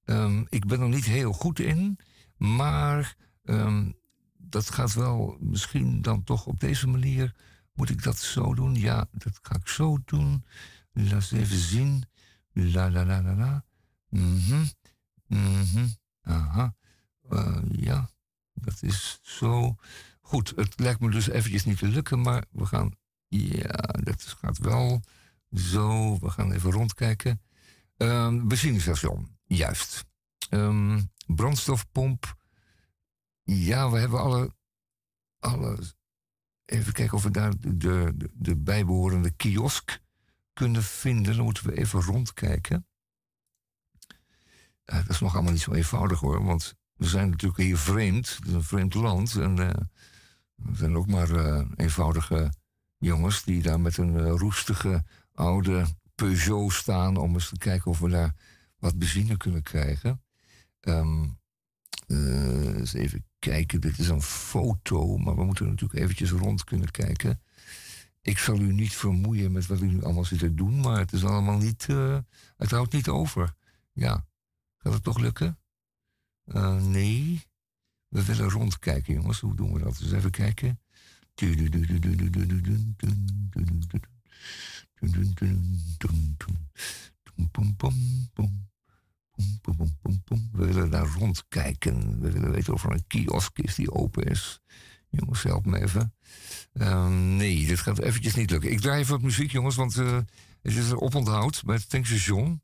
Ehm, 0.04 0.44
ik 0.48 0.66
ben 0.66 0.80
er 0.80 0.88
niet 0.88 1.04
heel 1.04 1.32
goed 1.32 1.58
in. 1.58 1.98
Maar 2.36 3.16
ehm, 3.44 3.90
dat 4.36 4.70
gaat 4.70 4.94
wel 4.94 5.36
misschien 5.40 6.02
dan 6.02 6.24
toch 6.24 6.46
op 6.46 6.60
deze 6.60 6.88
manier. 6.88 7.34
Moet 7.74 7.90
ik 7.90 8.02
dat 8.02 8.18
zo 8.18 8.54
doen? 8.54 8.74
Ja, 8.74 9.08
dat 9.12 9.38
ga 9.42 9.54
ik 9.54 9.68
zo 9.68 9.98
doen. 10.04 10.44
Laat 10.92 11.12
eens 11.12 11.32
even 11.32 11.58
zien. 11.58 12.04
La 12.52 12.90
la 12.90 13.04
la 13.04 13.22
la 13.22 13.34
la. 13.34 13.64
Mhm. 14.08 14.64
Mhm. 15.26 15.86
Aha. 16.22 16.74
Eh, 17.28 17.62
ja, 17.70 18.10
dat 18.54 18.82
is 18.82 19.18
zo. 19.22 19.76
Goed, 20.20 20.52
het 20.56 20.80
lijkt 20.80 21.00
me 21.00 21.10
dus 21.10 21.28
eventjes 21.28 21.64
niet 21.64 21.78
te 21.78 21.88
lukken, 21.88 22.20
maar 22.20 22.44
we 22.50 22.66
gaan. 22.66 22.90
Ja, 23.28 23.76
dat 24.02 24.22
gaat 24.22 24.58
wel. 24.58 25.02
Zo, 25.50 26.18
we 26.18 26.30
gaan 26.30 26.52
even 26.52 26.70
rondkijken. 26.70 27.40
Ehm 27.96 28.46
benzinestation, 28.46 29.36
juist. 29.56 30.04
Ehm, 30.48 31.00
brandstofpomp. 31.26 32.36
Ja, 33.42 33.90
we 33.90 33.98
hebben 33.98 34.20
alle, 34.20 34.54
alle. 35.38 35.78
Even 36.64 36.92
kijken 36.92 37.16
of 37.16 37.22
we 37.22 37.30
daar 37.30 37.60
de, 37.60 37.76
de, 37.76 38.30
de 38.32 38.56
bijbehorende 38.56 39.30
kiosk 39.30 40.00
kunnen 40.52 40.82
vinden. 40.82 41.36
Dan 41.36 41.44
moeten 41.44 41.66
we 41.66 41.76
even 41.76 42.02
rondkijken. 42.02 42.86
Dat 44.84 45.08
is 45.08 45.20
nog 45.20 45.34
allemaal 45.34 45.52
niet 45.52 45.60
zo 45.60 45.72
eenvoudig 45.72 46.20
hoor, 46.20 46.44
want 46.44 46.74
we 46.94 47.06
zijn 47.06 47.30
natuurlijk 47.30 47.62
hier 47.62 47.78
vreemd. 47.78 48.36
Het 48.36 48.46
is 48.46 48.52
een 48.52 48.62
vreemd 48.62 48.94
land. 48.94 49.34
En 49.34 49.58
eh, 49.58 49.80
we 50.54 50.76
zijn 50.76 50.96
ook 50.96 51.06
maar 51.06 51.30
eh, 51.30 51.66
eenvoudige 51.76 52.52
jongens 52.98 53.44
die 53.44 53.62
daar 53.62 53.80
met 53.80 53.96
een 53.96 54.16
eh, 54.18 54.32
roestige 54.36 55.04
oude 55.32 55.86
Peugeot 56.14 56.72
staan 56.72 57.16
om 57.16 57.34
eens 57.34 57.48
te 57.48 57.58
kijken 57.58 57.90
of 57.90 57.98
we 57.98 58.08
daar 58.08 58.34
wat 58.82 58.98
benzine 58.98 59.36
kunnen 59.36 59.62
krijgen. 59.62 60.22
Ehm, 60.80 61.28
eh, 62.06 62.76
eens 62.76 62.92
even 62.92 63.24
kijken, 63.38 63.80
dit 63.80 63.98
is 63.98 64.08
een 64.08 64.22
foto, 64.22 65.16
maar 65.16 65.36
we 65.36 65.44
moeten 65.44 65.68
natuurlijk 65.68 66.00
eventjes 66.00 66.30
rond 66.30 66.64
kunnen 66.64 66.90
kijken. 66.90 67.42
Ik 68.22 68.38
zal 68.38 68.58
u 68.58 68.72
niet 68.72 68.92
vermoeien 68.92 69.52
met 69.52 69.66
wat 69.66 69.80
u 69.80 69.86
nu 69.86 70.02
allemaal 70.02 70.24
zit 70.24 70.38
te 70.38 70.54
doen, 70.54 70.80
maar 70.80 70.98
het 70.98 71.12
is 71.12 71.24
allemaal 71.24 71.58
niet, 71.58 71.86
eh, 71.88 72.18
het 72.56 72.70
houdt 72.70 72.92
niet 72.92 73.08
over. 73.08 73.54
Ja, 73.92 74.26
gaat 74.76 74.92
het 74.92 75.02
toch 75.02 75.18
lukken? 75.18 75.58
Eh, 76.44 76.82
nee, 76.82 77.42
we 78.08 78.24
willen 78.24 78.50
rondkijken, 78.50 79.14
jongens. 79.14 79.40
Hoe 79.40 79.56
doen 79.56 79.72
we 79.72 79.80
dat? 79.80 79.98
Dus 79.98 80.12
even 80.12 80.30
kijken. 80.30 80.80
We 90.52 90.66
willen 90.66 90.90
daar 90.90 91.06
rondkijken. 91.18 92.20
We 92.20 92.30
willen 92.30 92.50
weten 92.50 92.72
of 92.72 92.84
er 92.84 92.90
een 92.90 93.06
kiosk 93.06 93.58
is 93.58 93.74
die 93.74 93.92
open 93.92 94.24
is. 94.24 94.60
Jongens, 95.08 95.42
help 95.42 95.66
me 95.66 95.80
even. 95.80 96.14
Ehm, 96.72 97.36
nee, 97.36 97.66
dit 97.66 97.78
gaat 97.78 97.98
eventjes 97.98 98.34
niet 98.34 98.50
lukken. 98.50 98.70
Ik 98.70 98.80
draai 98.80 99.00
even 99.00 99.12
wat 99.12 99.22
muziek, 99.22 99.50
jongens, 99.50 99.76
want 99.76 99.96
eh, 99.96 100.16
het 100.62 100.76
is 100.76 100.90
een 100.90 101.00
oponthoud 101.00 101.62
bij 101.64 101.74
het 101.74 101.88
tankstation. 101.88 102.62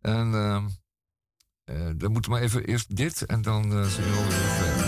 En 0.00 0.34
ehm, 0.34 0.66
eh, 1.64 1.90
dan 1.96 2.12
moeten 2.12 2.30
we 2.30 2.36
maar 2.36 2.46
even 2.46 2.64
eerst 2.64 2.96
dit 2.96 3.22
en 3.22 3.42
dan 3.42 3.64
eh 3.64 3.86
zijn 3.86 4.06
we 4.06 4.54
verder. 4.58 4.83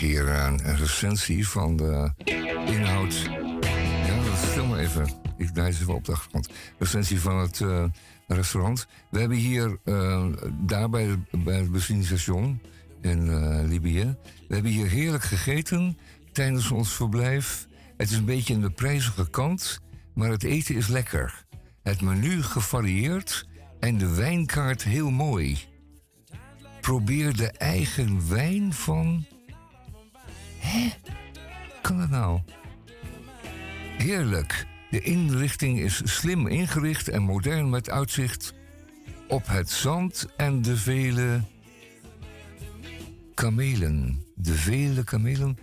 Hier 0.00 0.28
een, 0.28 0.76
recensie 0.76 1.48
van 1.48 1.76
de 1.76 2.12
inhoud. 2.66 3.14
Ja, 4.06 4.36
stil 4.50 4.66
maar 4.66 4.78
even. 4.78 5.08
Ik 5.38 5.50
ze 5.54 5.62
even 5.62 5.94
op 5.94 6.04
de 6.04 6.12
achtergrond. 6.12 6.48
Recensie 6.78 7.20
van 7.20 7.38
het 7.38 7.60
eh, 7.60 7.84
restaurant. 8.26 8.86
We 9.10 9.18
hebben 9.18 9.36
hier, 9.36 9.78
eh, 9.84 10.26
daar 10.52 10.90
bij, 10.90 11.04
het- 11.04 11.70
benzinestation 11.72 12.60
in 13.00 13.28
eh, 13.30 13.68
Libië... 13.68 14.16
we 14.48 14.54
hebben 14.54 14.72
hier 14.72 14.88
heerlijk 14.88 15.24
gegeten 15.24 15.98
tijdens 16.32 16.70
ons 16.70 16.92
verblijf. 16.92 17.66
Het 17.96 18.10
is 18.10 18.16
een 18.16 18.24
beetje 18.24 18.54
aan 18.54 18.60
de 18.60 18.70
prijzige 18.70 19.30
kant, 19.30 19.80
maar 20.14 20.30
het 20.30 20.42
eten 20.42 20.74
is 20.74 20.86
lekker. 20.86 21.44
Het 21.82 22.00
menu 22.00 22.42
gevarieerd 22.42 23.48
en 23.80 23.98
de 23.98 24.14
wijnkaart 24.14 24.82
heel 24.82 25.10
mooi. 25.10 25.58
Probeer 26.80 27.36
de 27.36 27.50
eigen 27.50 28.28
wijn 28.28 28.72
van... 28.72 29.24
Hè? 30.60 30.88
Kan 31.82 31.98
dat 31.98 32.10
nou? 32.10 32.40
Heerlijk. 33.98 34.66
De 34.90 35.00
inrichting 35.00 35.80
is 35.80 36.00
slim 36.04 36.46
ingericht 36.46 37.08
en 37.08 37.22
modern 37.22 37.70
met 37.70 37.90
uitzicht 37.90 38.54
op 39.28 39.46
het 39.46 39.70
zand 39.70 40.26
en 40.36 40.62
de 40.62 40.76
vele 40.76 41.40
kamelen. 43.34 44.24
De 44.34 44.54
vele 44.54 45.04
kamelen 45.04 45.58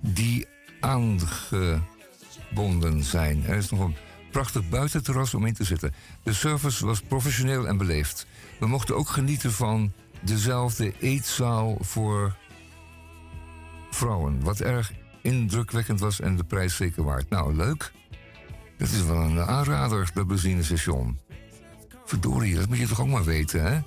die 0.00 0.46
aangebonden 0.80 3.04
zijn. 3.04 3.44
Er 3.46 3.56
is 3.56 3.70
nog 3.70 3.80
een 3.80 3.96
prachtig 4.30 4.68
buitenterras 4.68 5.34
om 5.34 5.46
in 5.46 5.54
te 5.54 5.64
zitten. 5.64 5.94
De 6.22 6.32
service 6.32 6.86
was 6.86 7.00
professioneel 7.00 7.66
en 7.66 7.76
beleefd. 7.76 8.26
We 8.58 8.66
mochten 8.66 8.96
ook 8.96 9.08
genieten 9.08 9.52
van 9.52 9.92
dezelfde 10.20 10.92
eetzaal 10.98 11.76
voor 11.80 12.36
vrouwen. 13.90 14.40
Wat 14.42 14.60
erg 14.60 14.92
indrukwekkend 15.22 16.00
was 16.00 16.20
en 16.20 16.36
de 16.36 16.44
prijs 16.44 16.76
zeker 16.76 17.02
waard. 17.02 17.30
Nou, 17.30 17.54
leuk. 17.54 17.92
Dat 18.78 18.88
is 18.88 19.04
wel 19.04 19.16
een 19.16 19.40
aanrader, 19.40 20.10
dat 20.14 20.26
benzinestation. 20.26 21.18
Verdorie, 22.04 22.54
dat 22.54 22.68
moet 22.68 22.78
je 22.78 22.86
toch 22.86 23.00
ook 23.00 23.08
maar 23.08 23.24
weten, 23.24 23.62
hè? 23.72 23.80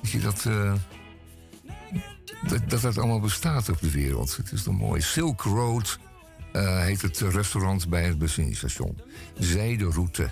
Dat 0.00 0.10
je 0.10 0.20
dat, 0.20 0.44
eh, 0.46 0.74
dat, 2.68 2.98
allemaal 2.98 3.20
bestaat 3.20 3.68
op 3.68 3.80
de 3.80 3.90
wereld. 3.90 4.36
Het 4.36 4.52
is 4.52 4.62
toch 4.62 4.78
mooi. 4.78 5.00
Silk 5.00 5.42
Road 5.42 5.98
eh, 6.52 6.80
heet 6.80 7.02
het 7.02 7.18
restaurant 7.18 7.88
bij 7.88 8.04
het 8.04 8.18
benzinestation. 8.18 9.00
Zijderoute. 9.38 10.30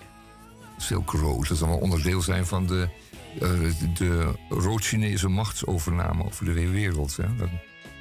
Silk 0.79 1.11
Road. 1.11 1.49
Dat 1.49 1.59
zal 1.59 1.69
wel 1.69 1.79
onderdeel 1.79 2.23
zijn 2.23 2.47
van 2.47 2.67
de, 2.67 2.89
eh, 3.41 3.51
de 3.95 4.33
Rood-Chinese 4.49 5.29
machtsovername 5.29 6.25
over 6.25 6.45
de 6.45 6.69
wereld. 6.69 7.17
Hè? 7.17 7.27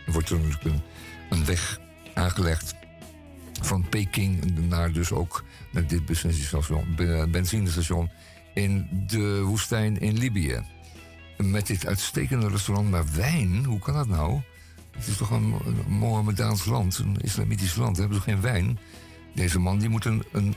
Wordt 0.06 0.30
er 0.30 0.36
natuurlijk 0.40 0.64
een, 0.64 0.82
een 1.30 1.46
weg 1.46 1.80
aangelegd 2.14 2.76
van 3.62 3.90
Peking 3.90 4.60
naar 4.68 4.92
dus 4.92 5.12
ook 5.12 5.44
naar 5.72 5.88
dit 5.88 6.06
benzinestation, 6.06 6.96
be- 6.96 7.28
benzinestation 7.32 8.10
in 8.54 8.88
de 9.08 9.42
woestijn 9.42 10.00
in 10.00 10.18
Libië. 10.18 10.64
Met 11.38 11.68
dit 11.68 11.86
uitstekende 11.86 12.50
restaurant, 12.50 12.90
maar 12.90 13.06
wijn, 13.16 13.66
hoe 13.66 13.80
kan 13.80 13.94
dat 13.94 14.08
nou? 14.08 14.42
Het 14.92 15.08
is 15.08 15.18
toch 15.18 15.30
een, 15.30 15.56
een 15.66 15.92
Mohammedaans 15.94 16.66
land, 16.66 16.98
een 16.98 17.18
islamitisch 17.22 17.76
land, 17.76 17.98
hebben 17.98 18.18
ze 18.18 18.24
geen 18.24 18.42
wijn? 18.42 18.80
Deze 19.36 19.60
man 19.60 19.80
die 19.80 19.90
moet, 19.90 20.06
een, 20.06 20.56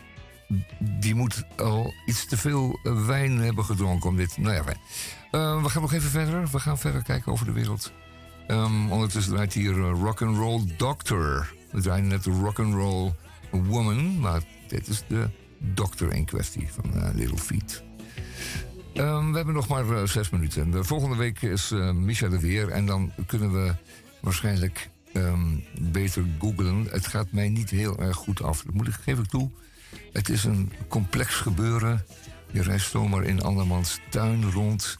die 0.81 1.15
moet 1.15 1.45
al 1.57 1.95
iets 2.07 2.27
te 2.27 2.37
veel 2.37 2.79
eh, 2.83 3.07
wijn 3.07 3.39
hebben 3.39 3.65
gedronken 3.65 4.11
om 4.11 4.17
dit. 4.17 4.37
Nou 4.37 4.55
ja. 4.55 4.65
Eh, 5.31 5.63
we 5.63 5.69
gaan 5.69 5.83
nog 5.83 5.93
even 5.93 6.11
verder. 6.11 6.49
We 6.51 6.59
gaan 6.59 6.79
verder 6.79 7.03
kijken 7.03 7.33
over 7.33 7.47
de 7.47 7.53
wereld. 7.53 7.93
Ehm, 8.47 8.91
ondertussen 8.91 9.33
draait 9.33 9.53
hier 9.53 9.77
uh, 9.77 9.91
Rock'n'Roll 10.03 10.63
Doctor. 10.77 11.53
We 11.71 11.81
draaien 11.81 12.07
net 12.07 12.25
de 12.25 12.31
Rock'n'Roll 12.31 13.13
Woman, 13.51 14.21
maar 14.21 14.43
dit 14.69 14.89
is 14.89 15.05
de 15.09 15.29
dokter 15.59 16.13
in 16.13 16.25
kwestie 16.25 16.69
van 16.71 16.95
eh, 16.95 17.15
Little 17.15 17.39
Feet. 17.39 17.83
Ehm, 18.95 19.31
we 19.31 19.37
hebben 19.37 19.55
nog 19.55 19.69
maar 19.69 19.91
eh, 19.91 20.07
zes 20.07 20.31
minuten. 20.31 20.71
De 20.71 20.85
volgende 20.85 21.17
week 21.17 21.43
is 21.43 21.71
eh 21.71 21.91
Micha 21.91 22.27
er 22.27 22.41
weer 22.41 22.69
en 22.69 22.87
dan 22.87 23.13
kunnen 23.27 23.53
we 23.53 23.75
waarschijnlijk 24.21 24.91
ehm, 25.13 25.59
beter 25.81 26.25
googlen. 26.39 26.87
Het 26.91 27.07
gaat 27.07 27.33
mij 27.33 27.49
niet 27.49 27.71
heel 27.71 27.99
erg 27.99 28.17
goed 28.17 28.43
af. 28.43 28.63
Dat 28.63 28.75
moet 28.75 28.89
ik, 28.89 28.95
geef 28.95 29.19
ik 29.19 29.27
toe. 29.27 29.51
Het 30.13 30.29
is 30.29 30.45
een 30.45 30.73
complex 30.89 31.35
gebeuren. 31.35 32.05
Je 32.51 32.63
reist 32.63 32.91
zomaar 32.91 33.25
in 33.25 33.43
andermans 33.43 34.01
tuin 34.11 34.51
rond. 34.51 34.99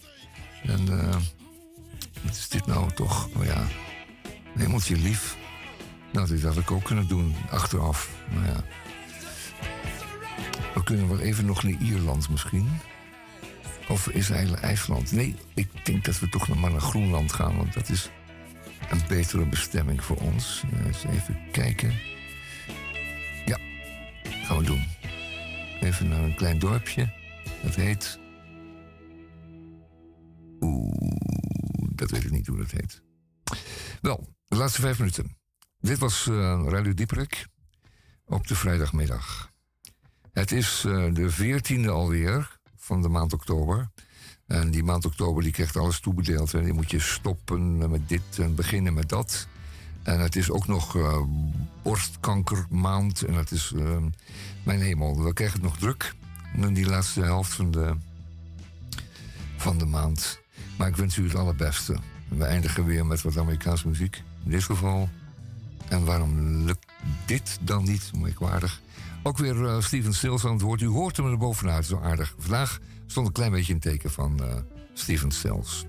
En 0.63 1.01
eh, 1.01 1.17
wat 2.25 2.35
is 2.35 2.49
dit 2.49 2.67
nou 2.67 2.93
toch? 2.93 3.29
Oh 3.37 3.45
ja, 3.45 3.67
hemeltje 4.57 4.97
lief. 4.97 5.37
Nou, 6.13 6.27
dit 6.27 6.43
had 6.43 6.57
ik 6.57 6.71
ook 6.71 6.85
kunnen 6.85 7.09
doen, 7.09 7.35
achteraf. 7.51 8.11
Nou 8.31 8.47
ja. 8.47 8.65
We 10.75 10.83
kunnen 10.85 11.09
wel 11.09 11.21
even 11.21 11.45
nog 11.45 11.63
naar 11.63 11.81
Ierland 11.81 12.29
misschien. 12.29 12.69
Of 13.89 14.09
is 14.09 14.31
eigenlijk 14.31 14.63
IJsland? 14.63 15.13
Nee, 15.13 15.37
ik 15.55 15.69
denk 15.85 16.05
dat 16.05 16.19
we 16.19 16.29
toch 16.29 16.49
nog 16.49 16.61
maar 16.61 16.71
naar 16.71 16.81
Groenland 16.81 17.33
gaan, 17.33 17.57
want 17.57 17.75
dat 17.75 17.89
is 17.89 18.11
een 18.91 19.03
betere 19.09 19.47
bestemming 19.47 20.05
voor 20.05 20.17
ons. 20.17 20.63
Eens 20.87 21.05
even 21.05 21.39
kijken. 21.53 21.93
Ja, 23.47 23.59
gaan 24.45 24.59
we 24.59 24.65
doen. 24.65 24.85
Even 25.81 26.09
naar 26.09 26.23
een 26.23 26.35
klein 26.35 26.59
dorpje. 26.59 27.13
Dat 27.63 27.75
heet. 27.75 28.19
Oeh, 30.61 31.15
dat 31.95 32.11
weet 32.11 32.25
ik 32.25 32.31
niet 32.31 32.47
hoe 32.47 32.57
dat 32.57 32.71
heet. 32.71 33.03
Wel, 34.01 34.35
de 34.47 34.57
laatste 34.57 34.81
vijf 34.81 34.99
minuten. 34.99 35.37
Dit 35.81 35.99
was 35.99 36.27
eh 36.27 36.65
Radio 36.67 36.95
Dieperik 36.95 37.47
op 38.25 38.47
de 38.47 38.55
vrijdagmiddag. 38.55 39.53
Het 40.33 40.53
is 40.53 40.85
eh, 40.87 41.15
de 41.15 41.31
veertiende 41.31 41.91
alweer 41.91 42.59
van 42.77 43.03
de 43.03 43.09
maand 43.09 43.33
oktober. 43.33 43.91
En 44.47 44.71
die 44.71 44.83
maand 44.83 45.05
oktober 45.05 45.43
die 45.43 45.53
krijgt 45.53 45.77
alles 45.77 46.01
toebedeeld. 46.01 46.55
En 46.55 46.65
die 46.65 46.73
moet 46.73 46.91
je 46.91 47.01
stoppen 47.01 47.91
met 47.91 48.09
dit 48.09 48.39
en 48.39 48.55
beginnen 48.55 48.95
met 48.95 49.09
dat. 49.09 49.49
En 50.03 50.21
het 50.21 50.37
is 50.37 50.51
ook 50.51 50.67
nog 50.67 50.97
eh, 50.97 51.23
borstkankermaand. 51.83 53.23
En 53.23 53.35
het 53.35 53.51
is 53.51 53.73
eh, 53.77 53.97
mijn 54.63 54.81
hemel. 54.81 55.23
We 55.23 55.33
krijgen 55.33 55.61
het 55.61 55.69
nog 55.69 55.79
druk. 55.79 56.15
In 56.57 56.75
die 56.75 56.87
laatste 56.87 57.23
helft 57.23 57.53
van 57.53 57.71
de, 57.71 57.95
van 59.57 59.79
de 59.79 59.87
maand. 59.87 60.43
Maar 60.77 60.89
ik 60.89 60.97
wens 60.97 61.17
u 61.17 61.25
het 61.25 61.35
allerbeste. 61.35 61.97
We 62.29 62.45
eindigen 62.45 62.85
weer 62.85 63.07
met 63.07 63.23
wat 63.23 63.39
Amerikaanse 63.39 63.89
muziek. 63.89 64.23
In 64.45 64.51
dit 64.51 64.63
geval. 64.63 65.09
En 65.89 66.05
waarom 66.05 66.65
lukt 66.65 66.87
dit 67.27 67.59
dan 67.61 67.85
niet? 67.85 68.11
Merkwaardig. 68.17 68.81
Ook 69.23 69.39
weer 69.39 69.67
eh, 69.67 69.81
Steven 69.81 70.15
Stills 70.15 70.45
aan. 70.45 70.61
U 70.81 70.87
hoort 70.87 71.17
hem 71.17 71.27
er 71.27 71.39
bovenuit, 71.39 71.87
zo 71.87 72.01
aardig. 72.01 72.35
Vandaag 72.39 72.81
stond 73.07 73.27
een 73.27 73.33
klein 73.33 73.51
beetje 73.51 73.73
in 73.73 73.79
teken 73.79 74.11
van 74.11 74.43
eh, 74.43 74.57
Steven 74.93 75.31
Stills. 75.31 75.85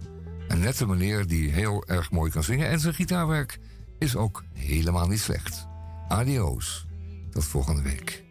Een 0.47 0.59
nette 0.59 0.87
meneer 0.87 1.27
die 1.27 1.51
heel 1.51 1.87
erg 1.87 2.11
mooi 2.11 2.31
kan 2.31 2.43
zingen. 2.43 2.69
En 2.69 2.79
zijn 2.79 2.93
gitaarwerk 2.93 3.59
is 3.99 4.15
ook 4.15 4.43
helemaal 4.53 5.07
niet 5.07 5.19
slecht. 5.19 5.67
Adios. 6.07 6.85
Tot 7.29 7.45
volgende 7.45 7.81
week. 7.81 8.23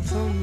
Of 0.00 0.39